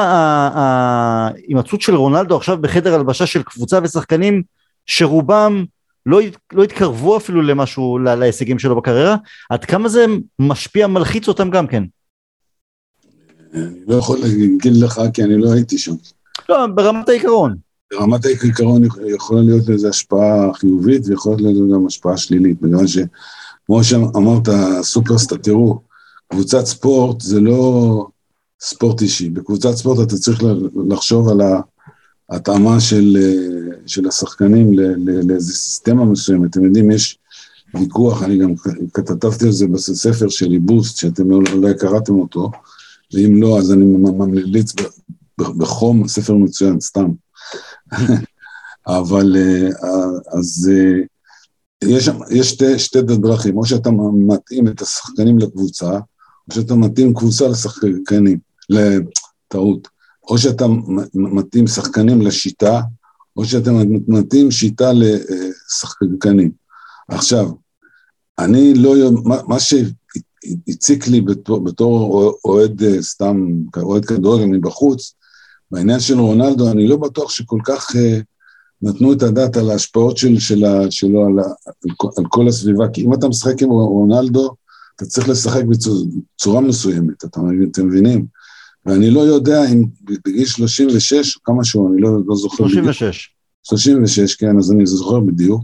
ההימצאות 0.54 1.80
של 1.80 1.94
רונלדו 1.94 2.36
עכשיו 2.36 2.58
בחדר 2.60 2.94
הלבשה 2.94 3.26
של 3.26 3.42
קבוצה 3.42 3.78
ושחקנים 3.82 4.42
שרובם 4.86 5.64
לא, 6.06 6.20
לא 6.52 6.62
התקרבו 6.62 7.16
אפילו 7.16 7.42
למשהו, 7.42 7.98
להישגים 7.98 8.58
שלו 8.58 8.76
בקריירה, 8.76 9.16
עד 9.50 9.64
כמה 9.64 9.88
זה 9.88 10.06
משפיע, 10.38 10.86
מלחיץ 10.86 11.28
אותם 11.28 11.50
גם 11.50 11.66
כן? 11.66 11.82
אני 13.54 13.80
לא 13.86 13.94
יכול 13.94 14.18
להגיד 14.18 14.76
לך 14.76 15.00
כי 15.14 15.24
אני 15.24 15.38
לא 15.38 15.52
הייתי 15.52 15.78
שם. 15.78 15.94
לא, 16.48 16.66
ברמת 16.66 17.08
העיקרון. 17.08 17.56
ברמת 17.92 18.24
העיקרון 18.24 18.82
יכולה 19.14 19.42
להיות 19.42 19.68
לזה 19.68 19.88
השפעה 19.88 20.54
חיובית 20.54 21.02
ויכולה 21.06 21.36
להיות 21.36 21.54
לזה 21.54 21.74
גם 21.74 21.86
השפעה 21.86 22.16
שלילית, 22.16 22.60
בגלל 22.60 22.86
שכמו 22.86 23.84
שאמרת, 23.84 24.48
סופרסטאר, 24.82 25.36
תראו, 25.36 25.80
קבוצת 26.28 26.64
ספורט 26.64 27.20
זה 27.20 27.40
לא 27.40 28.06
ספורט 28.60 29.02
אישי. 29.02 29.28
בקבוצת 29.28 29.74
ספורט 29.74 30.08
אתה 30.08 30.16
צריך 30.16 30.42
לחשוב 30.88 31.28
על 31.28 31.40
ההתאמה 32.30 32.80
של, 32.80 33.16
של 33.86 34.08
השחקנים 34.08 34.72
לאיזה 35.28 35.52
סיסטמה 35.52 36.04
מסוימת. 36.04 36.50
אתם 36.50 36.64
יודעים, 36.64 36.90
יש 36.90 37.18
ויכוח, 37.74 38.22
אני 38.22 38.38
גם 38.38 38.54
כתבתי 38.94 39.44
על 39.44 39.52
זה 39.52 39.66
בספר 39.66 40.28
שלי, 40.28 40.58
בוסט, 40.58 40.96
שאתם 40.96 41.32
אולי 41.32 41.74
קראתם 41.78 42.14
אותו, 42.14 42.50
ואם 43.14 43.42
לא, 43.42 43.58
אז 43.58 43.72
אני 43.72 43.84
ממליץ 43.84 44.72
בחום, 45.38 46.08
ספר 46.08 46.34
מצוין, 46.34 46.80
סתם. 46.80 47.10
אבל 48.86 49.36
אז 50.38 50.70
יש, 51.84 52.08
יש 52.30 52.50
שתי, 52.50 52.78
שתי 52.78 53.02
דרכים, 53.02 53.56
או 53.56 53.66
שאתה 53.66 53.90
מתאים 54.12 54.68
את 54.68 54.82
השחקנים 54.82 55.38
לקבוצה, 55.38 55.90
או 56.48 56.54
שאתה 56.54 56.74
מתאים 56.74 57.14
קבוצה 57.14 57.48
לשחקנים. 57.48 58.49
לטעות. 58.70 59.88
או 60.30 60.38
שאתה 60.38 60.66
מתאים 61.14 61.66
שחקנים 61.66 62.22
לשיטה, 62.22 62.80
או 63.36 63.44
שאתה 63.44 63.70
מתאים 64.08 64.50
שיטה 64.50 64.90
לשחקנים. 64.92 66.50
עכשיו, 67.08 67.50
אני 68.38 68.74
לא, 68.74 68.94
מה, 69.24 69.36
מה 69.48 69.56
שהציק 69.60 71.08
לי 71.08 71.20
בתור, 71.20 71.64
בתור 71.64 72.34
אוהד 72.44 72.82
סתם, 73.00 73.46
אוהד 73.76 74.04
כדורגל 74.04 74.44
מבחוץ, 74.44 75.14
בעניין 75.70 76.00
של 76.00 76.18
רונלדו, 76.18 76.70
אני 76.70 76.88
לא 76.88 76.96
בטוח 76.96 77.30
שכל 77.30 77.58
כך 77.64 77.90
uh, 77.90 78.22
נתנו 78.82 79.12
את 79.12 79.22
הדעת 79.22 79.56
על 79.56 79.70
ההשפעות 79.70 80.16
של, 80.16 80.38
של, 80.38 80.64
שלו 80.90 81.26
על, 81.26 81.38
על, 81.38 82.10
על 82.18 82.24
כל 82.28 82.48
הסביבה, 82.48 82.88
כי 82.88 83.04
אם 83.04 83.14
אתה 83.14 83.28
משחק 83.28 83.62
עם 83.62 83.70
רונלדו, 83.70 84.54
אתה 84.96 85.06
צריך 85.06 85.28
לשחק 85.28 85.62
בצורה 85.64 86.60
מסוימת, 86.60 87.24
אתה, 87.24 87.40
אתם 87.72 87.88
מבינים? 87.88 88.26
ואני 88.86 89.10
לא 89.10 89.20
יודע 89.20 89.64
אם 89.64 89.84
בגיל 90.26 90.46
36, 90.46 91.38
כמה 91.44 91.64
שהוא, 91.64 91.92
אני 91.92 92.00
לא, 92.02 92.10
לא 92.26 92.36
זוכר 92.36 92.68
36. 92.68 93.02
בדיוק. 93.02 93.16
36, 93.62 94.34
כן, 94.34 94.58
אז 94.58 94.72
אני 94.72 94.86
זוכר 94.86 95.20
בדיוק. 95.20 95.62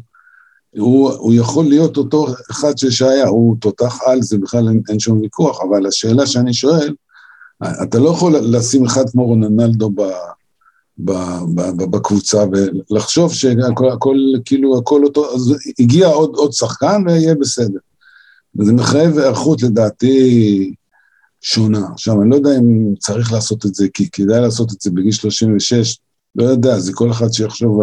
הוא, 0.70 1.10
הוא 1.10 1.34
יכול 1.34 1.64
להיות 1.64 1.96
אותו 1.96 2.26
אחד 2.50 2.72
שהיה, 2.90 3.26
הוא 3.26 3.56
תותח 3.60 3.98
על, 4.06 4.22
זה 4.22 4.38
בכלל 4.38 4.68
אין, 4.68 4.82
אין 4.88 4.98
שום 4.98 5.20
ויכוח, 5.20 5.60
אבל 5.68 5.86
השאלה 5.86 6.26
שאני 6.26 6.54
שואל, 6.54 6.94
אתה 7.82 7.98
לא 7.98 8.10
יכול 8.10 8.36
לשים 8.36 8.84
אחד 8.84 9.10
כמו 9.10 9.26
רוננלדו 9.26 9.90
ב, 9.90 10.02
ב, 10.98 11.12
ב, 11.54 11.60
ב, 11.60 11.82
בקבוצה 11.90 12.44
ולחשוב 12.52 13.32
שהכל, 13.32 13.90
הכל, 13.90 14.16
כאילו, 14.44 14.78
הכל 14.78 15.04
אותו, 15.04 15.34
אז 15.34 15.54
הגיע 15.78 16.08
עוד, 16.08 16.34
עוד 16.34 16.52
שחקן 16.52 17.02
ויהיה 17.06 17.34
בסדר. 17.34 17.78
זה 18.54 18.72
מחייב 18.72 19.18
היערכות 19.18 19.62
לדעתי 19.62 20.74
שונה. 21.46 21.80
עכשיו, 21.92 22.22
אני 22.22 22.30
לא 22.30 22.36
יודע 22.36 22.50
אם 22.58 22.94
צריך 22.98 23.32
לעשות 23.32 23.66
את 23.66 23.74
זה, 23.74 23.86
כי 23.94 24.10
כדאי 24.10 24.40
לעשות 24.40 24.72
את 24.72 24.80
זה 24.80 24.90
בגיל 24.90 25.12
36, 25.12 25.98
לא 26.36 26.44
יודע, 26.44 26.78
זה 26.78 26.92
כל 26.94 27.10
אחד 27.10 27.32
שיחשוב, 27.32 27.80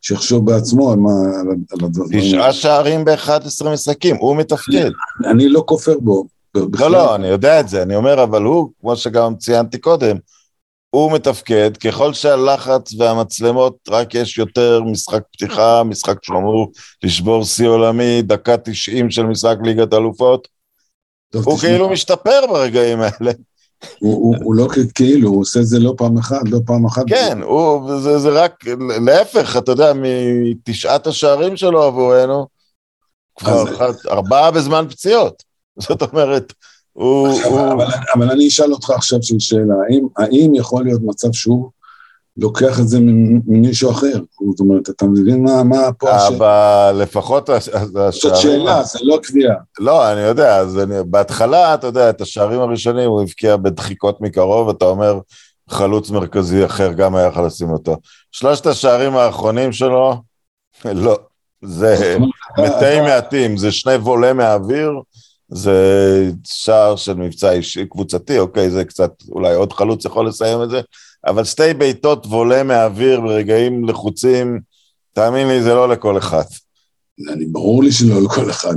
שיחשוב 0.00 0.46
בעצמו 0.46 0.92
על, 0.92 0.98
מה, 0.98 1.10
על, 1.40 1.46
על 1.70 1.84
הדברים. 1.84 2.20
תשעה 2.20 2.52
שערים 2.52 3.04
ב-11 3.04 3.68
משחקים, 3.72 4.16
הוא 4.16 4.36
מתפקד. 4.36 4.90
אני, 5.20 5.30
אני 5.30 5.48
לא 5.48 5.64
כופר 5.66 5.98
בו. 5.98 6.26
בכלל. 6.54 6.92
לא, 6.92 6.98
לא, 6.98 7.14
אני 7.14 7.26
יודע 7.26 7.60
את 7.60 7.68
זה, 7.68 7.82
אני 7.82 7.96
אומר, 7.96 8.22
אבל 8.22 8.42
הוא, 8.42 8.70
כמו 8.80 8.96
שגם 8.96 9.36
ציינתי 9.36 9.78
קודם, 9.78 10.16
הוא 10.90 11.12
מתפקד, 11.12 11.76
ככל 11.76 12.12
שהלחץ 12.12 12.94
והמצלמות, 12.98 13.76
רק 13.88 14.14
יש 14.14 14.38
יותר 14.38 14.82
משחק 14.82 15.22
פתיחה, 15.32 15.82
משחק 15.84 16.16
שאמור 16.22 16.72
לשבור 17.02 17.44
שיא 17.44 17.68
עולמי, 17.68 18.22
דקה 18.22 18.56
90 18.56 19.10
של 19.10 19.22
משחק 19.22 19.56
ליגת 19.64 19.94
אלופות, 19.94 20.48
הוא 21.34 21.42
תשמע. 21.42 21.68
כאילו 21.68 21.88
משתפר 21.88 22.46
ברגעים 22.48 22.98
האלה. 23.00 23.32
הוא, 23.98 24.14
הוא, 24.14 24.36
הוא 24.42 24.54
לא 24.54 24.68
כאילו, 24.94 25.28
הוא 25.28 25.40
עושה 25.40 25.60
את 25.60 25.66
זה 25.66 25.78
לא 25.78 25.94
פעם 25.96 26.18
אחת, 26.18 26.48
לא 26.48 26.58
פעם 26.66 26.86
אחת. 26.86 27.02
כן, 27.06 27.38
הוא, 27.42 28.00
זה, 28.00 28.18
זה 28.18 28.28
רק, 28.28 28.64
להפך, 29.06 29.56
אתה 29.56 29.72
יודע, 29.72 29.92
מתשעת 29.94 31.06
השערים 31.06 31.56
שלו 31.56 31.82
עבורנו, 31.82 32.46
כבר 33.36 33.64
ארבעה 34.10 34.50
בזמן 34.50 34.86
פציעות. 34.90 35.42
זאת 35.88 36.02
אומרת, 36.02 36.52
הוא... 36.92 37.28
עכשיו, 37.28 37.50
הוא... 37.50 37.72
אבל, 37.72 37.86
אבל 38.14 38.30
אני 38.30 38.48
אשאל 38.48 38.72
אותך 38.72 38.90
עכשיו 38.90 39.22
של 39.22 39.38
שאלה, 39.38 39.74
האם, 39.88 40.06
האם 40.16 40.54
יכול 40.54 40.84
להיות 40.84 41.00
מצב 41.04 41.32
שהוא 41.32 41.70
לוקח 42.36 42.80
את 42.80 42.88
זה 42.88 42.98
ממישהו 43.46 43.90
אחר? 43.90 44.20
זאת 44.50 44.60
אומרת, 44.60 44.90
אתה 44.90 45.04
מבין 45.06 45.42
מה, 45.42 45.62
מה 45.62 45.92
פה 45.98 46.10
השאלה? 46.10 46.36
אבל 46.36 46.96
לפחות 47.02 47.48
השערים... 47.48 47.88
זאת 48.10 48.36
שאלה, 48.36 48.82
זה 48.82 48.98
לא 49.02 49.18
קביעה. 49.22 49.54
לא, 49.78 50.12
אני 50.12 50.20
יודע, 50.20 50.56
אז 50.56 50.78
אני, 50.78 50.94
בהתחלה, 51.06 51.74
אתה 51.74 51.86
יודע, 51.86 52.10
את 52.10 52.20
השערים 52.20 52.60
הראשונים 52.60 53.10
הוא 53.10 53.22
הבקיע 53.22 53.56
בדחיקות 53.56 54.20
מקרוב, 54.20 54.68
אתה 54.68 54.84
אומר, 54.84 55.20
חלוץ 55.70 56.10
מרכזי 56.10 56.64
אחר 56.64 56.92
גם 56.92 57.16
היה 57.16 57.26
יכול 57.26 57.46
לשים 57.46 57.70
אותו. 57.70 57.96
שלושת 58.32 58.66
השערים 58.66 59.16
האחרונים 59.16 59.72
שלו, 59.72 60.14
לא, 60.84 61.18
זה 61.62 62.16
מתי 62.58 63.00
מעטים, 63.00 63.56
זה 63.56 63.72
שני 63.72 63.94
וולה 63.94 64.32
מהאוויר, 64.32 64.90
זה 65.48 66.30
שער 66.44 66.96
של 66.96 67.14
מבצע 67.14 67.52
אישי 67.52 67.86
קבוצתי, 67.86 68.38
אוקיי, 68.38 68.70
זה 68.70 68.84
קצת, 68.84 69.12
אולי 69.28 69.54
עוד 69.54 69.72
חלוץ 69.72 70.04
יכול 70.04 70.28
לסיים 70.28 70.62
את 70.62 70.70
זה, 70.70 70.80
אבל 71.26 71.44
שתי 71.44 71.74
בעיטות 71.78 72.26
וולה 72.26 72.62
מהאוויר 72.62 73.20
ברגעים 73.20 73.84
לחוצים, 73.84 74.60
תאמין 75.12 75.48
לי, 75.48 75.62
זה 75.62 75.74
לא 75.74 75.88
לכל 75.88 76.18
אחד. 76.18 76.42
אני, 77.28 77.44
ברור 77.46 77.82
לי 77.82 77.92
שלא 77.92 78.22
לכל 78.22 78.50
אחד. 78.50 78.74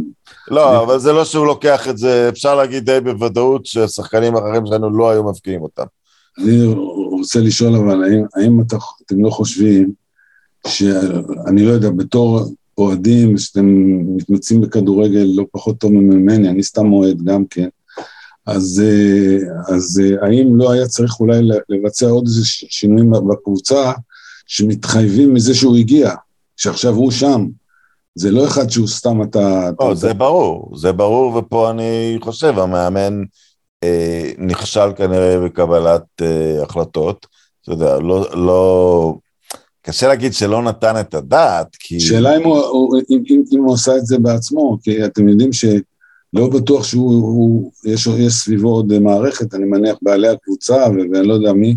לא, 0.47 0.71
אני... 0.71 0.83
אבל 0.83 0.99
זה 0.99 1.13
לא 1.13 1.25
שהוא 1.25 1.45
לוקח 1.45 1.87
את 1.87 1.97
זה, 1.97 2.29
אפשר 2.29 2.55
להגיד 2.55 2.85
די 2.85 2.99
בוודאות 3.03 3.65
ששחקנים 3.65 4.35
אחרים 4.35 4.65
שלנו 4.65 4.97
לא 4.97 5.09
היו 5.09 5.23
מבקיעים 5.23 5.61
אותם. 5.61 5.85
אני 6.37 6.65
רוצה 7.11 7.39
לשאול 7.39 7.75
אבל, 7.75 8.03
האם, 8.03 8.23
האם 8.35 8.61
אתה, 8.61 8.77
אתם 9.05 9.23
לא 9.23 9.29
חושבים 9.29 9.91
שאני 10.67 11.65
לא 11.65 11.71
יודע, 11.71 11.89
בתור 11.89 12.41
אוהדים, 12.77 13.37
שאתם 13.37 13.65
מתמצאים 14.15 14.61
בכדורגל 14.61 15.25
לא 15.35 15.45
פחות 15.51 15.77
טוב 15.77 15.91
ממני, 15.91 16.49
אני 16.49 16.63
סתם 16.63 16.93
אוהד 16.93 17.23
גם 17.23 17.45
כן, 17.45 17.67
אז, 18.45 18.83
אה, 18.85 19.37
אז 19.75 20.01
אה, 20.03 20.27
האם 20.27 20.55
לא 20.55 20.71
היה 20.71 20.87
צריך 20.87 21.19
אולי 21.19 21.41
לבצע 21.69 22.05
עוד 22.05 22.25
איזה 22.27 22.41
שינויים 22.45 23.11
בקבוצה 23.11 23.91
שמתחייבים 24.47 25.33
מזה 25.33 25.55
שהוא 25.55 25.77
הגיע, 25.77 26.11
שעכשיו 26.57 26.93
הוא 26.93 27.11
שם, 27.11 27.47
זה 28.15 28.31
לא 28.31 28.47
אחד 28.47 28.69
שהוא 28.69 28.87
סתם 28.87 29.21
אתה... 29.23 29.69
לא, 29.79 29.85
אתה... 29.91 29.95
זה 29.95 30.13
ברור, 30.13 30.77
זה 30.77 30.91
ברור, 30.91 31.35
ופה 31.35 31.71
אני 31.71 32.17
חושב, 32.21 32.59
המאמן 32.59 33.23
אה, 33.83 34.31
נכשל 34.37 34.93
כנראה 34.95 35.39
בקבלת 35.45 36.03
אה, 36.21 36.63
החלטות, 36.63 37.27
אתה 37.61 37.71
יודע, 37.71 37.99
לא, 37.99 38.35
לא, 38.35 39.15
קשה 39.81 40.07
להגיד 40.07 40.33
שלא 40.33 40.63
נתן 40.63 40.99
את 40.99 41.13
הדעת, 41.13 41.75
כי... 41.79 41.99
שאלה 41.99 42.37
אם 42.37 42.43
הוא, 42.43 42.97
אם, 43.09 43.23
אם, 43.29 43.43
אם 43.51 43.63
הוא 43.63 43.73
עשה 43.73 43.97
את 43.97 44.05
זה 44.05 44.17
בעצמו, 44.19 44.77
כי 44.83 45.05
אתם 45.05 45.29
יודעים 45.29 45.53
שלא 46.35 46.47
בטוח 46.49 46.83
שהוא, 46.83 47.13
הוא, 47.13 47.71
יש, 47.85 48.07
יש 48.07 48.33
סביבו 48.33 48.69
עוד 48.69 48.99
מערכת, 48.99 49.53
אני 49.53 49.65
מניח 49.65 49.95
בעלי 50.01 50.27
הקבוצה 50.27 50.75
ואני 50.75 51.27
לא 51.27 51.33
יודע 51.33 51.53
מי, 51.53 51.75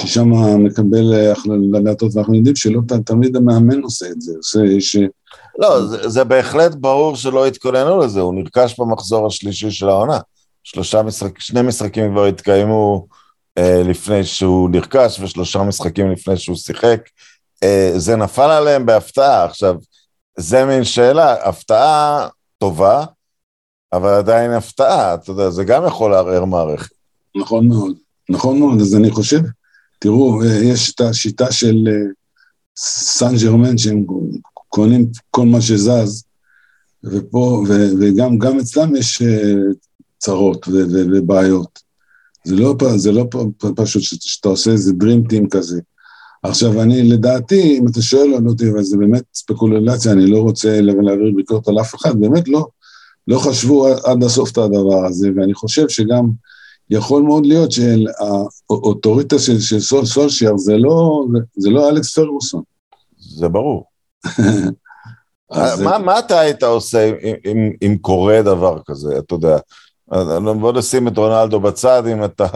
ששם 0.00 0.30
מקבל 0.64 1.32
החלטות, 1.32 2.14
ואנחנו 2.14 2.34
יודעים 2.34 2.56
שלא 2.56 2.80
תמיד 3.04 3.36
המאמן 3.36 3.82
עושה 3.82 4.06
את 4.06 4.20
זה, 4.20 4.32
עושה, 4.36 4.64
יש... 4.64 4.96
לא, 5.58 5.86
זה, 5.86 6.08
זה 6.08 6.24
בהחלט 6.24 6.74
ברור 6.74 7.16
שלא 7.16 7.46
התכוננו 7.46 7.98
לזה, 7.98 8.20
הוא 8.20 8.34
נרכש 8.34 8.80
במחזור 8.80 9.26
השלישי 9.26 9.70
של 9.70 9.88
העונה. 9.88 10.18
שלושה 10.64 11.02
משחק, 11.02 11.40
שני 11.40 11.62
משחקים 11.62 12.12
כבר 12.12 12.24
התקיימו 12.24 13.06
אה, 13.58 13.82
לפני 13.84 14.24
שהוא 14.24 14.70
נרכש, 14.70 15.20
ושלושה 15.20 15.62
משחקים 15.62 16.10
לפני 16.10 16.36
שהוא 16.36 16.56
שיחק. 16.56 17.00
אה, 17.62 17.92
זה 17.96 18.16
נפל 18.16 18.50
עליהם 18.50 18.86
בהפתעה. 18.86 19.44
עכשיו, 19.44 19.76
זה 20.36 20.64
מין 20.64 20.84
שאלה, 20.84 21.48
הפתעה 21.48 22.28
טובה, 22.58 23.04
אבל 23.92 24.08
עדיין 24.08 24.50
הפתעה, 24.50 25.14
אתה 25.14 25.30
יודע, 25.30 25.50
זה 25.50 25.64
גם 25.64 25.86
יכול 25.86 26.10
לערער 26.10 26.44
מערכת. 26.44 26.90
נכון 27.36 27.68
מאוד, 27.68 27.96
נכון 28.30 28.58
מאוד, 28.58 28.80
אז 28.80 28.94
אני 28.94 29.10
חושב, 29.10 29.40
תראו, 29.98 30.42
אה, 30.42 30.64
יש 30.64 30.94
את 30.94 31.00
השיטה 31.00 31.52
של 31.52 31.88
אה, 31.88 32.10
סן 32.76 33.36
ג'רמן, 33.42 33.78
שהם 33.78 34.04
קונים 34.68 35.10
כל 35.30 35.46
מה 35.46 35.60
שזז, 35.60 36.24
ופה, 37.04 37.64
ו, 37.68 37.88
וגם 38.00 38.38
גם 38.38 38.58
אצלם 38.58 38.96
יש 38.96 39.22
צרות 40.18 40.68
ו, 40.68 40.72
ו, 40.72 41.06
ובעיות. 41.12 41.82
זה 42.44 42.56
לא, 42.56 42.74
זה 42.96 43.12
לא 43.12 43.24
פשוט 43.76 44.02
שאתה 44.02 44.48
עושה 44.48 44.70
איזה 44.70 44.92
Team 45.00 45.48
כזה. 45.50 45.80
עכשיו, 46.42 46.82
אני, 46.82 47.02
לדעתי, 47.02 47.78
אם 47.78 47.88
אתה 47.88 48.02
שואל 48.02 48.48
אותי, 48.48 48.70
אבל 48.70 48.82
זה 48.82 48.96
באמת 48.96 49.22
ספקולציה, 49.34 50.12
אני 50.12 50.26
לא 50.26 50.38
רוצה 50.38 50.80
להעביר 50.80 51.32
ביקורת 51.36 51.68
על 51.68 51.80
אף 51.80 51.94
אחד, 51.94 52.20
באמת 52.20 52.48
לא, 52.48 52.66
לא 53.28 53.38
חשבו 53.38 53.86
עד 53.86 54.22
הסוף 54.22 54.52
את 54.52 54.58
הדבר 54.58 55.06
הזה, 55.06 55.28
ואני 55.36 55.54
חושב 55.54 55.88
שגם 55.88 56.30
יכול 56.90 57.22
מאוד 57.22 57.46
להיות 57.46 57.72
שהאוטוריטה 57.72 59.38
של, 59.38 59.60
של 59.60 59.80
סול 59.80 60.06
סולשייר 60.06 60.56
זה 60.56 60.76
לא, 60.76 61.24
זה 61.56 61.70
לא 61.70 61.88
אלכס 61.88 62.14
פרגוסון. 62.14 62.62
זה 63.18 63.48
ברור. 63.48 63.84
מה, 65.84 65.98
מה 65.98 66.18
אתה 66.18 66.40
היית 66.40 66.62
עושה 66.62 67.08
אם, 67.08 67.34
אם, 67.44 67.72
אם 67.82 67.96
קורה 68.00 68.42
דבר 68.42 68.78
כזה, 68.86 69.18
אתה 69.18 69.34
יודע? 69.34 69.56
בוא 70.60 70.72
נשים 70.72 71.08
את 71.08 71.18
רונלדו 71.18 71.60
בצד, 71.60 72.02
אם 72.06 72.24
אתה, 72.24 72.46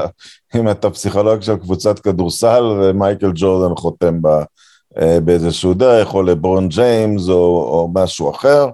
אם 0.57 0.71
אתה 0.71 0.91
פסיכולוג 0.91 1.41
של 1.41 1.57
קבוצת 1.57 1.99
כדורסל 1.99 2.65
ומייקל 2.65 3.33
ג'ורדן 3.35 3.75
חותם 3.77 4.23
בה 4.23 4.45
אה, 4.99 5.21
באיזשהו 5.21 5.75
דרך, 5.75 6.15
או 6.15 6.23
לברון 6.23 6.69
ג'יימס 6.69 7.29
או, 7.29 7.35
או 7.35 7.91
משהו 7.95 8.31
אחר. 8.31 8.69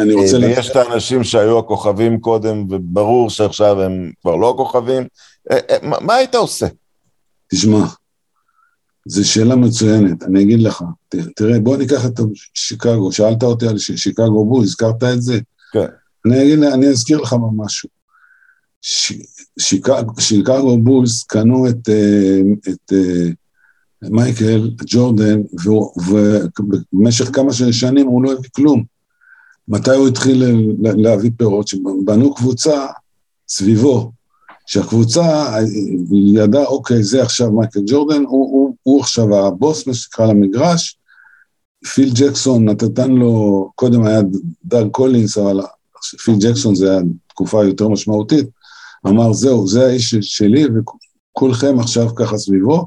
אני 0.00 0.12
רוצה... 0.12 0.36
אה, 0.36 0.42
ויש 0.42 0.70
את 0.70 0.76
האנשים 0.76 1.24
שהיו 1.24 1.58
הכוכבים 1.58 2.20
קודם, 2.20 2.66
וברור 2.70 3.30
שעכשיו 3.30 3.82
הם 3.82 4.12
כבר 4.22 4.36
לא 4.36 4.50
הכוכבים. 4.50 5.06
אה, 5.50 5.58
מה, 5.82 5.96
מה 6.00 6.14
היית 6.14 6.34
עושה? 6.34 6.66
תשמע, 7.50 7.84
זו 9.06 9.28
שאלה 9.28 9.56
מצוינת, 9.56 10.22
אני 10.22 10.42
אגיד 10.42 10.60
לך. 10.60 10.84
תראה, 11.36 11.60
בוא 11.60 11.76
ניקח 11.76 12.06
את 12.06 12.20
שיקגו, 12.54 13.12
שאלת 13.12 13.42
אותי 13.42 13.66
על 13.66 13.78
שיקגו 13.78 14.44
בו, 14.44 14.62
הזכרת 14.62 15.04
את 15.04 15.22
זה? 15.22 15.40
כן. 15.72 15.86
אני 16.26 16.42
אגיד, 16.42 16.62
אני 16.62 16.86
אזכיר 16.86 17.20
לך 17.20 17.36
משהו. 17.56 17.88
שיקגו 20.18 20.78
בולס 20.78 21.22
קנו 21.22 21.68
את, 21.68 21.88
אה, 21.88 22.40
את 22.68 22.92
אה, 22.92 23.28
מייקל 24.02 24.70
ג'ורדן, 24.86 25.40
ובמשך 26.92 27.30
כמה 27.32 27.52
שנים 27.52 28.06
הוא 28.06 28.24
לא 28.24 28.32
הביא 28.32 28.50
כלום. 28.56 28.91
מתי 29.68 29.90
הוא 29.90 30.08
התחיל 30.08 30.66
להביא 30.80 31.30
פירות? 31.36 31.68
שבנו 31.68 32.34
קבוצה 32.34 32.86
סביבו, 33.48 34.12
שהקבוצה 34.66 35.56
ידעה, 36.34 36.64
אוקיי, 36.64 37.04
זה 37.04 37.22
עכשיו 37.22 37.52
מייקל 37.52 37.80
ג'ורדן, 37.86 38.22
הוא, 38.22 38.52
הוא, 38.52 38.74
הוא 38.82 39.00
עכשיו 39.00 39.46
הבוס, 39.46 39.86
מה 39.86 39.94
שנקרא 39.94 40.26
למגרש, 40.26 40.98
פיל 41.94 42.10
ג'קסון 42.14 42.68
נתן 42.68 43.10
לו, 43.10 43.70
קודם 43.74 44.04
היה 44.04 44.20
דאג 44.64 44.88
קולינס, 44.90 45.38
אבל 45.38 45.60
פיל 46.24 46.34
ג'קסון 46.40 46.74
זה 46.74 46.90
היה 46.90 47.00
תקופה 47.28 47.64
יותר 47.64 47.88
משמעותית, 47.88 48.46
אמר, 49.06 49.32
זהו, 49.32 49.68
זה 49.68 49.86
האיש 49.86 50.14
שלי, 50.20 50.64
וכולכם 50.66 51.80
עכשיו 51.80 52.14
ככה 52.14 52.38
סביבו, 52.38 52.86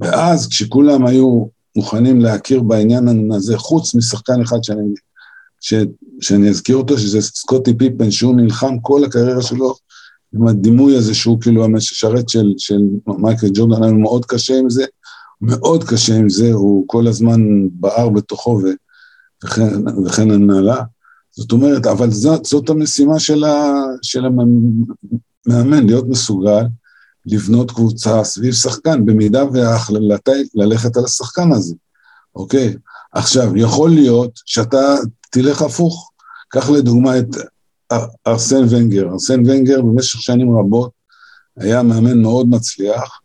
ואז 0.00 0.46
כשכולם 0.46 1.06
היו 1.06 1.46
מוכנים 1.76 2.20
להכיר 2.20 2.62
בעניין 2.62 3.32
הזה, 3.32 3.58
חוץ 3.58 3.94
משחקן 3.94 4.42
אחד 4.42 4.64
שאני, 4.64 4.94
ש, 5.62 5.74
שאני 6.20 6.48
אזכיר 6.50 6.76
אותו, 6.76 6.98
שזה 6.98 7.20
סקוטי 7.20 7.74
פיפן, 7.74 8.10
שהוא 8.10 8.36
נלחם 8.36 8.78
כל 8.82 9.04
הקריירה 9.04 9.42
שלו 9.42 9.74
עם 10.34 10.48
הדימוי 10.48 10.96
הזה 10.96 11.14
שהוא 11.14 11.40
כאילו 11.40 11.64
המשרת 11.64 12.28
של, 12.28 12.54
של 12.58 12.80
מייקל 13.06 13.48
ג'ורדן, 13.54 13.82
היה 13.82 13.92
מאוד 13.92 14.24
קשה 14.24 14.58
עם 14.58 14.70
זה, 14.70 14.84
מאוד 15.40 15.84
קשה 15.84 16.16
עם 16.16 16.28
זה, 16.28 16.52
הוא 16.52 16.84
כל 16.86 17.06
הזמן 17.06 17.40
בער 17.72 18.08
בתוכו 18.08 18.60
ו, 18.64 18.66
וכן, 19.44 19.88
וכן 20.06 20.30
הנהלה. 20.30 20.82
זאת 21.30 21.52
אומרת, 21.52 21.86
אבל 21.86 22.10
זאת, 22.10 22.44
זאת 22.44 22.70
המשימה 22.70 23.18
של, 23.18 23.44
ה, 23.44 23.72
של 24.02 24.24
מאמן 25.46 25.86
להיות 25.86 26.08
מסוגל 26.08 26.64
לבנות 27.26 27.70
קבוצה 27.70 28.24
סביב 28.24 28.54
שחקן, 28.54 29.04
במידה 29.04 29.44
וההחלטה 29.52 30.32
היא 30.32 30.44
ללכת 30.54 30.96
על 30.96 31.04
השחקן 31.04 31.52
הזה, 31.52 31.74
אוקיי? 32.34 32.76
עכשיו, 33.12 33.56
יכול 33.56 33.90
להיות 33.90 34.40
שאתה 34.46 34.96
תלך 35.30 35.62
הפוך. 35.62 36.10
קח 36.48 36.70
לדוגמה 36.70 37.18
את 37.18 37.26
ארסן 38.26 38.64
ונגר. 38.70 39.08
ארסן 39.12 39.40
ונגר 39.40 39.82
במשך 39.82 40.22
שנים 40.22 40.58
רבות 40.58 40.90
היה 41.56 41.82
מאמן 41.82 42.22
מאוד 42.22 42.48
מצליח, 42.48 43.20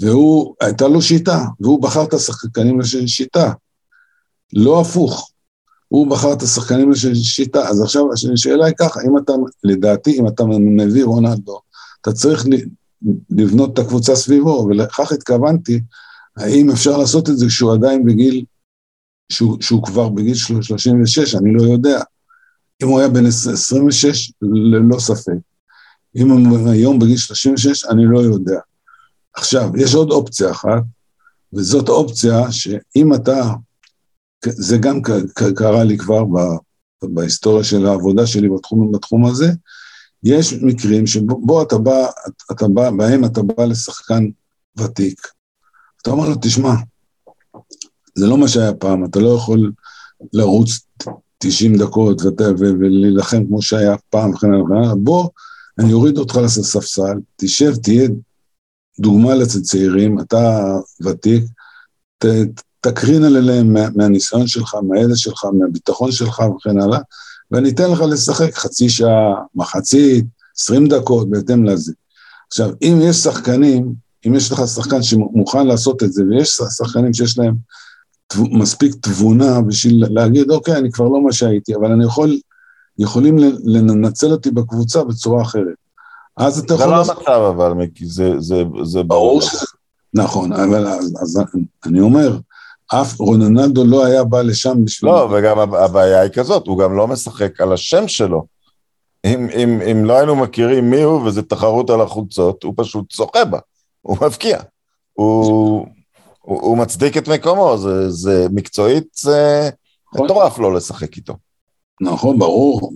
והוא, 0.00 0.54
הייתה 0.60 0.88
לו 0.88 1.02
שיטה, 1.02 1.44
והוא 1.60 1.82
בחר 1.82 2.04
את 2.04 2.14
השחקנים 2.14 2.80
לשיטה. 2.80 3.52
לא 4.52 4.80
הפוך. 4.80 5.30
הוא 5.88 6.06
בחר 6.06 6.32
את 6.32 6.42
השחקנים 6.42 6.90
לשיטה. 6.90 7.68
אז 7.68 7.82
עכשיו 7.82 8.04
השאלה 8.32 8.66
היא 8.66 8.74
ככה, 8.78 9.00
אם 9.06 9.18
אתה, 9.18 9.32
לדעתי, 9.64 10.18
אם 10.20 10.28
אתה 10.28 10.44
מביא 10.60 11.04
רונלדו, 11.04 11.60
אתה 12.00 12.12
צריך 12.12 12.46
לבנות 13.30 13.72
את 13.72 13.78
הקבוצה 13.78 14.16
סביבו, 14.16 14.66
ולכך 14.68 15.12
התכוונתי, 15.12 15.80
האם 16.36 16.70
אפשר 16.70 16.96
לעשות 16.96 17.30
את 17.30 17.38
זה 17.38 17.46
כשהוא 17.46 17.72
עדיין 17.72 18.04
בגיל, 18.04 18.44
שהוא, 19.28 19.56
שהוא 19.60 19.82
כבר 19.82 20.08
בגיל 20.08 20.34
36, 20.34 21.34
אני 21.34 21.54
לא 21.54 21.62
יודע. 21.62 22.00
אם 22.82 22.88
הוא 22.88 22.98
היה 23.00 23.08
בן 23.08 23.26
26, 23.26 24.32
ללא 24.42 24.98
ספק. 24.98 25.32
אם 26.16 26.30
הוא 26.30 26.68
היום 26.70 26.98
בגיל 26.98 27.16
36, 27.16 27.84
אני 27.84 28.04
לא 28.06 28.18
יודע. 28.18 28.58
עכשיו, 29.34 29.70
יש 29.76 29.94
עוד 29.94 30.10
אופציה 30.10 30.50
אחת, 30.50 30.82
וזאת 31.52 31.88
אופציה 31.88 32.52
שאם 32.52 33.14
אתה, 33.14 33.50
זה 34.44 34.78
גם 34.78 35.00
קרה 35.56 35.84
לי 35.84 35.98
כבר 35.98 36.24
בהיסטוריה 37.02 37.64
של 37.64 37.86
העבודה 37.86 38.26
שלי 38.26 38.48
בתחום, 38.48 38.92
בתחום 38.92 39.26
הזה, 39.26 39.52
יש 40.22 40.52
מקרים 40.52 41.06
שבו 41.06 41.62
אתה 41.62 41.78
בא, 41.78 42.06
אתה 42.52 42.68
בא, 42.68 42.90
בהם 42.90 43.24
אתה 43.24 43.42
בא 43.42 43.64
לשחקן 43.64 44.24
ותיק. 44.76 45.26
אתה 46.02 46.10
אומר 46.10 46.28
לו, 46.28 46.34
תשמע, 46.42 46.74
זה 48.14 48.26
לא 48.26 48.38
מה 48.38 48.48
שהיה 48.48 48.74
פעם, 48.74 49.04
אתה 49.04 49.20
לא 49.20 49.34
יכול 49.36 49.72
לרוץ 50.32 50.80
90 51.38 51.78
דקות 51.78 52.22
ולהילחם 52.48 53.46
כמו 53.46 53.62
שהיה 53.62 53.96
פעם 54.10 54.30
וכן 54.30 54.48
הלאה, 54.52 54.94
בוא, 54.94 55.28
אני 55.78 55.92
אוריד 55.92 56.18
אותך 56.18 56.36
לספסל, 56.36 57.18
תשב, 57.36 57.74
תהיה 57.76 58.08
דוגמה 59.00 59.34
לצעירים, 59.34 60.20
אתה 60.20 60.64
ותיק, 61.04 61.44
ת, 62.18 62.26
תקרין 62.80 63.24
עליהם 63.24 63.72
מה, 63.72 63.88
מהניסיון 63.94 64.46
שלך, 64.46 64.76
מהידע 64.88 65.16
שלך, 65.16 65.44
מהביטחון 65.58 66.12
שלך 66.12 66.42
וכן 66.56 66.80
הלאה, 66.80 66.98
ואני 67.50 67.70
אתן 67.70 67.90
לך 67.90 68.00
לשחק 68.00 68.54
חצי 68.54 68.88
שעה, 68.88 69.34
מחצית, 69.54 70.24
עשרים 70.56 70.88
דקות, 70.88 71.30
בהתאם 71.30 71.64
לזה. 71.64 71.92
עכשיו, 72.48 72.70
אם 72.82 72.98
יש 73.02 73.16
שחקנים, 73.16 73.94
אם 74.26 74.34
יש 74.34 74.52
לך 74.52 74.62
שחקן 74.74 75.02
שמוכן 75.02 75.66
לעשות 75.66 76.02
את 76.02 76.12
זה, 76.12 76.22
ויש 76.30 76.48
שחקנים 76.48 77.14
שיש 77.14 77.38
להם 77.38 77.54
מספיק 78.36 78.94
תבונה 79.00 79.60
בשביל 79.60 80.04
להגיד, 80.10 80.50
אוקיי, 80.50 80.76
אני 80.76 80.92
כבר 80.92 81.08
לא 81.08 81.24
מה 81.24 81.32
שהייתי, 81.32 81.74
אבל 81.74 81.92
אני 81.92 82.04
יכול, 82.04 82.38
יכולים 82.98 83.38
לנצל 83.64 84.32
אותי 84.32 84.50
בקבוצה 84.50 85.04
בצורה 85.04 85.42
אחרת. 85.42 85.74
אז 86.36 86.58
אתה 86.58 86.74
יכול... 86.74 86.86
זה 86.86 86.90
לא 86.90 87.00
המצב 87.00 87.54
אבל, 87.56 87.72
מיקי, 87.72 88.06
זה, 88.06 88.32
זה, 88.38 88.62
זה 88.82 89.02
ברור. 89.02 89.40
שזה... 89.40 89.66
נכון, 90.14 90.52
אבל 90.52 90.86
אז, 90.86 91.14
אז 91.22 91.40
אני 91.86 92.00
אומר, 92.00 92.38
אף 92.94 93.20
רוננלדו 93.20 93.84
לא 93.84 94.04
היה 94.04 94.24
בא 94.24 94.42
לשם 94.42 94.84
בשביל... 94.84 95.10
לא, 95.10 95.28
וגם 95.32 95.58
הבעיה 95.58 96.20
היא 96.20 96.30
כזאת, 96.30 96.66
הוא 96.66 96.78
גם 96.78 96.96
לא 96.96 97.08
משחק 97.08 97.60
על 97.60 97.72
השם 97.72 98.08
שלו. 98.08 98.44
אם, 99.24 99.48
אם, 99.56 99.80
אם 99.90 100.04
לא 100.04 100.12
היינו 100.12 100.36
מכירים 100.36 100.90
מי 100.90 101.02
הוא 101.02 101.26
וזו 101.26 101.42
תחרות 101.42 101.90
על 101.90 102.00
החולצות, 102.00 102.62
הוא 102.62 102.74
פשוט 102.76 103.10
שוחה 103.10 103.44
בה, 103.44 103.58
הוא 104.02 104.16
מבקיע. 104.22 104.58
הוא, 105.12 105.86
הוא, 106.42 106.62
הוא 106.62 106.78
מצדיק 106.78 107.16
את 107.16 107.28
מקומו, 107.28 107.78
זה, 107.78 108.10
זה 108.10 108.46
מקצועית, 108.52 109.04
זה 109.14 109.70
נכון. 110.14 110.24
מטורף 110.24 110.58
לא 110.58 110.74
לשחק 110.74 111.16
איתו. 111.16 111.34
נכון, 112.00 112.38
ברור, 112.38 112.92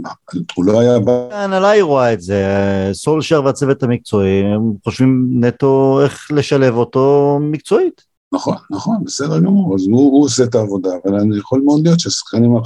הוא 0.54 0.64
לא 0.64 0.80
היה. 0.80 0.98
ההנהלה 1.30 1.68
היא 1.68 1.82
רואה 1.82 2.12
את 2.12 2.20
זה, 2.20 2.44
סולשר 2.92 3.44
והצוות 3.44 3.82
המקצועי, 3.82 4.40
הם 4.40 4.72
חושבים 4.84 5.28
נטו 5.32 6.00
איך 6.04 6.28
לשלב 6.30 6.76
אותו 6.76 7.38
מקצועית. 7.40 8.02
נכון, 8.32 8.56
נכון, 8.70 8.96
בסדר 9.04 9.40
גמור, 9.40 9.74
אז 9.74 9.86
הוא, 9.86 10.12
הוא 10.12 10.24
עושה 10.24 10.44
את 10.44 10.54
העבודה, 10.54 10.90
אבל 11.04 11.18
אני 11.18 11.38
יכול 11.38 11.62
מאוד 11.64 11.80
להיות 11.84 12.00
ששחקנים... 12.00 12.56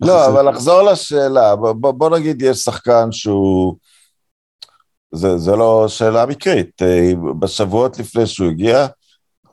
לא, 0.00 0.26
אבל 0.26 0.48
לחזור 0.48 0.82
לשאלה, 0.82 1.56
בוא, 1.56 1.92
בוא 1.92 2.18
נגיד 2.18 2.42
יש 2.42 2.58
שחקן 2.58 3.12
שהוא... 3.12 3.76
זה, 5.12 5.38
זה 5.38 5.56
לא 5.56 5.88
שאלה 5.88 6.26
מקרית, 6.26 6.82
אה, 6.82 7.12
בשבועות 7.38 7.98
לפני 7.98 8.26
שהוא 8.26 8.48
הגיע, 8.48 8.86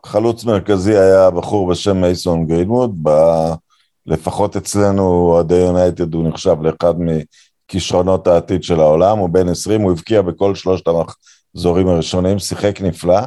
חלוץ 0.05 0.43
מרכזי 0.43 0.97
היה 0.97 1.29
בחור 1.31 1.69
בשם 1.69 2.01
מייסון 2.01 2.47
גרינמוד, 2.47 2.99
ב... 3.03 3.09
לפחות 4.05 4.55
אצלנו, 4.55 5.03
אוהדי 5.03 5.55
יונייטד, 5.55 6.13
הוא 6.13 6.29
נחשב 6.29 6.55
לאחד 6.61 6.93
מכישרונות 6.99 8.27
העתיד 8.27 8.63
של 8.63 8.79
העולם, 8.79 9.17
הוא 9.17 9.29
בן 9.29 9.49
20, 9.49 9.81
הוא 9.81 9.91
הבקיע 9.91 10.21
בכל 10.21 10.55
שלושת 10.55 10.85
המחזורים 10.87 11.87
הראשונים, 11.87 12.39
שיחק 12.39 12.81
נפלא, 12.81 13.19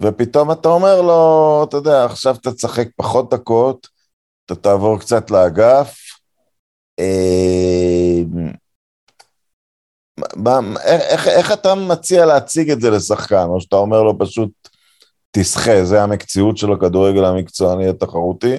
ופתאום 0.00 0.52
אתה 0.52 0.68
אומר 0.68 1.02
לו, 1.02 1.64
אתה 1.68 1.76
יודע, 1.76 2.04
עכשיו 2.04 2.34
אתה 2.34 2.52
תשחק 2.52 2.88
פחות 2.96 3.34
דקות, 3.34 3.88
אתה 4.46 4.54
תעבור 4.54 4.98
קצת 4.98 5.30
לאגף, 5.30 5.96
אה, 6.98 8.22
איך, 10.84 11.28
איך 11.28 11.52
אתה 11.52 11.74
מציע 11.74 12.26
להציג 12.26 12.70
את 12.70 12.80
זה 12.80 12.90
לשחקן, 12.90 13.46
או 13.48 13.60
שאתה 13.60 13.76
אומר 13.76 14.02
לו 14.02 14.18
פשוט, 14.18 14.50
תשחה, 15.36 15.84
זה 15.84 16.02
המקצועיות 16.02 16.56
של 16.56 16.72
הכדורגל 16.72 17.24
המקצועני 17.24 17.88
התחרותי, 17.88 18.54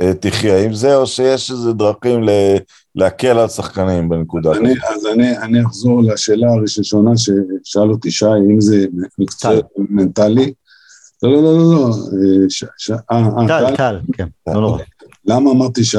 אה, 0.00 0.14
תחיה 0.14 0.64
עם 0.64 0.74
זה, 0.74 0.96
או 0.96 1.06
שיש 1.06 1.50
איזה 1.50 1.72
דרכים 1.72 2.20
להקל 2.94 3.38
על 3.38 3.48
שחקנים 3.48 4.08
בנקודה 4.08 4.50
כזאת? 4.54 4.66
אז 4.90 5.06
אני, 5.06 5.38
אני 5.38 5.66
אחזור 5.66 6.02
לשאלה 6.02 6.46
הראשונה 6.52 7.10
ששאל 7.16 7.90
אותי 7.90 8.10
שי, 8.10 8.26
אם 8.50 8.60
זה 8.60 8.86
מקצוע 9.18 9.52
מנטלי. 9.76 10.52
לא, 11.22 11.32
לא, 11.32 11.42
לא, 11.42 11.58
לא, 11.58 11.72
לא. 11.72 11.90
אה, 13.10 13.16
אה, 13.16 13.48
טל, 13.48 13.76
טל, 13.76 14.00
כן, 14.12 14.26
לא 14.46 14.60
נורא. 14.60 14.82
למה 15.26 15.50
אמרתי 15.50 15.84
שי? 15.84 15.98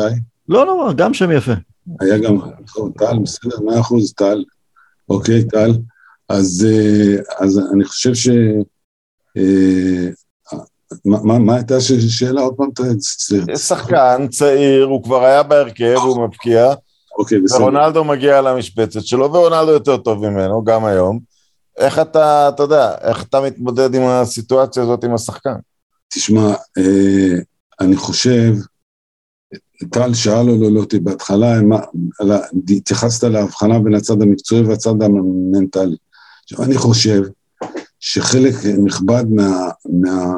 לא 0.50 0.66
נורא, 0.66 0.94
גם 0.94 1.14
שם 1.14 1.32
יפה. 1.32 1.54
היה 2.00 2.18
גם, 2.18 2.38
נכון, 2.64 2.92
טל, 2.92 3.20
בסדר, 3.24 3.60
מאה 3.66 3.80
אחוז, 3.80 4.14
טל. 4.14 4.44
אוקיי, 5.10 5.44
טל. 5.44 5.72
אז, 6.30 6.68
אז 7.40 7.62
אני 7.74 7.86
חושב 7.86 8.14
ש... 8.14 8.30
מה, 11.06 11.40
מה 11.40 11.56
הייתה 11.56 11.76
השאלה 11.76 12.42
עוד 12.42 12.56
פעם? 12.56 12.70
שחקן 13.56 14.28
צעיר, 14.30 14.86
הוא 14.86 15.04
כבר 15.04 15.26
היה 15.26 15.44
בהרכב, 15.44 15.98
הוא 16.04 16.28
מבקיע. 16.28 16.74
אוקיי, 17.18 17.40
בסדר. 17.40 17.62
ורונלדו 17.62 18.04
מגיע 18.04 18.42
למשבצת 18.42 19.02
שלו, 19.02 19.34
ורונלדו 19.34 19.72
יותר 19.72 19.98
טוב 19.98 20.30
ממנו, 20.30 20.64
גם 20.64 20.86
היום. 20.86 21.20
איך 21.78 22.00
אתה, 22.00 22.50
אתה 22.50 22.64
יודע, 22.64 22.96
איך 23.02 23.24
אתה 23.24 23.42
מתמודד 23.42 23.96
עם 23.96 24.02
הסיטואציה 24.02 24.84
הזאת 24.84 25.04
עם 25.04 25.14
השחקן? 25.14 25.56
תשמע, 26.14 26.54
אה, 26.78 27.40
אני 27.80 27.96
חושב, 27.96 28.54
טל 29.92 30.14
שאל 30.14 30.78
אותי 30.78 31.00
בהתחלה, 31.00 31.60
התייחסת 32.70 33.24
להבחנה 33.24 33.80
בין 33.80 33.96
הצד 33.96 34.22
המקצועי 34.22 34.62
והצד 34.62 35.02
המנטלי. 35.02 35.98
עכשיו, 36.44 36.64
אני 36.64 36.78
חושב 36.78 37.22
שחלק 38.00 38.56
נכבד 38.86 39.24
מה, 39.30 39.70
מה, 39.90 40.34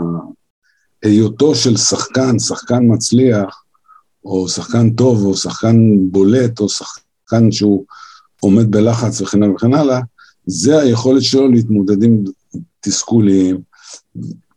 של 1.55 1.77
שחקן, 1.77 2.39
שחקן 2.39 2.79
מצליח, 2.83 3.63
או 4.25 4.49
שחקן 4.49 4.89
טוב, 4.89 5.25
או 5.25 5.37
שחקן 5.37 5.97
בולט, 6.11 6.59
או 6.59 6.69
שחקן 6.69 7.51
שהוא 7.51 7.85
עומד 8.39 8.71
בלחץ 8.71 9.21
וכן 9.21 9.43
הלאה 9.43 9.55
וכן 9.55 9.73
הלאה, 9.73 9.99
זה 10.45 10.79
היכולת 10.79 11.23
שלו 11.23 11.47
להתמודד 11.47 12.03
עם 12.03 12.23
תסכולים, 12.79 13.61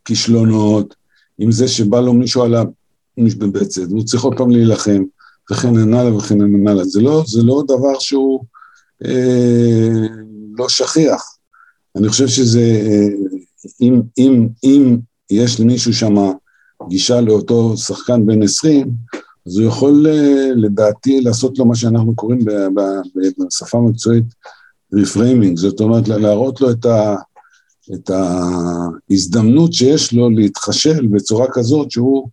כישלונות, 0.04 0.94
עם 1.38 1.52
זה 1.52 1.68
שבא 1.68 2.00
לו 2.00 2.12
מישהו 2.12 2.42
על 2.42 2.54
המשבצת, 3.18 3.82
והוא 3.88 4.04
צריך 4.04 4.22
עוד 4.22 4.36
פעם 4.36 4.50
להילחם, 4.50 5.02
וכן 5.52 5.94
הלאה 5.94 6.16
וכן 6.16 6.66
הלאה. 6.66 6.84
זה 6.84 7.00
לא, 7.00 7.24
זה 7.26 7.42
לא 7.42 7.62
דבר 7.68 7.98
שהוא 7.98 8.44
אה, 9.04 10.06
לא 10.58 10.68
שכיח. 10.68 11.33
אני 11.96 12.08
חושב 12.08 12.26
שזה, 12.26 12.60
אה, 12.60 13.08
אם, 13.80 14.02
אם, 14.18 14.48
אם 14.64 14.96
יש 15.30 15.60
למישהו 15.60 15.92
שם 15.92 16.14
גישה 16.88 17.20
לאותו 17.20 17.76
שחקן 17.76 18.26
בן 18.26 18.42
20, 18.42 18.90
אז 19.46 19.58
הוא 19.58 19.68
יכול 19.68 20.06
אה, 20.06 20.50
לדעתי 20.56 21.20
לעשות 21.20 21.58
לו 21.58 21.64
מה 21.64 21.74
שאנחנו 21.74 22.14
קוראים 22.14 22.38
בשפה 23.38 23.78
המקצועית 23.78 24.24
reframing, 24.92 25.58
זאת 25.58 25.80
אומרת 25.80 26.08
להראות 26.08 26.60
לו 26.60 26.70
את, 26.70 26.86
ה, 26.86 27.16
את 27.94 28.10
ההזדמנות 28.10 29.72
שיש 29.72 30.12
לו 30.12 30.30
להתחשל 30.30 31.06
בצורה 31.06 31.46
כזאת 31.52 31.90
שהוא 31.90 32.28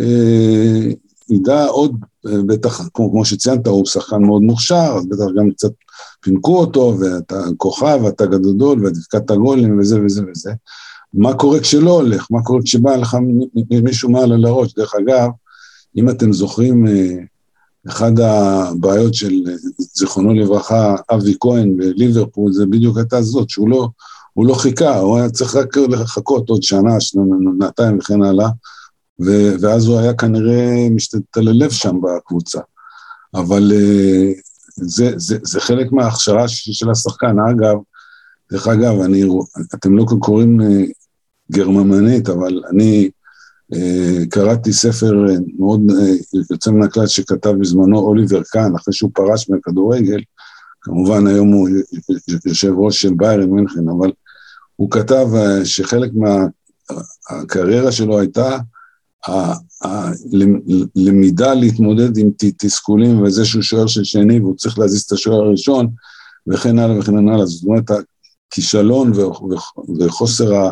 אה, 0.00 0.92
ידע 1.30 1.66
עוד 1.66 1.96
בטח, 2.24 2.88
כמו, 2.94 3.10
כמו 3.10 3.24
שציינת, 3.24 3.66
הוא 3.66 3.86
שחקן 3.86 4.22
מאוד 4.22 4.42
מוכשר, 4.42 4.94
אז 4.96 5.06
בטח 5.06 5.24
גם 5.38 5.50
קצת 5.50 5.72
פינקו 6.20 6.58
אותו, 6.58 6.96
ואתה 7.00 7.42
כוכב, 7.56 8.00
ואתה 8.04 8.26
גדול, 8.26 8.84
והבקעת 8.84 9.30
גולים, 9.30 9.78
וזה 9.78 10.00
וזה 10.04 10.22
וזה. 10.30 10.52
מה 11.14 11.34
קורה 11.34 11.60
כשלא 11.60 11.90
הולך? 11.90 12.26
מה 12.30 12.42
קורה 12.42 12.62
כשבא 12.62 12.96
לך 12.96 13.16
מישהו 13.82 14.10
מעל 14.10 14.32
על 14.32 14.44
הראש? 14.44 14.74
דרך 14.74 14.94
אגב, 14.94 15.28
אם 15.96 16.10
אתם 16.10 16.32
זוכרים, 16.32 16.86
אה, 16.86 17.16
אחת 17.88 18.12
הבעיות 18.18 19.14
של, 19.14 19.34
זיכרונו 19.78 20.34
לברכה, 20.34 20.94
אבי 21.12 21.34
כהן 21.40 21.76
בליברפול, 21.76 22.52
זה 22.52 22.66
בדיוק 22.66 22.96
הייתה 22.96 23.22
זאת, 23.22 23.50
שהוא 23.50 23.68
לא, 23.68 23.88
הוא 24.34 24.46
לא 24.46 24.54
חיכה, 24.54 24.98
הוא 24.98 25.18
היה 25.18 25.30
צריך 25.30 25.56
רק 25.56 25.76
לחכות 25.76 26.48
עוד 26.48 26.62
שנה, 26.62 27.00
שנתיים 27.00 27.98
וכן 27.98 28.22
הלאה, 28.22 28.48
ואז 29.60 29.86
הוא 29.86 29.98
היה 29.98 30.14
כנראה 30.14 30.88
משתלב 30.90 31.70
שם 31.70 31.96
בקבוצה. 32.02 32.60
אבל 33.34 33.72
אה, 33.74 34.32
זה, 34.74 35.12
זה, 35.16 35.38
זה 35.42 35.60
חלק 35.60 35.92
מההכשרה 35.92 36.48
של 36.48 36.90
השחקן. 36.90 37.36
אגב, 37.50 37.76
דרך 38.52 38.68
אגב, 38.68 39.00
אני, 39.00 39.24
אתם 39.74 39.96
לא 39.96 40.06
קוראים 40.20 40.60
אה, 40.60 40.84
גרמנית, 41.52 42.28
אבל 42.28 42.62
אני 42.70 43.10
אה, 43.74 44.26
קראתי 44.30 44.72
ספר 44.72 45.12
מאוד 45.58 45.80
יוצא 46.50 46.70
מן 46.70 46.82
הכלל 46.82 47.06
שכתב 47.06 47.50
בזמנו 47.50 47.98
אוליבר 47.98 48.42
קאן, 48.42 48.74
אחרי 48.76 48.94
שהוא 48.94 49.10
פרש 49.14 49.50
מהכדורגל, 49.50 50.20
כמובן 50.80 51.26
היום 51.26 51.48
הוא 51.48 51.68
יושב 52.46 52.72
ראש 52.76 53.02
של 53.02 53.14
ביירן 53.16 53.50
מינכן, 53.50 53.88
אבל 53.98 54.12
הוא 54.76 54.90
כתב 54.90 55.26
שחלק 55.64 56.10
מהקריירה 57.30 57.92
שלו 57.92 58.18
הייתה 58.18 58.58
הלמידה 59.82 61.54
להתמודד 61.54 62.18
עם 62.18 62.30
תסכולים 62.58 63.22
וזה 63.22 63.44
שהוא 63.44 63.62
שוער 63.62 63.86
של 63.86 64.04
שני 64.04 64.40
והוא 64.40 64.56
צריך 64.56 64.78
להזיז 64.78 65.02
את 65.02 65.12
השוער 65.12 65.40
הראשון 65.40 65.88
וכן 66.46 66.78
הלאה 66.78 66.98
וכן 66.98 67.28
הלאה. 67.28 67.46
זאת 67.46 67.64
אומרת, 67.64 67.90
הכישלון 68.48 69.12
וחוסר. 70.00 70.70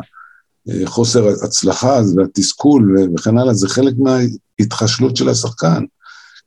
חוסר 0.85 1.29
הצלחה 1.45 2.01
והתסכול 2.17 2.97
וכן 3.17 3.39
הלאה, 3.39 3.55
זה 3.55 3.69
חלק 3.69 3.95
מההתחשלות 3.99 5.17
של 5.17 5.29
השחקן. 5.29 5.85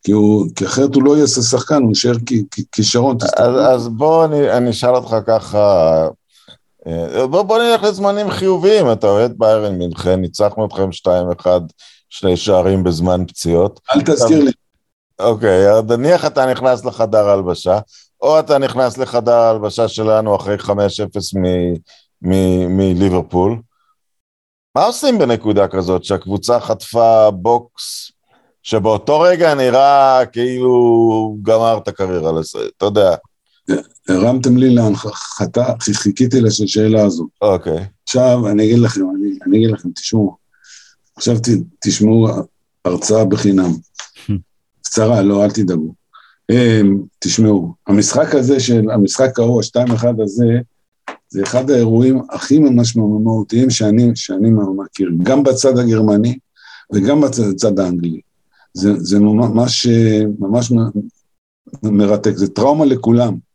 כי, 0.04 0.12
הוא, 0.12 0.48
כי 0.56 0.66
אחרת 0.66 0.96
הוא 0.96 1.04
לא 1.04 1.18
יעשה 1.18 1.42
שחקן, 1.42 1.82
הוא 1.82 1.90
יישאר 1.90 2.16
כישרון. 2.72 3.18
אז, 3.38 3.56
אז 3.76 3.88
בוא 3.88 4.26
אני, 4.26 4.52
אני 4.52 4.70
אשאל 4.70 4.96
אותך 4.96 5.16
ככה, 5.28 6.08
בוא, 7.30 7.42
בוא 7.42 7.64
נלך 7.64 7.84
לזמנים 7.84 8.30
חיוביים, 8.30 8.92
אתה 8.92 9.08
אוהד 9.08 9.34
ביירן 9.38 9.76
מינכן, 9.76 10.22
ניצחנו 10.22 10.66
אתכם 10.66 10.90
2-1, 11.44 11.46
שני 12.10 12.38
שערים 12.38 12.84
בזמן 12.84 13.26
פציעות. 13.28 13.80
אל 13.96 14.02
תזכיר 14.02 14.44
לי. 14.44 14.52
אוקיי, 15.20 15.72
אז 15.72 15.84
נניח 15.88 16.26
אתה 16.26 16.52
נכנס 16.52 16.86
לחדר 16.86 17.30
הלבשה, 17.30 17.80
או 18.22 18.40
אתה 18.40 18.58
נכנס 18.58 18.98
לחדר 18.98 19.34
ההלבשה 19.34 19.88
שלנו 19.88 20.36
אחרי 20.36 20.56
5-0 20.56 20.72
מליברפול. 22.22 23.62
מה 24.76 24.86
עושים 24.86 25.20
בנקודה 25.20 25.68
כזאת 25.68 26.04
שהקבוצה 26.04 26.60
חטפה 26.60 27.32
בוקס 27.32 28.12
שבאותו 28.64 29.20
רגע 29.20 29.54
נראה 29.54 30.26
כאילו 30.32 31.36
גמר 31.42 31.78
את 31.78 31.88
הקריירה 31.88 32.32
לזה, 32.32 32.60
אתה 32.78 32.86
יודע. 32.86 33.16
הרמתם 34.10 34.58
לי 34.58 34.70
להנחתה, 34.70 35.64
חיכיתי 35.80 36.42
לשאלה 36.42 37.06
הזו. 37.06 37.28
אוקיי. 37.42 37.86
עכשיו 38.04 38.48
אני 38.50 38.66
אגיד 38.66 38.80
לכם, 38.80 39.02
אני, 39.16 39.30
אני 39.48 39.58
אגיד 39.58 39.72
לכם, 39.72 39.90
תשמעו, 39.92 40.38
עכשיו 41.16 41.40
ת, 41.40 41.48
תשמעו 41.80 42.28
הרצאה 42.86 43.26
בחינם. 43.26 43.72
קצרה, 44.82 45.22
לא, 45.22 45.44
אל 45.44 45.52
תדאגו. 45.52 45.94
אמ, 46.52 47.02
תשמעו, 47.20 47.74
המשחק 47.88 48.36
הזה 48.36 48.60
של, 48.60 48.90
המשחק 48.90 49.40
ההוא, 49.40 49.60
השתיים 49.60 49.92
אחד 49.92 50.20
הזה, 50.20 50.46
זה 51.30 51.44
אחד 51.44 51.70
האירועים 51.70 52.22
הכי 52.30 52.60
משמעותיים 52.60 53.70
שאני, 53.70 54.12
שאני 54.16 54.50
מכיר, 54.78 55.10
גם 55.24 55.44
בצד 55.44 55.78
הגרמני 55.78 56.38
וגם 56.94 57.22
בצד 57.22 57.80
האנגלי. 57.80 58.22
זה, 58.74 58.94
זה 58.98 59.20
ממש, 59.20 59.88
ממש 60.40 60.72
מרתק, 61.84 62.32
זה 62.36 62.48
טראומה 62.48 62.86
לכולם. 62.86 63.51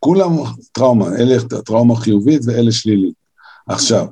כולם 0.00 0.30
טראומה, 0.72 1.16
אלה 1.16 1.36
טראומה 1.64 1.96
חיובית 1.96 2.42
ואלה 2.44 2.72
שלילית. 2.72 3.14
עכשיו, 3.68 4.06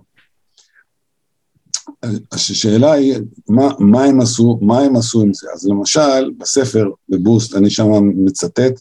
השאלה 2.32 2.92
היא, 2.92 3.14
מה, 3.48 3.68
מה, 3.78 4.04
הם 4.04 4.20
עשו, 4.20 4.58
מה 4.62 4.80
הם 4.80 4.96
עשו 4.96 5.22
עם 5.22 5.34
זה? 5.34 5.46
אז 5.54 5.66
למשל, 5.66 6.30
בספר, 6.38 6.90
בבוסט, 7.08 7.54
אני 7.54 7.70
שם 7.70 7.86
מצטט 8.14 8.80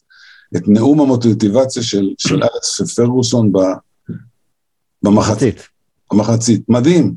את 0.58 0.68
נאום 0.68 1.02
המוטיבציה 1.02 1.84
של, 1.84 2.14
של 2.18 2.44
אלכס 2.44 2.96
פרגוסון 2.96 3.52
במחצית. 5.04 5.56
במחצית. 6.12 6.70
מדהים. 6.70 7.16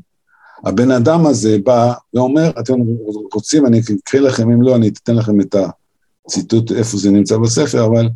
הבן 0.65 0.91
אדם 0.91 1.25
הזה 1.25 1.57
בא 1.63 1.93
ואומר, 2.13 2.49
אתם 2.59 2.73
רוצים, 3.33 3.65
אני 3.65 3.81
אקריא 4.03 4.21
לכם, 4.21 4.51
אם 4.51 4.61
לא, 4.61 4.75
אני 4.75 4.87
אתן 4.87 5.15
לכם 5.15 5.41
את 5.41 5.55
הציטוט 6.25 6.71
איפה 6.71 6.97
זה 6.97 7.11
נמצא 7.11 7.37
בספר, 7.37 7.85
אבל 7.85 8.09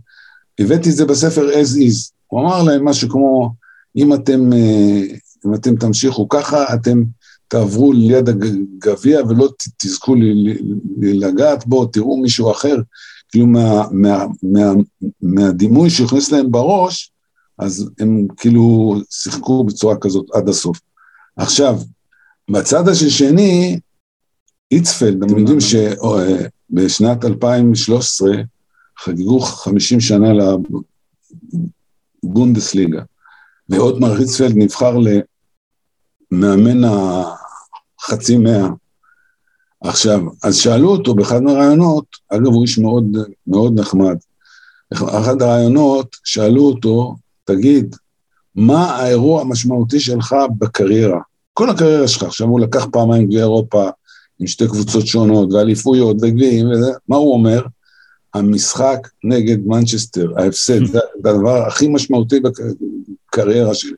הבאתי 0.59 0.89
את 0.89 0.95
זה 0.95 1.05
בספר 1.05 1.49
as 1.49 1.77
is. 1.77 2.11
הוא 2.27 2.41
אמר 2.41 2.63
להם 2.63 2.85
משהו 2.85 3.09
כמו, 3.09 3.53
אם 3.95 4.13
אתם, 4.13 4.53
אה, 4.53 5.01
אם 5.45 5.53
אתם 5.53 5.75
תמשיכו 5.75 6.29
ככה, 6.29 6.73
אתם 6.73 7.03
תעברו 7.47 7.93
ליד 7.93 8.29
הגביע 8.29 9.21
ולא 9.29 9.49
תזכו 9.77 10.15
לגעת 11.01 11.67
בו, 11.67 11.85
תראו 11.85 12.17
מישהו 12.17 12.51
אחר, 12.51 12.75
כאילו 13.29 13.47
מה, 13.47 13.87
מה, 13.91 14.25
מה, 14.43 14.73
מהדימוי 15.21 15.89
שהכניס 15.89 16.31
להם 16.31 16.51
בראש, 16.51 17.11
אז 17.57 17.89
הם 17.99 18.27
כאילו 18.37 18.95
שיחקו 19.09 19.63
בצורה 19.63 19.95
כזאת 19.97 20.25
עד 20.33 20.49
הסוף. 20.49 20.79
עכשיו, 21.37 21.79
בצד 22.51 22.87
השני, 22.87 23.79
איצפלד, 24.71 25.23
אתם 25.23 25.37
יודעים 25.37 25.59
שבשנת 25.59 27.25
2013 27.25 28.31
חגגו 29.03 29.39
50 29.39 29.99
שנה 29.99 30.27
לבונדסליגה, 32.23 33.01
ואוטמר 33.69 34.13
היצפלד 34.13 34.53
נבחר 34.55 34.97
למאמן 36.31 36.89
החצי 38.03 38.37
מאה. 38.37 38.67
עכשיו, 39.81 40.21
אז 40.43 40.55
שאלו 40.55 40.89
אותו 40.89 41.15
באחד 41.15 41.43
מהרעיונות, 41.43 42.05
אגב 42.29 42.45
הוא 42.45 42.63
איש 42.63 42.77
מאוד, 42.77 43.17
מאוד 43.47 43.79
נחמד, 43.79 44.17
אחד 44.93 45.41
הרעיונות 45.41 46.15
שאלו 46.23 46.63
אותו, 46.63 47.15
תגיד, 47.43 47.95
מה 48.55 48.95
האירוע 48.95 49.41
המשמעותי 49.41 49.99
שלך 49.99 50.35
בקריירה? 50.57 51.19
כל 51.53 51.69
הקריירה 51.69 52.07
שלך, 52.07 52.23
עכשיו 52.23 52.47
הוא 52.47 52.59
לקח 52.59 52.85
פעמיים 52.91 53.25
גביע 53.25 53.39
אירופה 53.39 53.89
עם 54.39 54.47
שתי 54.47 54.67
קבוצות 54.67 55.07
שונות, 55.07 55.53
ואליפויות 55.53 56.17
וגביעים, 56.21 56.67
מה 57.07 57.15
הוא 57.15 57.33
אומר? 57.33 57.61
המשחק 58.33 59.07
נגד 59.23 59.65
מנצ'סטר, 59.65 60.31
ההפסד, 60.37 60.85
זה 60.91 60.99
הדבר 61.19 61.67
הכי 61.67 61.87
משמעותי 61.87 62.39
בקריירה 62.39 63.73
שלי. 63.73 63.95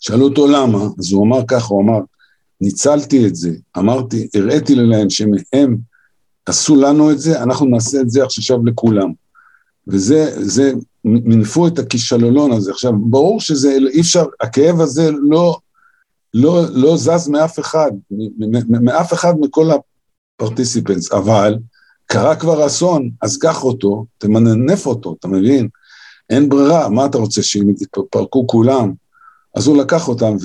שאלו 0.00 0.24
אותו 0.28 0.46
למה, 0.46 0.78
אז 0.98 1.12
הוא 1.12 1.26
אמר 1.26 1.40
ככה, 1.48 1.74
הוא 1.74 1.82
אמר, 1.82 1.98
ניצלתי 2.60 3.26
את 3.26 3.36
זה, 3.36 3.50
אמרתי, 3.78 4.28
הראיתי 4.34 4.74
להם 4.74 5.10
שמהם 5.10 5.76
עשו 6.46 6.76
לנו 6.76 7.10
את 7.10 7.18
זה, 7.18 7.42
אנחנו 7.42 7.66
נעשה 7.66 8.00
את 8.00 8.10
זה 8.10 8.24
עכשיו 8.24 8.66
לכולם. 8.66 9.12
וזה, 9.88 10.44
זה, 10.44 10.72
מינפו 11.04 11.66
את 11.66 11.78
הכישלון 11.78 12.52
הזה. 12.52 12.70
עכשיו, 12.70 12.92
ברור 12.96 13.40
שזה, 13.40 13.76
אי 13.92 14.00
אפשר, 14.00 14.24
הכאב 14.40 14.80
הזה 14.80 15.10
לא, 15.22 15.58
לא, 16.34 16.62
לא 16.70 16.96
זז 16.96 17.28
מאף 17.28 17.60
אחד, 17.60 17.90
מאף 18.68 19.12
אחד 19.12 19.34
מכל 19.40 19.68
הפרטיסיפנס, 20.40 21.12
אבל 21.12 21.58
קרה 22.06 22.36
כבר 22.36 22.66
אסון, 22.66 23.10
אז 23.22 23.36
קח 23.36 23.64
אותו, 23.64 24.06
תמנף 24.18 24.86
אותו, 24.86 25.16
אתה 25.18 25.28
מבין? 25.28 25.68
אין 26.30 26.48
ברירה, 26.48 26.88
מה 26.88 27.06
אתה 27.06 27.18
רוצה, 27.18 27.42
שהם 27.42 27.70
יתפרקו 27.70 28.46
כולם? 28.46 28.92
אז 29.54 29.66
הוא 29.66 29.76
לקח 29.76 30.08
אותם, 30.08 30.36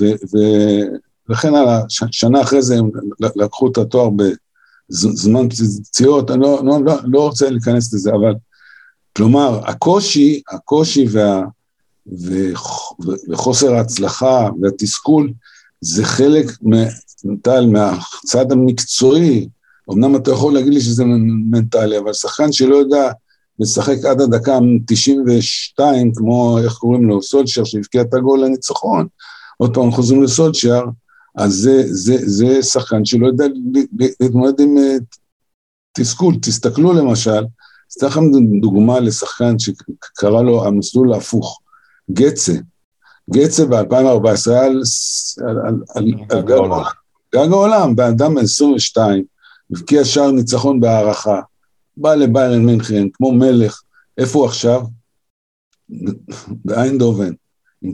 וכן 1.28 1.54
הלאה, 1.54 1.80
ש, 1.88 2.02
שנה 2.10 2.40
אחרי 2.42 2.62
זה 2.62 2.78
הם 2.78 2.90
לקחו 3.36 3.70
את 3.70 3.78
התואר 3.78 4.08
בזמן 4.10 5.48
פציעות, 5.48 6.30
אני 6.30 6.40
לא, 6.40 6.60
לא, 6.64 6.84
לא, 6.84 6.94
לא 7.04 7.20
רוצה 7.26 7.50
להיכנס 7.50 7.94
לזה, 7.94 8.10
אבל 8.10 8.34
כלומר, 9.16 9.60
הקושי, 9.64 10.42
הקושי 10.50 11.06
וה, 11.10 11.42
וחוסר 13.28 13.74
ההצלחה 13.74 14.48
והתסכול, 14.62 15.32
זה 15.80 16.04
חלק, 16.04 16.46
טל, 17.42 17.66
מהצד 17.66 18.52
המקצועי, 18.52 19.48
אמנם 19.92 20.16
אתה 20.16 20.30
יכול 20.30 20.54
להגיד 20.54 20.74
לי 20.74 20.80
שזה 20.80 21.04
מנטלי, 21.50 21.98
אבל 21.98 22.12
שחקן 22.12 22.52
שלא 22.52 22.76
יודע 22.76 23.12
לשחק 23.58 24.04
עד 24.04 24.20
הדקה 24.20 24.58
92, 24.86 26.12
כמו, 26.14 26.58
איך 26.58 26.72
קוראים 26.72 27.08
לו, 27.08 27.22
סולשר, 27.22 27.64
שהבקיע 27.64 28.02
את 28.02 28.14
הגול 28.14 28.44
לניצחון, 28.44 29.06
עוד 29.56 29.74
פעם 29.74 29.90
חוזרים 29.90 30.22
לסולשר, 30.22 30.82
אז 31.36 31.54
זה, 31.54 31.82
זה, 31.86 32.16
זה 32.18 32.62
שחקן 32.62 33.04
שלא 33.04 33.26
יודע 33.26 33.44
להתמודד 34.20 34.60
עם 34.60 34.78
אה, 34.78 34.96
תסכול. 35.92 36.34
תסתכלו 36.42 36.92
למשל 36.92 37.44
אתן 37.98 38.06
לכם 38.06 38.20
דוגמה 38.60 39.00
לשחקן 39.00 39.58
שקרא 39.58 40.42
לו 40.42 40.66
המסלול 40.66 41.12
ההפוך, 41.12 41.60
גצה. 42.10 42.52
גצה 43.30 43.66
ב-2014 43.66 44.50
היה 44.50 44.64
על, 44.64 44.82
על, 45.46 45.58
על, 45.94 46.14
על 46.28 46.42
גג 46.42 46.50
העולם, 46.50 46.82
גג 47.34 47.52
העולם, 47.52 47.96
בן 47.96 48.04
אדם 48.04 48.34
בן 48.34 48.42
22, 48.42 49.24
הבקיע 49.72 50.04
שער 50.04 50.30
ניצחון 50.30 50.80
בהערכה, 50.80 51.40
בא 51.96 52.14
לביירן 52.14 52.64
מינכן 52.66 53.08
כמו 53.12 53.32
מלך, 53.32 53.82
איפה 54.18 54.38
הוא 54.38 54.46
עכשיו? 54.46 54.82
באיינדובן. 56.64 57.32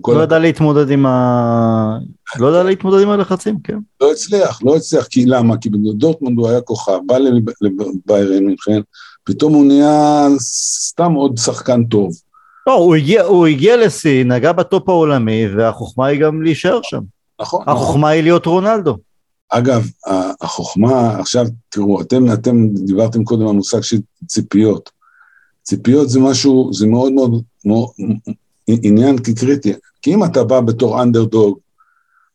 לא 0.09 0.23
ידע 0.23 0.39
להתמודד 0.39 0.91
עם 0.91 1.07
ה... 1.07 1.99
לא 2.39 2.49
ידע 2.49 2.63
להתמודד 2.63 3.03
עם 3.03 3.11
הלחצים, 3.11 3.61
כן. 3.65 3.79
לא 4.01 4.13
הצליח, 4.13 4.63
לא 4.63 4.77
הצליח, 4.77 5.07
כי 5.07 5.27
למה? 5.27 5.57
כי 5.57 5.71
בדורטמונד 5.71 6.39
הוא 6.39 6.49
היה 6.49 6.61
כוכב, 6.61 6.99
בא 7.07 7.17
לביירן 7.19 8.45
מינכן, 8.45 8.81
פתאום 9.25 9.55
הוא 9.55 9.67
נהיה 9.67 10.27
סתם 10.41 11.13
עוד 11.13 11.39
שחקן 11.39 11.85
טוב. 11.85 12.11
לא, 12.67 12.73
הוא 12.73 12.95
הגיע, 12.95 13.23
הוא 13.23 13.47
הגיע 13.47 13.77
לשיא, 13.77 14.25
נגע 14.25 14.53
בטופ 14.53 14.89
העולמי, 14.89 15.47
והחוכמה 15.57 16.07
היא 16.07 16.21
גם 16.21 16.43
להישאר 16.43 16.81
שם. 16.83 17.01
נכון. 17.41 17.65
החוכמה 17.67 17.99
נכון. 17.99 18.05
היא 18.05 18.23
להיות 18.23 18.47
רונלדו. 18.47 18.97
אגב, 19.49 19.91
החוכמה, 20.41 21.21
עכשיו, 21.21 21.47
תראו, 21.69 22.01
אתם, 22.01 22.33
אתם 22.33 22.69
דיברתם 22.69 23.25
קודם 23.25 23.47
על 23.47 23.55
מושג 23.55 23.81
של 23.81 23.97
ציפיות. 24.27 24.91
ציפיות 25.63 26.11
זה 26.11 26.21
משהו, 26.21 26.71
זה 26.73 26.87
מאוד 26.87 27.13
מאוד, 27.13 27.43
מאוד 27.65 27.89
עניין 28.67 29.17
קריטי. 29.19 29.73
כי 30.03 30.15
אם 30.15 30.25
אתה 30.25 30.45
בא 30.45 30.61
בתור 30.61 31.03
אנדרדוג, 31.03 31.59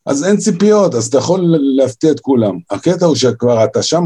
אז 0.06 0.24
אין 0.24 0.38
ציפיות, 0.38 0.96
אז 0.96 1.08
אתה 1.08 1.18
יכול 1.18 1.56
להפתיע 1.78 2.12
את 2.12 2.20
כולם. 2.20 2.58
הקטע 2.72 3.06
הוא 3.06 3.16
שכבר 3.16 3.64
אתה 3.64 3.84
שם 3.84 4.04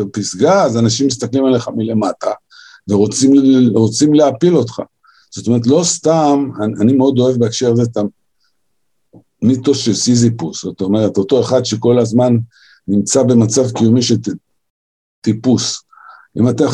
בפסגה, 0.00 0.62
אז 0.64 0.78
אנשים 0.78 1.06
מסתכלים 1.06 1.44
עליך 1.44 1.68
מלמטה, 1.76 2.30
ורוצים 2.88 4.14
להפיל 4.14 4.56
אותך. 4.56 4.82
זאת 5.30 5.46
אומרת, 5.46 5.66
לא 5.66 5.80
סתם, 5.84 6.50
אני, 6.80 6.92
מאוד 6.92 7.18
אוהב 7.18 7.36
בהקשר 7.36 7.72
הזה 7.72 7.86
המיתוס 9.42 9.78
של 9.78 9.94
סיזיפוס, 9.94 10.62
זאת 10.62 10.80
אומרת, 10.80 11.16
אותו 11.16 11.40
אחד 11.40 11.64
שכל 11.64 11.98
הזמן 11.98 12.36
נמצא 12.88 13.22
במצב 13.22 13.70
קיומי 13.70 14.02
של 14.02 14.16
טיפוס. 15.20 15.82
אם 16.38 16.48
אתה 16.48 16.64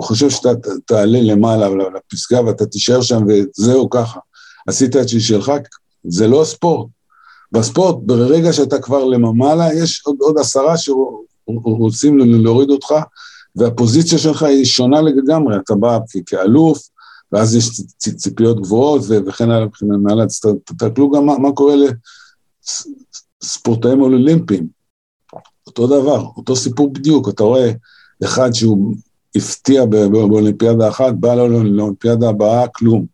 חושב 0.00 0.30
שאתה 0.30 0.48
תעלה 0.86 1.20
למעלה 1.20 1.68
לפסגה 1.68 2.44
ואתה 2.44 2.66
תישאר 2.66 3.02
שם 3.02 3.22
וזהו 3.28 3.90
ככה, 3.90 4.20
עשית 4.66 4.96
את 4.96 5.08
שלך, 5.08 5.52
זה 6.04 6.28
לא 6.28 6.44
ספורט. 6.44 6.88
בספורט, 7.52 7.96
ברגע 8.02 8.52
שאתה 8.52 8.78
כבר 8.78 9.04
למעלה, 9.04 9.74
יש 9.74 10.02
עוד, 10.04 10.16
עוד 10.20 10.38
עשרה 10.38 10.74
שרוצים 10.76 12.18
להוריד 12.18 12.70
אותך, 12.70 12.94
והפוזיציה 13.56 14.18
שלך 14.18 14.42
היא 14.42 14.64
שונה 14.64 15.00
לגמרי, 15.00 15.56
אתה 15.56 15.74
בא 15.74 15.98
כאלוף, 16.26 16.88
ואז 17.32 17.54
יש 17.54 17.80
ציפיות 17.96 18.60
גבוהות 18.60 19.02
וכן 19.26 19.50
הלאה 19.50 19.66
וכן 19.66 19.86
הלאה, 20.10 20.26
תסתכלו 20.26 21.10
גם 21.10 21.26
מה, 21.26 21.38
מה 21.38 21.52
קורה 21.52 21.74
לספורטאים 23.42 24.00
אולימפיים, 24.00 24.66
אותו 25.66 25.86
דבר, 25.86 26.26
אותו 26.36 26.56
סיפור 26.56 26.92
בדיוק, 26.92 27.28
אתה 27.28 27.42
רואה 27.42 27.72
אחד 28.24 28.52
שהוא 28.52 28.94
הפתיע 29.36 29.84
באולימפיאדה 29.84 30.88
אחת, 30.88 31.14
בא 31.14 31.34
לאולימפיאדה 31.34 32.28
הבאה, 32.28 32.68
כלום. 32.68 33.06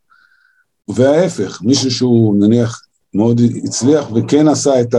וההפך, 0.88 1.62
מישהו 1.62 1.90
שהוא 1.90 2.36
נניח 2.36 2.82
מאוד 3.14 3.40
הצליח 3.64 4.06
וכן 4.14 4.48
עשה 4.48 4.80
את 4.80 4.94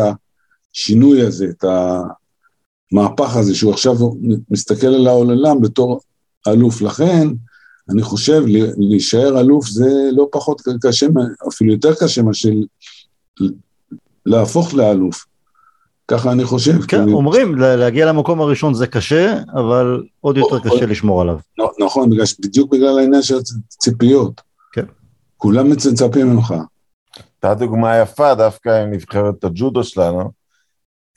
השינוי 0.74 1.22
הזה, 1.22 1.46
את 1.50 1.64
המהפך 2.92 3.36
הזה, 3.36 3.56
שהוא 3.56 3.72
עכשיו 3.72 3.96
מסתכל 4.50 4.88
על 4.88 5.08
העולם 5.08 5.62
בתור 5.62 6.02
אלוף. 6.48 6.82
לכן, 6.82 7.28
אני 7.90 8.04
חושב, 8.04 8.44
להישאר 8.78 9.40
אלוף 9.40 9.68
זה 9.68 9.90
לא 10.12 10.28
פחות 10.32 10.62
קשה, 10.82 11.08
אפילו 11.48 11.74
יותר 11.74 11.94
קשה 11.96 12.22
מאשר 12.22 12.50
להפוך 14.26 14.74
לאלוף. 14.74 15.26
ככה 16.08 16.32
אני 16.32 16.46
חושב. 16.46 16.82
כן, 16.82 17.06
כי... 17.06 17.12
אומרים, 17.12 17.56
להגיע 17.56 18.06
למקום 18.06 18.42
הראשון 18.42 18.74
זה 18.74 18.88
קשה, 18.88 19.40
אבל 19.54 20.04
עוד 20.22 20.38
יותר 20.38 20.60
קשה 20.60 20.86
לשמור 20.86 21.22
עליו. 21.22 21.40
נכון, 21.80 22.10
בגלל, 22.10 22.26
בדיוק 22.40 22.72
בגלל 22.72 23.00
העניין 23.00 23.22
של 23.22 23.38
הציפיות. 23.38 24.42
כן. 24.72 24.86
כולם 25.38 25.70
מצפים 25.70 26.28
ממך. 26.28 26.54
הייתה 27.18 27.54
דוגמה 27.54 27.98
יפה 27.98 28.36
דווקא 28.36 28.84
עם 28.84 28.92
נבחרת 28.92 29.44
הג'ודו 29.44 29.84
שלנו, 29.84 30.32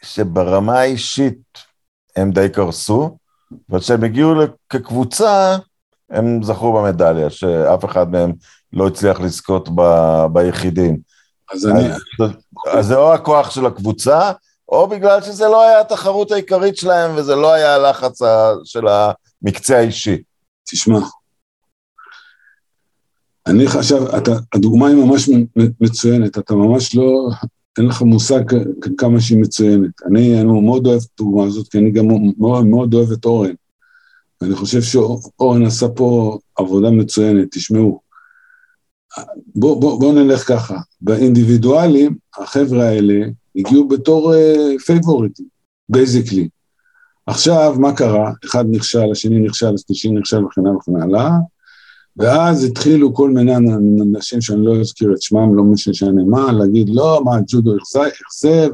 שברמה 0.03 0.81
האישית 0.81 1.59
הם 2.17 2.31
די 2.31 2.49
קרסו, 2.49 3.17
וכשהם 3.71 4.05
הגיעו 4.05 4.35
כקבוצה, 4.69 5.57
הם 6.13 6.43
זכו 6.43 6.73
במדליה, 6.73 7.31
שאף 7.31 7.85
אחד 7.85 8.11
מהם 8.11 8.33
לא 8.73 8.87
הצליח 8.87 9.21
לזכות 9.21 9.69
ב, 9.75 9.83
ביחידים. 10.33 10.99
אז, 11.53 11.59
אז, 11.59 11.67
אני... 11.67 11.89
אז 12.73 12.87
זה 12.87 12.97
או 12.97 13.15
הכוח 13.15 13.51
של 13.51 13.67
הקבוצה, 13.67 14.33
או 14.69 14.87
בגלל 14.87 15.23
שזה 15.23 15.45
לא 15.45 15.63
היה 15.63 15.81
התחרות 15.81 16.33
העיקרית 16.33 16.77
שלהם 16.77 17.11
וזה 17.17 17.35
לא 17.35 17.53
היה 17.53 17.75
הלחץ 17.75 18.19
של 18.65 18.87
המקצה 18.89 19.79
האישי. 19.79 20.23
תשמע, 20.65 20.99
אני 23.47 23.69
חשב, 23.69 24.03
אתה, 24.17 24.31
הדוגמה 24.55 24.89
היא 24.89 24.97
ממש 24.97 25.31
מצוינת, 25.81 26.39
אתה 26.39 26.55
ממש 26.55 26.95
לא, 26.95 27.29
אין 27.79 27.87
לך 27.87 28.03
מושג 28.03 28.41
כמה 28.99 29.21
שהיא 29.21 29.39
מצוינת. 29.39 29.91
אני, 30.07 30.41
אני 30.41 30.61
מאוד 30.61 30.87
אוהב 30.87 31.01
את 31.05 31.21
הדוגמה 31.21 31.45
הזאת, 31.45 31.69
כי 31.69 31.79
אני 31.79 31.91
גם 31.91 32.07
מאוד, 32.39 32.67
מאוד 32.67 32.95
אוהב 32.95 33.13
את 33.13 33.25
אורן. 33.25 33.55
ואני 34.43 34.55
חושב 34.55 34.83
שאורן 34.83 35.67
עשה 35.67 35.89
פה 35.89 36.39
עבודה 36.57 36.91
מצוינת, 36.91 37.49
תשמעו. 37.51 38.01
בואו 39.55 39.81
בוא, 39.81 40.01
בוא 40.01 40.13
נלך 40.13 40.49
ככה, 40.49 40.77
באינדיבידואלים, 41.01 42.17
החבר'ה 42.39 42.85
האלה 42.85 43.25
הגיעו 43.57 43.89
בתור 43.89 44.35
פייבוריטים, 44.87 45.47
uh, 45.47 45.49
basically. 45.89 46.49
עכשיו, 47.27 47.75
מה 47.79 47.97
קרה? 47.97 48.33
אחד 48.45 48.65
נכשל, 48.71 49.13
השני 49.13 49.41
נכשל, 49.41 49.75
השלישי 49.75 50.11
נכשל 50.11 50.45
וכן 50.45 50.61
הלאה 50.67 50.77
וכן 50.77 51.03
הלאה, 51.03 51.31
ואז 52.17 52.65
התחילו 52.65 53.15
כל 53.15 53.31
מיני 53.31 53.57
אנשים 53.57 54.41
שאני 54.41 54.65
לא 54.65 54.81
אזכיר 54.81 55.13
את 55.13 55.23
שמם, 55.23 55.57
לא 55.57 55.65
משנה 55.65 56.23
מה, 56.27 56.53
להגיד, 56.53 56.89
לא, 56.89 57.23
מה, 57.25 57.33
ג'ודו 57.47 57.77
אכזב, 57.77 58.71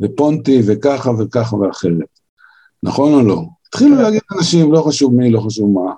ופונטי, 0.00 0.62
וככה 0.66 1.10
וככה 1.18 1.56
ואחרת. 1.56 2.18
נכון 2.82 3.12
או 3.14 3.22
לא? 3.22 3.42
התחילו. 3.74 4.02
להגיד 4.02 4.20
אנשים, 4.38 4.72
לא 4.72 4.82
חשוב 4.82 5.14
מי, 5.14 5.30
לא 5.30 5.40
חשוב 5.40 5.70
מה, 5.70 5.92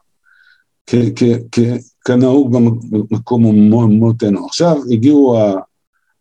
כנהוג 2.04 2.52
במקום 2.90 3.44
אומותינו. 3.72 4.46
עכשיו 4.46 4.76
הגיעו 4.90 5.36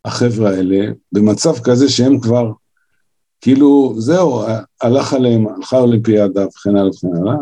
החבר'ה 0.05 0.49
האלה 0.49 0.91
במצב 1.11 1.59
כזה 1.59 1.89
שהם 1.89 2.19
כבר, 2.19 2.51
כאילו, 3.41 3.95
זהו, 3.97 4.43
הלך 4.81 5.13
עליהם, 5.13 5.47
הלכה 5.47 5.77
האולימפיאדה 5.77 6.45
וכן 6.47 6.75
הלאה 6.75 6.89
וכן 6.89 7.07
הלאה, 7.21 7.35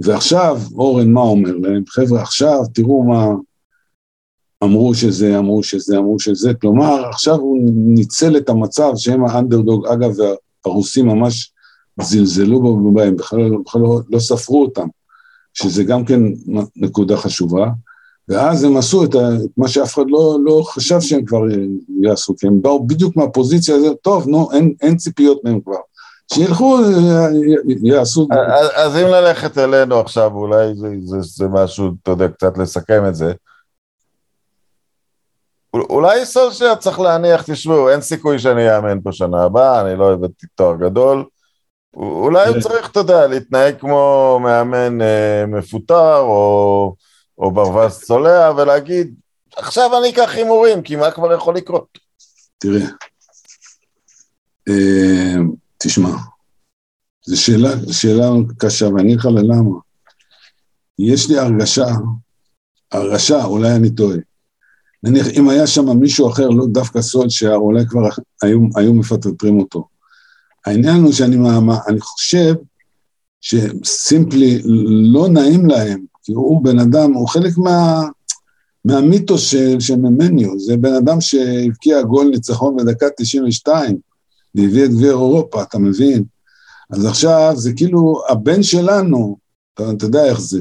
ועכשיו 0.00 0.60
אורן 0.74 1.12
מה 1.12 1.20
אומר 1.20 1.56
להם? 1.56 1.82
חבר'ה, 1.88 2.22
עכשיו 2.22 2.58
תראו 2.74 3.02
מה 3.02 3.26
אמרו 4.64 4.94
שזה, 4.94 5.38
אמרו 5.38 5.62
שזה, 5.62 5.98
אמרו 5.98 6.18
שזה, 6.18 6.54
כלומר, 6.54 7.08
עכשיו 7.08 7.34
הוא 7.34 7.58
ניצל 7.72 8.36
את 8.36 8.48
המצב 8.48 8.92
שהם 8.96 9.24
האנדרדוג, 9.24 9.86
אגב, 9.86 10.10
הרוסים 10.64 11.06
ממש 11.06 11.51
זלזלו 12.00 12.92
בהם, 12.94 13.16
בכלל, 13.16 13.50
בכלל 13.66 13.80
לא, 13.82 14.00
לא 14.10 14.18
ספרו 14.18 14.62
אותם, 14.62 14.88
שזה 15.54 15.84
גם 15.84 16.04
כן 16.04 16.20
נקודה 16.76 17.16
חשובה, 17.16 17.66
ואז 18.28 18.64
הם 18.64 18.76
עשו 18.76 19.04
את, 19.04 19.14
ה, 19.14 19.28
את 19.44 19.50
מה 19.56 19.68
שאף 19.68 19.94
אחד 19.94 20.04
לא, 20.08 20.38
לא 20.44 20.62
חשב 20.66 21.00
שהם 21.00 21.24
כבר 21.24 21.42
יעשו, 22.02 22.34
כי 22.38 22.46
הם 22.46 22.62
באו 22.62 22.86
בדיוק 22.86 23.16
מהפוזיציה 23.16 23.76
הזאת, 23.76 23.96
טוב, 24.02 24.28
נו, 24.28 24.52
אין, 24.52 24.74
אין 24.82 24.96
ציפיות 24.96 25.44
מהם 25.44 25.60
כבר. 25.60 25.76
שילכו, 26.34 26.78
יעשו... 27.82 28.28
אז 28.74 28.96
אם 28.96 29.06
ללכת 29.06 29.58
אלינו 29.58 30.00
עכשיו, 30.00 30.30
אולי 30.34 30.74
זה, 30.74 30.88
זה, 31.04 31.16
זה 31.20 31.48
משהו, 31.48 31.90
אתה 32.02 32.10
יודע, 32.10 32.28
קצת 32.28 32.58
לסכם 32.58 33.02
את 33.08 33.14
זה. 33.14 33.32
אולי 35.74 36.26
סולשייר 36.26 36.74
צריך 36.74 37.00
להניח, 37.00 37.42
תשמעו, 37.46 37.90
אין 37.90 38.00
סיכוי 38.00 38.38
שאני 38.38 38.76
אאמן 38.76 39.00
פה 39.00 39.12
שנה 39.12 39.42
הבאה, 39.42 39.80
אני 39.80 39.98
לא 39.98 40.04
אוהב 40.04 40.24
את 40.24 40.30
תואר 40.54 40.76
גדול. 40.76 41.24
אולי 41.94 42.48
הוא 42.48 42.60
צריך, 42.60 42.90
אתה 42.90 43.00
יודע, 43.00 43.26
להתנהג 43.26 43.78
כמו 43.78 44.38
מאמן 44.42 45.00
אה, 45.00 45.46
מפוטר, 45.46 46.18
או, 46.18 46.94
או 47.38 47.50
ברווז 47.50 47.98
צולע, 47.98 48.52
ולהגיד, 48.56 49.14
עכשיו 49.56 49.98
אני 49.98 50.10
אקח 50.10 50.30
הימורים, 50.34 50.82
כי 50.82 50.96
מה 50.96 51.10
כבר 51.10 51.32
יכול 51.32 51.56
לקרות? 51.56 51.98
תראה, 52.58 52.86
אה, 54.68 55.34
תשמע, 55.78 56.10
זו 57.26 57.42
שאלה, 57.42 57.70
שאלה 57.92 58.28
קשה, 58.58 58.86
ואני 58.88 59.02
אגיד 59.02 59.18
לך 59.18 59.26
למה. 59.26 59.78
יש 60.98 61.30
לי 61.30 61.38
הרגשה, 61.38 61.86
הרגשה, 62.92 63.44
אולי 63.44 63.74
אני 63.76 63.90
טועה. 63.90 64.16
נניח, 65.02 65.26
אם 65.38 65.48
היה 65.48 65.66
שם 65.66 65.98
מישהו 65.98 66.28
אחר, 66.28 66.48
לא 66.48 66.66
דווקא 66.72 67.02
סולשייר, 67.02 67.56
אולי 67.56 67.84
כבר 67.88 68.00
היו, 68.42 68.58
היו 68.76 68.94
מפטרים 68.94 69.60
אותו. 69.60 69.91
העניין 70.66 71.02
הוא 71.02 71.12
שאני 71.12 71.36
אני 71.88 72.00
חושב 72.00 72.54
שסימפלי 73.40 74.62
לא 75.12 75.28
נעים 75.28 75.66
להם 75.66 76.04
כי 76.22 76.32
הוא 76.32 76.64
בן 76.64 76.78
אדם, 76.78 77.12
הוא 77.12 77.28
חלק 77.28 77.58
מה, 77.58 78.02
מהמיתוס 78.84 79.50
של, 79.50 79.80
של 79.80 79.96
ממניו, 79.96 80.58
זה 80.58 80.76
בן 80.76 80.94
אדם 80.94 81.20
שהבקיע 81.20 82.02
גול 82.02 82.26
ניצחון 82.26 82.76
בדקה 82.76 83.06
92, 83.16 83.98
והביא 84.54 84.84
את 84.84 84.90
גביע 84.90 85.08
אירופה, 85.08 85.62
אתה 85.62 85.78
מבין? 85.78 86.24
אז 86.90 87.06
עכשיו 87.06 87.52
זה 87.56 87.72
כאילו 87.76 88.22
הבן 88.28 88.62
שלנו, 88.62 89.36
אתה, 89.74 89.90
אתה 89.90 90.04
יודע 90.04 90.24
איך 90.24 90.40
זה, 90.40 90.60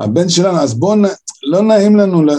הבן 0.00 0.28
שלנו, 0.28 0.58
אז 0.58 0.74
בואו, 0.74 1.02
לא 1.42 1.62
נעים 1.62 1.96
לנו, 1.96 2.24
לא, 2.24 2.34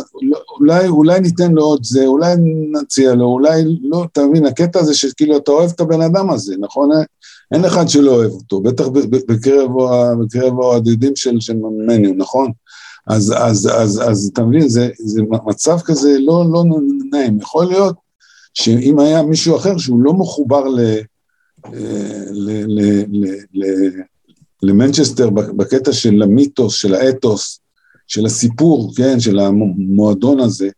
אולי, 0.65 0.87
אולי 0.87 1.19
ניתן 1.19 1.51
לו 1.51 1.63
עוד 1.63 1.83
זה, 1.83 2.05
אולי 2.05 2.35
נציע 2.71 3.15
לו, 3.15 3.25
אולי 3.25 3.63
לא, 3.81 4.05
אתה 4.11 4.21
מבין, 4.27 4.45
הקטע 4.45 4.79
הזה 4.79 4.93
שכאילו 4.93 5.37
אתה 5.37 5.51
אוהב 5.51 5.71
את 5.75 5.79
הבן 5.79 6.01
אדם 6.01 6.29
הזה, 6.29 6.55
נכון? 6.59 6.89
אין 7.53 7.65
אחד 7.65 7.89
שלא 7.89 8.11
אוהב 8.15 8.31
אותו, 8.31 8.61
בטח 8.61 8.87
בקרב, 9.27 9.71
האוהדים 10.61 11.15
של, 11.15 11.39
של 11.39 11.55
מניו, 11.87 12.13
נכון? 12.17 12.51
אז, 13.07 13.33
אז, 13.37 13.69
אז, 13.73 14.01
אז 14.09 14.29
אתה 14.33 14.43
מבין, 14.43 14.69
זה, 14.69 14.89
זה 14.97 15.21
מצב 15.45 15.79
כזה 15.79 16.17
לא, 16.19 16.45
לא 16.51 16.63
נעים. 17.11 17.39
יכול 17.39 17.65
להיות 17.65 17.95
שאם 18.53 18.99
היה 18.99 19.23
מישהו 19.23 19.55
אחר 19.55 19.77
שהוא 19.77 19.99
לא 20.01 20.13
מחובר 20.13 20.67
ל, 20.67 20.79
ל, 22.31 22.63
ל, 22.67 23.03
ל, 23.07 23.35
ל, 23.53 23.65
למנצ'סטר 24.63 25.29
בקטע 25.29 25.93
של 25.93 26.23
המיתוס, 26.23 26.73
של 26.73 26.95
האתוס, 26.95 27.59
של 28.07 28.25
הסיפור, 28.25 28.93
כן, 28.95 29.19
של 29.19 29.39
המועדון 29.39 30.39
הזה, 30.39 30.69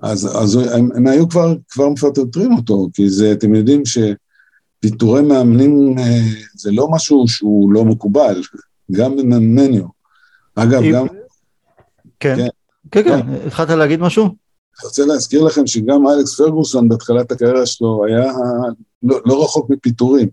אז, 0.00 0.36
אז 0.42 0.56
הם, 0.56 0.88
הם 0.96 1.06
היו 1.06 1.28
כבר, 1.28 1.54
כבר 1.70 1.88
מפטרים 1.88 2.52
אותו, 2.56 2.88
כי 2.94 3.10
זה, 3.10 3.32
אתם 3.32 3.54
יודעים 3.54 3.82
שפיטורי 3.84 5.22
מאמנים 5.22 5.98
אה, 5.98 6.20
זה 6.54 6.70
לא 6.72 6.88
משהו 6.90 7.28
שהוא 7.28 7.72
לא 7.72 7.84
מקובל, 7.84 8.42
גם 8.92 9.16
במניו. 9.16 9.84
אגב, 10.54 10.82
גם... 10.92 11.06
כן, 12.20 12.36
כן, 12.36 12.48
כן, 12.90 13.02
כן. 13.04 13.46
התחלת 13.46 13.70
להגיד 13.70 14.00
משהו? 14.00 14.24
אני 14.24 14.88
רוצה 14.88 15.06
להזכיר 15.06 15.42
לכם 15.42 15.66
שגם 15.66 16.08
אלכס 16.08 16.34
פרגוסון 16.34 16.88
בתחילת 16.88 17.32
הקריירה 17.32 17.66
שלו 17.66 18.04
היה 18.06 18.32
לא, 19.02 19.20
לא 19.24 19.44
רחוק 19.44 19.70
מפיטורים. 19.70 20.28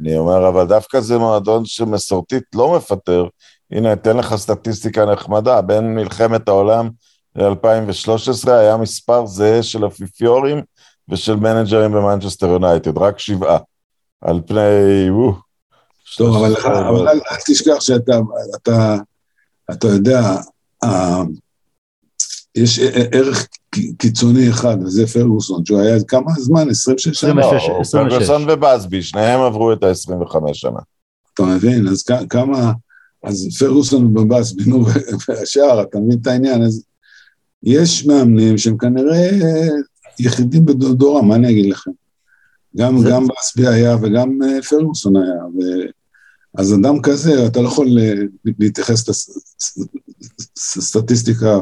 אני 0.00 0.18
אומר, 0.18 0.48
אבל 0.48 0.66
דווקא 0.66 1.00
זה 1.00 1.18
מועדון 1.18 1.64
שמסורתית 1.64 2.42
לא 2.54 2.76
מפטר. 2.76 3.26
הנה, 3.72 3.92
אתן 3.92 4.16
לך 4.16 4.36
סטטיסטיקה 4.36 5.06
נחמדה, 5.06 5.60
בין 5.60 5.94
מלחמת 5.94 6.48
העולם 6.48 6.88
ל-2013 7.36 8.50
היה 8.50 8.76
מספר 8.76 9.26
זהה 9.26 9.62
של 9.62 9.86
אפיפיורים 9.86 10.62
ושל 11.08 11.36
מנג'רים 11.36 11.92
במנצ'סטר 11.92 12.46
יונייטד, 12.46 12.98
רק 12.98 13.18
שבעה. 13.18 13.58
על 14.20 14.40
פני... 14.46 15.08
טוב, 16.16 16.36
אבל, 16.36 16.56
אבל 16.66 17.08
אל 17.08 17.18
תשכח 17.46 17.80
שאתה, 17.80 18.18
אתה, 18.56 18.96
אתה 19.70 19.86
יודע, 19.86 20.20
יש 22.54 22.78
ערך 23.12 23.46
קיצוני 23.98 24.50
אחד, 24.50 24.76
וזה 24.82 25.06
פרגוסון, 25.06 25.64
שהוא 25.64 25.80
היה 25.80 25.96
כמה 26.08 26.32
זמן? 26.38 26.70
26 26.70 27.20
שנה? 27.20 27.40
26. 27.40 27.92
פרגוסון 27.92 28.44
ובאזבי, 28.48 29.02
שניהם 29.02 29.40
עברו 29.40 29.72
את 29.72 29.82
ה-25 29.82 30.38
שנה. 30.52 30.80
אתה 31.34 31.42
מבין? 31.42 31.88
אז 31.88 32.04
כמה... 32.30 32.72
אז 33.24 33.48
פרגוסון 33.58 34.16
ובאזבי, 34.16 34.64
נו, 34.66 34.84
והשאר, 35.28 35.82
אתה 35.82 35.98
מבין 35.98 36.18
את 36.22 36.26
העניין? 36.26 36.62
אז 36.62 36.84
יש 37.62 38.06
מאמנים 38.06 38.58
שהם 38.58 38.78
כנראה 38.78 39.30
יחידים 40.18 40.66
בדורם, 40.66 41.28
מה 41.28 41.34
אני 41.34 41.50
אגיד 41.50 41.66
לכם? 41.66 41.90
גם, 42.76 42.98
זה... 42.98 43.08
גם 43.10 43.26
באסבי 43.26 43.66
היה 43.66 43.96
וגם 44.02 44.38
אה, 44.42 44.62
פרגוסון 44.62 45.16
היה, 45.16 45.44
ו... 45.46 45.60
אז 46.58 46.74
אדם 46.74 47.02
כזה, 47.02 47.46
אתה 47.46 47.60
לא 47.60 47.68
יכול 47.68 47.98
אה, 47.98 48.12
להתייחס 48.58 49.08
לסטטיסטיקה 50.56 51.58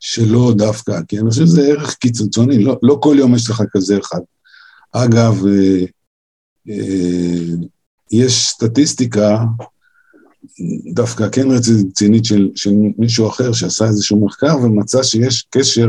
שלו 0.00 0.52
דווקא, 0.52 1.00
כי 1.08 1.18
אני 1.18 1.30
חושב 1.30 1.46
שזה 1.46 1.62
ערך 1.62 1.94
קיצוני, 1.94 2.64
לא, 2.64 2.78
לא 2.82 2.98
כל 3.02 3.16
יום 3.18 3.34
יש 3.34 3.50
לך 3.50 3.62
כזה 3.72 3.98
אחד. 3.98 4.20
אגב, 4.92 5.46
אה, 5.46 5.84
יש 8.10 8.48
סטטיסטיקה 8.48 9.44
דווקא 10.94 11.28
כן 11.28 11.50
רצינית 11.50 12.24
של, 12.24 12.50
של 12.54 12.74
מישהו 12.98 13.28
אחר 13.28 13.52
שעשה 13.52 13.84
איזשהו 13.84 14.26
מחקר 14.26 14.56
ומצא 14.62 15.02
שיש 15.02 15.46
קשר 15.50 15.88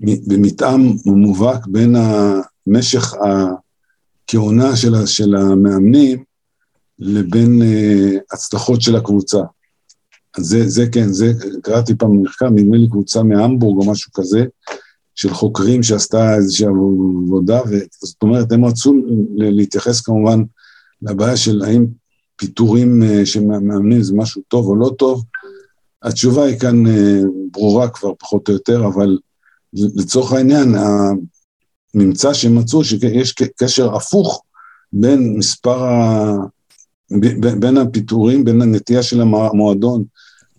במתאם 0.00 0.96
מובהק 1.06 1.66
בין 1.66 1.96
משך 2.66 3.14
הכהונה 4.24 4.76
של, 4.76 5.06
של 5.06 5.34
המאמנים 5.34 6.24
לבין 6.98 7.62
uh, 7.62 8.20
הצלחות 8.32 8.82
של 8.82 8.96
הקבוצה. 8.96 9.38
אז 10.38 10.44
זה, 10.44 10.68
זה 10.68 10.86
כן, 10.92 11.12
זה, 11.12 11.32
קראתי 11.62 11.94
פעם 11.94 12.22
מחקר, 12.22 12.50
נדמה 12.50 12.76
לי 12.76 12.88
קבוצה 12.88 13.22
מהמבורג 13.22 13.78
או 13.86 13.92
משהו 13.92 14.12
כזה, 14.14 14.44
של 15.14 15.34
חוקרים 15.34 15.82
שעשתה 15.82 16.34
איזושהי 16.34 16.66
עבודה, 16.66 17.60
וזאת 17.66 18.22
אומרת, 18.22 18.52
הם 18.52 18.64
רצו 18.64 18.94
להתייחס 19.36 20.00
כמובן 20.00 20.42
לבעיה 21.02 21.36
של 21.36 21.62
האם 21.62 21.86
פיטורים 22.36 23.02
אה, 23.02 23.26
של 23.26 23.40
מאמנים 23.40 24.02
זה 24.02 24.14
משהו 24.14 24.42
טוב 24.48 24.66
או 24.66 24.76
לא 24.76 24.90
טוב. 24.98 25.24
התשובה 26.02 26.44
היא 26.44 26.58
כאן 26.58 26.86
אה, 26.86 27.20
ברורה 27.50 27.88
כבר 27.88 28.12
פחות 28.18 28.48
או 28.48 28.54
יותר, 28.54 28.86
אבל 28.86 29.18
לצורך 29.72 30.32
העניין, 30.32 30.74
הממצא 31.94 32.34
שהם 32.34 32.58
מצאו 32.58 32.84
שיש 32.84 33.34
קשר 33.56 33.94
הפוך 33.94 34.42
בין 34.92 35.38
מספר 35.38 35.84
ה... 35.84 36.34
בין 37.58 37.76
הפיטורים, 37.76 38.44
בין 38.44 38.62
הנטייה 38.62 39.02
של 39.02 39.20
המועדון 39.20 40.04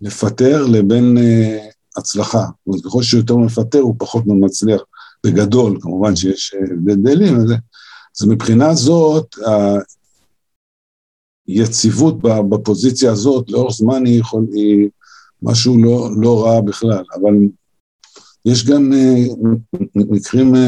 לפטר 0.00 0.66
לבין 0.66 1.16
uh, 1.18 1.98
הצלחה. 1.98 2.38
זאת 2.38 2.66
אומרת, 2.66 2.84
ככל 2.84 3.02
שיותר 3.02 3.36
מפטר 3.36 3.78
הוא 3.78 3.94
פחות 3.98 4.22
מצליח, 4.26 4.80
בגדול, 5.26 5.78
כמובן 5.80 6.16
שיש 6.16 6.54
הבדלים, 6.72 7.36
אז 8.20 8.26
מבחינה 8.28 8.74
זאת, 8.74 9.36
היציבות 11.48 12.18
בפוזיציה 12.22 13.10
הזאת 13.12 13.50
לאורך 13.50 13.72
זמן 13.72 14.06
היא, 14.06 14.20
יכול, 14.20 14.46
היא 14.52 14.88
משהו 15.42 15.78
לא, 15.78 16.08
לא 16.16 16.44
רע 16.44 16.60
בכלל, 16.60 17.02
אבל 17.14 17.34
יש 18.44 18.66
גם 18.66 18.92
uh, 18.92 19.78
מקרים 19.94 20.54
uh, 20.54 20.58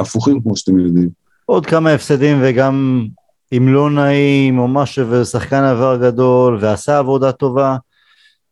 הפוכים, 0.00 0.40
כמו 0.42 0.56
שאתם 0.56 0.78
יודעים. 0.78 1.08
עוד 1.46 1.66
כמה 1.66 1.92
הפסדים 1.92 2.38
וגם 2.42 3.06
אם 3.56 3.68
לא 3.68 3.90
נעים 3.90 4.58
או 4.58 4.68
משהו 4.68 5.10
ושחקן 5.10 5.62
עבר 5.62 5.96
גדול 5.96 6.58
ועשה 6.60 6.98
עבודה 6.98 7.32
טובה, 7.32 7.76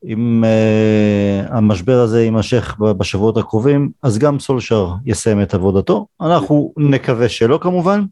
אם 0.07 0.45
uh, 0.45 1.53
המשבר 1.53 2.01
הזה 2.01 2.22
יימשך 2.22 2.76
בשבועות 2.78 3.37
הקרובים, 3.37 3.91
אז 4.03 4.18
גם 4.18 4.39
סולשר 4.39 4.91
יסיים 5.07 5.43
את 5.43 5.55
עבודתו. 5.55 6.07
אנחנו 6.20 6.72
נקווה 6.76 7.28
שלא 7.28 7.59
כמובן. 7.62 8.05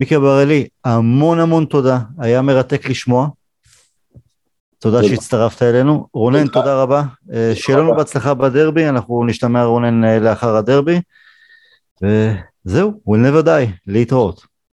מיקי 0.00 0.18
בראלי, 0.18 0.66
המון 0.84 1.40
המון 1.40 1.64
תודה, 1.64 1.98
היה 2.18 2.42
מרתק 2.42 2.88
לשמוע. 2.88 3.28
תודה 4.78 5.02
שהצטרפת 5.02 5.62
אלינו. 5.62 6.06
רונן, 6.14 6.46
תודה 6.46 6.82
רבה. 6.82 7.02
אה, 7.32 7.52
שיהיה 7.54 7.78
לנו 7.78 7.96
בהצלחה 7.96 8.34
בדרבי, 8.34 8.88
אנחנו 8.88 9.24
נשתמע 9.26 9.64
רונן 9.64 10.04
אה, 10.04 10.18
לאחר 10.18 10.56
הדרבי. 10.56 11.00
וזהו, 12.02 13.00
we'll 13.08 13.42
never 13.42 13.46
die, 13.46 13.70
להתראות. 13.86 14.53